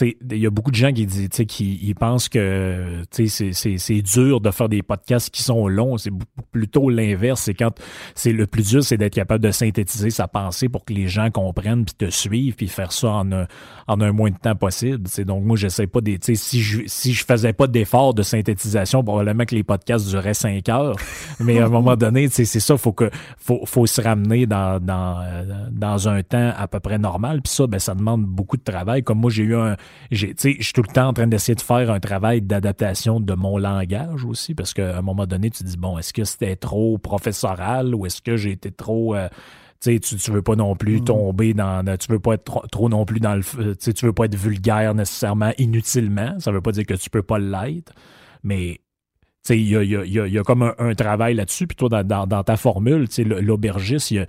[0.00, 4.50] il y a beaucoup de gens qui, disent, qui ils pensent que c'est dur de
[4.50, 5.98] faire des podcasts qui sont longs.
[5.98, 6.12] C'est
[6.50, 7.42] plutôt l'inverse.
[7.42, 7.72] C'est quand
[8.14, 11.30] c'est le plus dur, c'est d'être capable de synthétiser sa pensée pour que les gens
[11.30, 13.46] comprennent puis te suivent puis faire ça en un,
[13.86, 15.08] en un moins de temps possible.
[15.26, 16.18] donc moi, j'essaie pas des.
[16.22, 20.70] Si je si je faisais pas d'effort de synthétisation, probablement que les podcasts duraient cinq
[20.70, 20.96] heures.
[21.40, 25.22] Mais à un moment donné, c'est ça, faut que faut, faut se ramener dans, dans,
[25.70, 27.42] dans un temps à peu près normal.
[27.42, 29.02] Puis ça, ben, ça demande beaucoup de travail.
[29.02, 29.76] Comme moi, j'ai eu un
[30.10, 33.34] j'ai, je suis tout le temps en train d'essayer de faire un travail d'adaptation de
[33.34, 36.98] mon langage aussi, parce qu'à un moment donné, tu dis, bon, est-ce que c'était trop
[36.98, 39.14] professoral ou est-ce que j'ai été trop...
[39.14, 39.28] Euh,
[39.82, 41.04] tu, tu veux pas non plus mm.
[41.04, 41.84] tomber dans.
[41.96, 43.74] Tu veux pas être trop, non plus dans le.
[43.76, 46.38] Tu veux pas être vulgaire nécessairement inutilement.
[46.38, 47.92] Ça veut pas dire que tu peux pas l'être.
[48.44, 48.80] Mais
[49.50, 51.66] il y a, y, a, comme un, travail là-dessus.
[51.66, 54.26] Puis toi, dans, ta formule, l'aubergiste, il y a.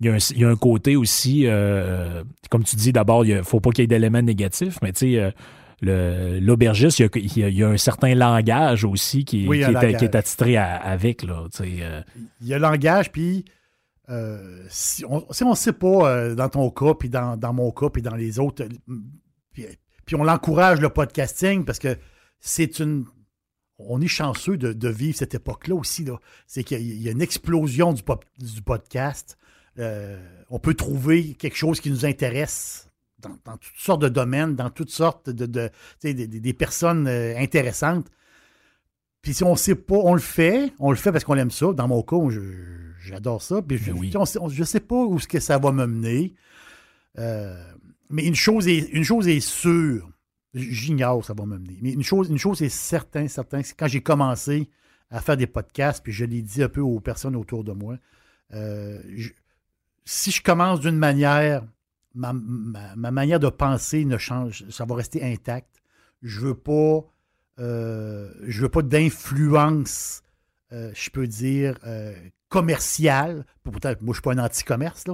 [0.00, 3.82] y, a un, côté aussi, euh, comme tu dis, d'abord, il ne faut pas qu'il
[3.82, 5.32] y ait d'éléments négatifs, mais tu sais,
[5.84, 11.22] euh, l'aubergiste, il, y a un certain langage aussi qui, qui, est, attitré avec.
[11.22, 12.02] Là, euh.
[12.40, 13.44] Il y a le langage, puis
[14.68, 18.38] si on ne sait pas dans ton cas, puis dans, mon cas, puis dans les
[18.38, 18.66] autres,
[19.52, 19.66] puis,
[20.04, 21.96] puis on l'encourage le podcasting parce que
[22.40, 23.04] c'est une
[23.78, 26.04] on est chanceux de, vivre cette époque-là aussi.
[26.04, 26.18] Là.
[26.46, 28.02] C'est qu'il y, a une explosion du,
[28.38, 29.37] du podcast.
[29.78, 30.18] Euh,
[30.50, 32.88] on peut trouver quelque chose qui nous intéresse
[33.20, 35.70] dans, toutes sortes de domaines, dans toutes sortes de,
[36.02, 38.06] des personnes euh, intéressantes.
[39.22, 41.50] Puis si on ne sait pas, on le fait, on le fait parce qu'on aime
[41.50, 41.72] ça.
[41.72, 42.16] Dans mon cas,
[43.00, 43.60] j'adore ça.
[43.62, 46.34] Puis je ne sais pas où ce que ça va me mener.
[47.18, 47.62] Euh,
[48.10, 50.08] mais une chose est, une chose est sûre,
[50.54, 51.78] J'ignore où ça va m'amener.
[51.82, 54.70] Mais une chose, une chose est certaine, certain, c'est quand j'ai commencé
[55.10, 57.96] à faire des podcasts, puis je l'ai dit un peu aux personnes autour de moi,
[58.54, 59.00] euh,
[60.08, 61.62] si je commence d'une manière,
[62.14, 65.82] ma, manière de penser ne change, ça va rester intact.
[66.22, 67.04] Je veux pas,
[67.58, 70.22] euh, je veux pas d'influence,
[70.72, 71.78] euh, je peux dire,
[72.48, 73.44] commerciale.
[73.62, 75.04] Pourtant, moi, je suis pas un anti-commerce.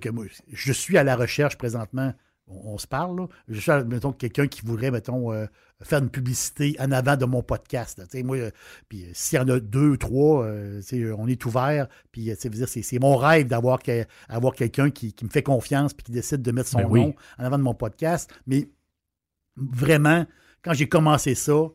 [0.00, 2.14] Que moi, je suis à la recherche présentement
[2.46, 3.18] on, se parle.
[3.20, 3.28] Là.
[3.48, 5.46] Je suis, mettons, quelqu'un qui voudrait, mettons, euh,
[5.82, 8.02] faire une publicité en avant de mon podcast.
[8.22, 8.50] moi, euh,
[8.88, 11.88] puis euh, s'il y en a deux, trois, on est ouvert.
[12.12, 13.78] Puis, c'est mon rêve d'avoir
[14.28, 17.44] avoir quelqu'un qui, me fait confiance puis qui décide de mettre son ben nom en
[17.44, 18.32] avant de mon podcast.
[18.46, 18.68] Mais
[19.56, 20.26] vraiment,
[20.62, 21.68] quand j'ai commencé ça,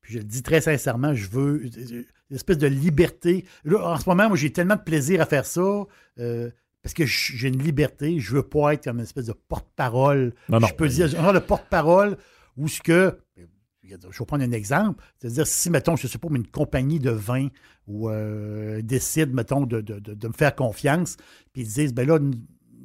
[0.00, 3.44] puis je le dis très sincèrement, je veux une espèce de liberté.
[3.64, 5.86] Là, en ce moment, moi, j'ai tellement de plaisir à faire ça
[6.88, 10.32] parce que j'ai une liberté, je veux pas être comme une espèce de porte-parole.
[10.48, 12.16] Je peux dire, genre le porte-parole
[12.56, 13.18] où ce que,
[13.82, 17.10] je vais prendre un exemple, c'est-à-dire si, mettons, je ne sais pas, une compagnie de
[17.10, 17.48] vin
[17.86, 21.18] ou euh, décide, mettons, de, de, me faire confiance,
[21.52, 22.18] puis ils disent, ben là,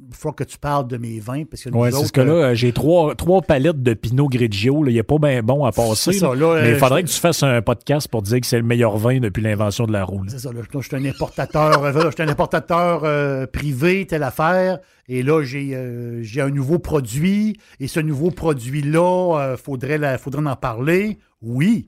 [0.08, 1.44] il faut que tu parles de mes vins.
[1.44, 4.86] Parce que oui, c'est ce que là, euh, j'ai trois, trois palettes de Pinot Grigio.
[4.86, 6.10] Il n'est pas bien bon à passer.
[6.10, 8.96] mais il euh, faudrait que tu fasses un podcast pour dire que c'est le meilleur
[8.96, 10.22] vin depuis l'invention de la roue.
[10.28, 10.52] C'est ça.
[10.52, 14.78] Là, je suis un importateur, je suis un importateur euh, privé, telle affaire.
[15.08, 17.58] Et là, j'ai un nouveau produit.
[17.80, 21.18] Et ce nouveau produit-là, il faudrait, faudrait en parler.
[21.42, 21.86] Oui,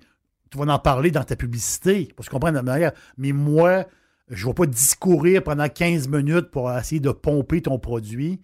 [0.50, 2.08] tu vas en parler dans ta publicité.
[2.14, 2.92] Pour se comprendre de la manière.
[3.16, 3.84] Mais moi,
[4.28, 8.40] je ne vais pas discourir pendant 15 minutes pour essayer de pomper ton produit.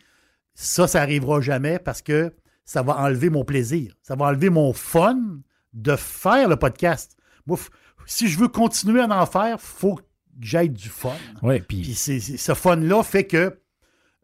[0.54, 2.32] Ça, ça n'arrivera jamais parce que
[2.64, 3.94] ça va enlever mon plaisir.
[4.02, 5.18] Ça va enlever mon fun
[5.72, 7.16] de faire le podcast.
[7.46, 7.58] Moi,
[8.06, 10.02] si je veux continuer à en faire, il faut que
[10.40, 11.16] j'aille du fun.
[11.42, 11.94] Oui, puis.
[11.94, 13.58] ce fun-là fait que,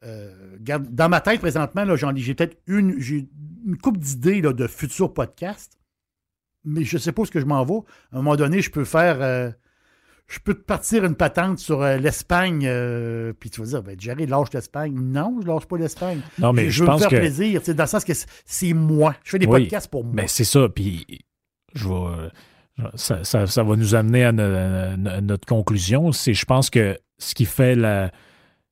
[0.04, 2.96] euh, dans ma tête présentement, j'ai peut-être une,
[3.66, 5.78] une coupe d'idées de futurs podcasts,
[6.64, 7.80] mais je ne sais pas où ce que je m'en vais.
[8.12, 9.20] À un moment donné, je peux faire.
[9.22, 9.50] Euh,
[10.28, 13.96] je peux te partir une patente sur euh, l'Espagne, euh, puis tu vas dire, ben,
[13.98, 14.94] Jerry, lâche l'Espagne.
[14.94, 16.20] Non, je lâche pas l'Espagne.
[16.38, 18.12] Non, mais je, veux me faire plaisir, dans le sens que
[18.44, 19.14] c'est moi.
[19.24, 20.12] Je fais des podcasts pour moi.
[20.14, 21.06] Mais c'est ça, puis
[21.74, 22.30] je vais.
[22.94, 26.12] Ça, ça, va nous amener à, notre conclusion.
[26.12, 28.12] C'est, je pense que ce qui fait la,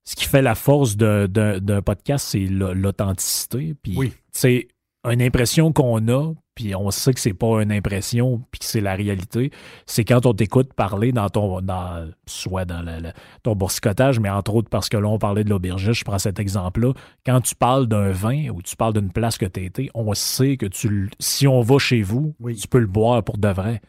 [0.04, 3.74] ce qui fait la force d'un podcast, c'est l'authenticité.
[3.82, 4.12] Puis, oui.
[4.30, 4.68] c'est
[5.04, 8.80] une impression qu'on a, puis on sait que c'est pas une impression, puis que c'est
[8.80, 9.52] la réalité,
[9.84, 13.12] c'est quand on t'écoute parler dans ton, dans, soit dans
[13.42, 16.40] ton boursicotage, mais entre autres parce que là, on parlait de l'aubergiste, je prends cet
[16.40, 16.94] exemple-là,
[17.26, 20.14] quand tu parles d'un vin ou tu parles d'une place que tu as été, on
[20.14, 23.82] sait que tu, si on va chez vous, tu peux le boire pour de vrai.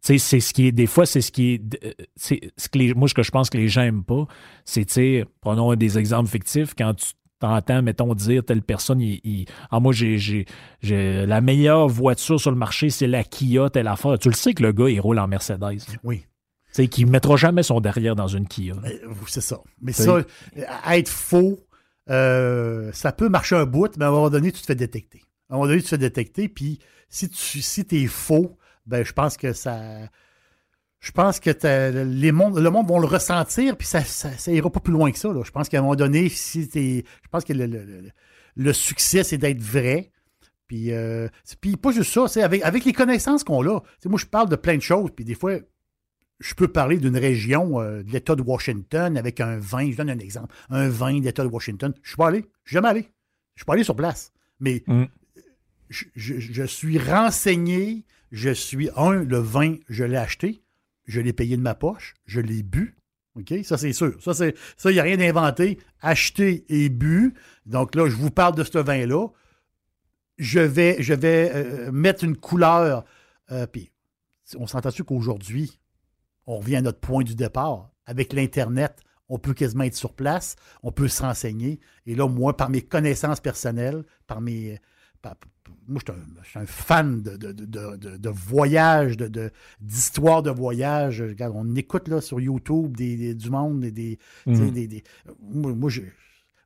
[0.00, 2.94] c'est ce qui est, des fois, c'est ce qui est, euh, c'est ce que les,
[2.94, 4.24] moi, ce que je pense que les gens n'aiment pas,
[4.64, 9.92] c'est, prenons des exemples fictifs, quand tu t'entends, mettons, dire telle personne, il, ah, moi,
[9.92, 10.46] j'ai,
[10.82, 14.18] la meilleure voiture sur le marché, c'est la Kia, telle affaire.
[14.18, 15.80] Tu le sais que le gars, il roule en Mercedes.
[16.02, 16.24] Oui.
[16.72, 18.74] C'est qu'il ne mettra jamais son derrière dans une Kia.
[19.28, 19.60] C'est ça.
[19.80, 20.18] Mais ça,
[20.90, 21.60] être faux,
[22.10, 25.22] euh, ça peut marcher un bout, mais à un moment donné, tu te fais détecter.
[25.48, 29.04] À un moment donné, tu te fais détecter, puis si tu si es faux, ben,
[29.04, 29.78] je pense que ça
[31.04, 31.50] je pense que
[32.04, 35.18] les mondes, le monde va le ressentir, puis ça, ça, ira pas plus loin que
[35.18, 35.28] ça.
[35.44, 40.10] Je pense qu'à un moment donné, si je pense que le, succès, c'est d'être vrai.
[40.66, 41.28] Puis, euh,
[41.60, 43.80] puis pas juste ça, c'est avec, avec les connaissances qu'on a.
[44.06, 45.58] moi, je parle de plein de choses, puis des fois,
[46.40, 49.90] je peux parler d'une région euh, de l'État de Washington avec un vin.
[49.90, 50.54] Je donne un exemple.
[50.70, 51.92] Un vin de l'État de Washington.
[52.02, 52.46] Je suis pas allé.
[52.64, 53.02] Je suis jamais allé.
[53.56, 54.32] Je suis pas allé sur place.
[54.58, 55.04] Mais mm
[56.16, 60.62] je, suis renseigné, je suis, un, le vin, je l'ai acheté,
[61.04, 62.96] je l'ai payé de ma poche, je l'ai bu.
[63.36, 63.52] OK?
[63.64, 64.16] Ça, c'est sûr.
[64.20, 65.78] Ça, il n'y a rien d'inventé.
[66.00, 67.34] Acheté et bu.
[67.66, 69.28] Donc là, je vous parle de ce vin-là.
[70.38, 73.04] Je vais, je vais euh, mettre une couleur.
[73.50, 73.90] Euh, puis,
[74.56, 75.80] on s'entend-tu qu'aujourd'hui,
[76.46, 77.90] on revient à notre point du départ?
[78.06, 81.80] Avec l'Internet, on peut quasiment être sur place, on peut se renseigner.
[82.06, 84.78] Et là, moi, par mes connaissances personnelles, par mes.
[85.86, 89.16] Moi, je suis, un, fan de, de, de, de voyage,
[89.80, 91.22] d'histoire de, voyage.
[91.22, 93.80] Regarde, on écoute là, sur YouTube des, du monde.
[93.80, 94.70] Des, mhm.
[94.70, 95.04] des,
[95.40, 95.90] moi,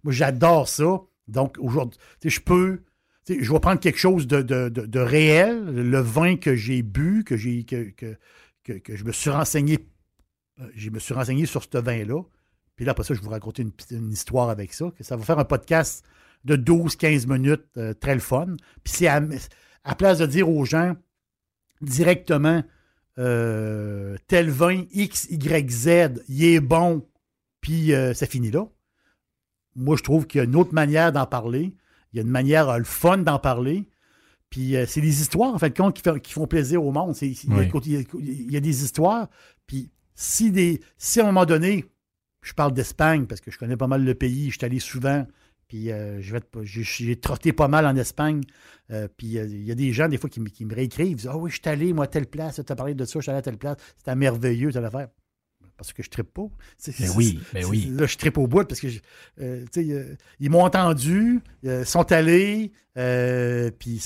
[0.06, 1.00] j'adore ça.
[1.26, 2.82] Donc, aujourd'hui, je peux.
[3.28, 7.92] Je vais prendre quelque chose de, réel, le vin que j'ai bu, que j'ai que,
[8.64, 9.78] que, je me suis renseigné.
[10.60, 12.22] Euh, je me suis renseigné sur ce vin-là.
[12.76, 14.90] Puis là, après ça, je vais vous raconter une, histoire avec ça.
[14.96, 16.04] Que ça va faire un podcast
[16.44, 18.56] de 12-15 minutes, euh, très le fun.
[18.84, 19.20] Puis c'est à,
[19.96, 20.96] place de dire aux gens
[21.80, 22.62] directement
[23.18, 27.06] euh, tel vin X, Y, Z, il est bon,
[27.60, 28.66] puis ça finit là.
[29.74, 31.74] Moi, je trouve qu'il y a une autre manière d'en parler.
[32.12, 33.88] Il y a une manière le fun d'en parler.
[34.50, 35.76] Puis c'est des histoires, en fait,
[36.22, 37.14] qui, font plaisir au monde.
[37.20, 39.28] Il y, a des histoires.
[39.66, 41.84] Puis si, des, si à un moment donné,
[42.42, 45.26] je parle d'Espagne parce que je connais pas mal le pays, je suis allé souvent,
[45.68, 46.20] puis euh,
[46.62, 48.42] j'ai trotté pas mal en Espagne.
[48.90, 51.50] Euh, puis euh, il y a des gens, des fois, qui, me réécrivent, Ah oui,
[51.50, 53.38] je suis allé, moi, à telle place, tu as parlé de ça, je suis allé
[53.38, 55.08] à telle place, c'était merveilleux, telle affaire.
[55.76, 56.48] Parce que je trippe pas.
[56.98, 57.92] Mais oui, mais oui.
[57.92, 58.88] Là, je trippe au bout parce que
[60.40, 64.02] ils m'ont entendu, ils sont allés, puis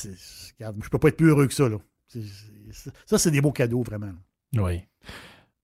[0.58, 1.68] je peux pas être plus heureux que ça.
[1.68, 1.78] Là.
[3.06, 4.12] ça, c'est des beaux cadeaux, vraiment.
[4.54, 4.82] Oui.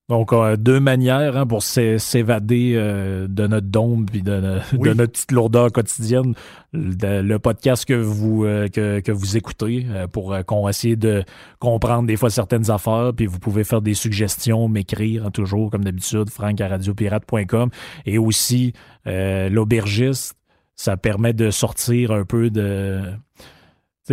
[0.08, 5.32] Donc, euh, deux manières hein, pour s'évader euh, de notre dôme et de, notre petite
[5.32, 6.34] lourdeur quotidienne.
[6.72, 11.24] Le, podcast que vous euh, que, vous écoutez pour qu'on essaie de
[11.58, 15.84] comprendre des fois certaines affaires, puis vous pouvez faire des suggestions, m'écrire hein, toujours comme
[15.84, 17.68] d'habitude, franck à radiopirate.com.
[18.06, 18.72] Et aussi
[19.04, 20.36] l'aubergiste,
[20.74, 23.02] ça permet de sortir un peu de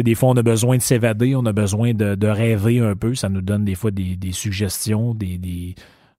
[0.03, 3.15] des fois, on a besoin de s'évader, on a besoin de, rêver un peu.
[3.15, 5.37] Ça nous donne des fois des, suggestions, des,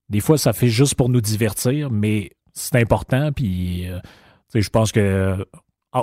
[0.09, 3.31] des, fois, ça fait juste pour nous divertir, mais c'est important.
[3.31, 3.99] Puis, euh,
[4.53, 5.45] je pense que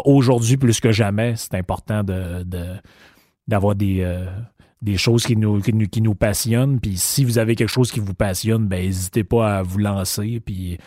[0.04, 2.02] aujourd'hui, plus que jamais, c'est important
[3.46, 4.26] d'avoir des, euh,
[4.82, 6.80] des choses qui nous, qui nous, passionnent.
[6.80, 10.40] Puis, si vous avez quelque chose qui vous passionne, ben, n'hésitez pas à vous lancer.
[10.44, 10.78] Puis,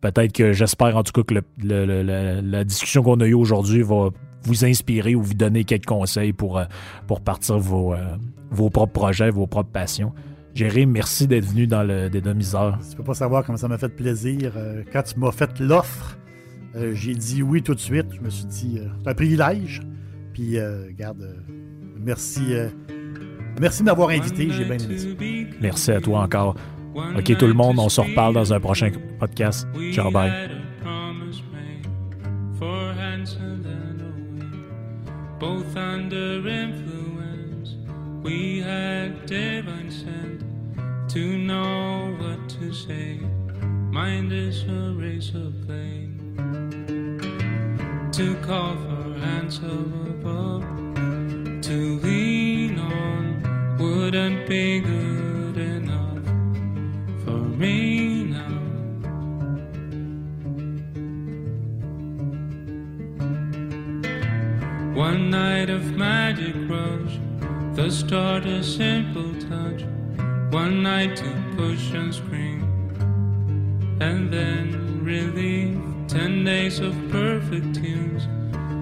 [0.00, 4.10] peut-être que j'espère en tout cas que la discussion qu'on a eue aujourd'hui va
[4.44, 6.64] vous inspirer ou vous donner quelques conseils pour, euh,
[7.06, 8.16] pour partir vos, euh,
[8.50, 10.12] vos propres projets, vos propres passions.
[10.54, 12.78] Jérémy, merci d'être venu dans le Dédomiseur.
[12.88, 14.52] Tu peux pas savoir comment ça m'a fait plaisir.
[14.56, 16.18] Euh, quand tu m'as fait l'offre,
[16.92, 18.06] j'ai dit oui tout de suite.
[18.12, 19.80] Je me suis dit, c'est un privilège.
[20.32, 21.24] Puis, regarde,
[21.96, 22.42] merci.
[23.60, 24.48] merci de m'avoir invité.
[24.50, 25.06] J'ai bien aimé ça.
[25.60, 26.56] Merci à toi encore.
[26.96, 28.90] OK, tout le monde, on se reparle dans un prochain
[29.20, 29.68] podcast.
[29.92, 30.63] Ciao, bye.
[35.44, 37.76] Both under influence.
[38.22, 40.40] We had divine sent
[41.10, 43.20] to know what to say.
[44.00, 46.18] Mind is a razor blade
[48.18, 50.64] to call for hands above.
[51.68, 56.24] To lean on wouldn't be good enough
[57.22, 58.23] for me.
[64.94, 67.18] One night of magic rush,
[67.74, 69.82] the start a simple touch.
[70.52, 72.62] One night to push and scream,
[74.00, 75.76] and then relief.
[76.06, 78.28] Ten days of perfect tunes,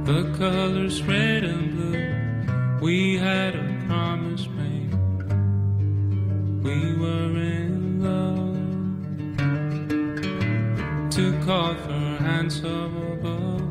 [0.06, 2.78] the colors red and blue.
[2.82, 4.93] We had a promise made,
[6.62, 8.59] we were in love.
[11.12, 13.62] To call for hands above,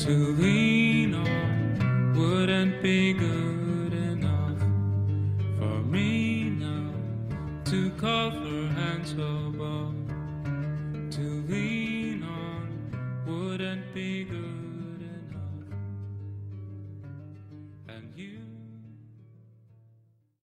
[0.00, 1.35] to lean on
[2.16, 4.58] wouldn't be good enough
[5.58, 6.90] for me now
[7.64, 9.94] to for hands above
[11.10, 14.15] to lean on wouldn't be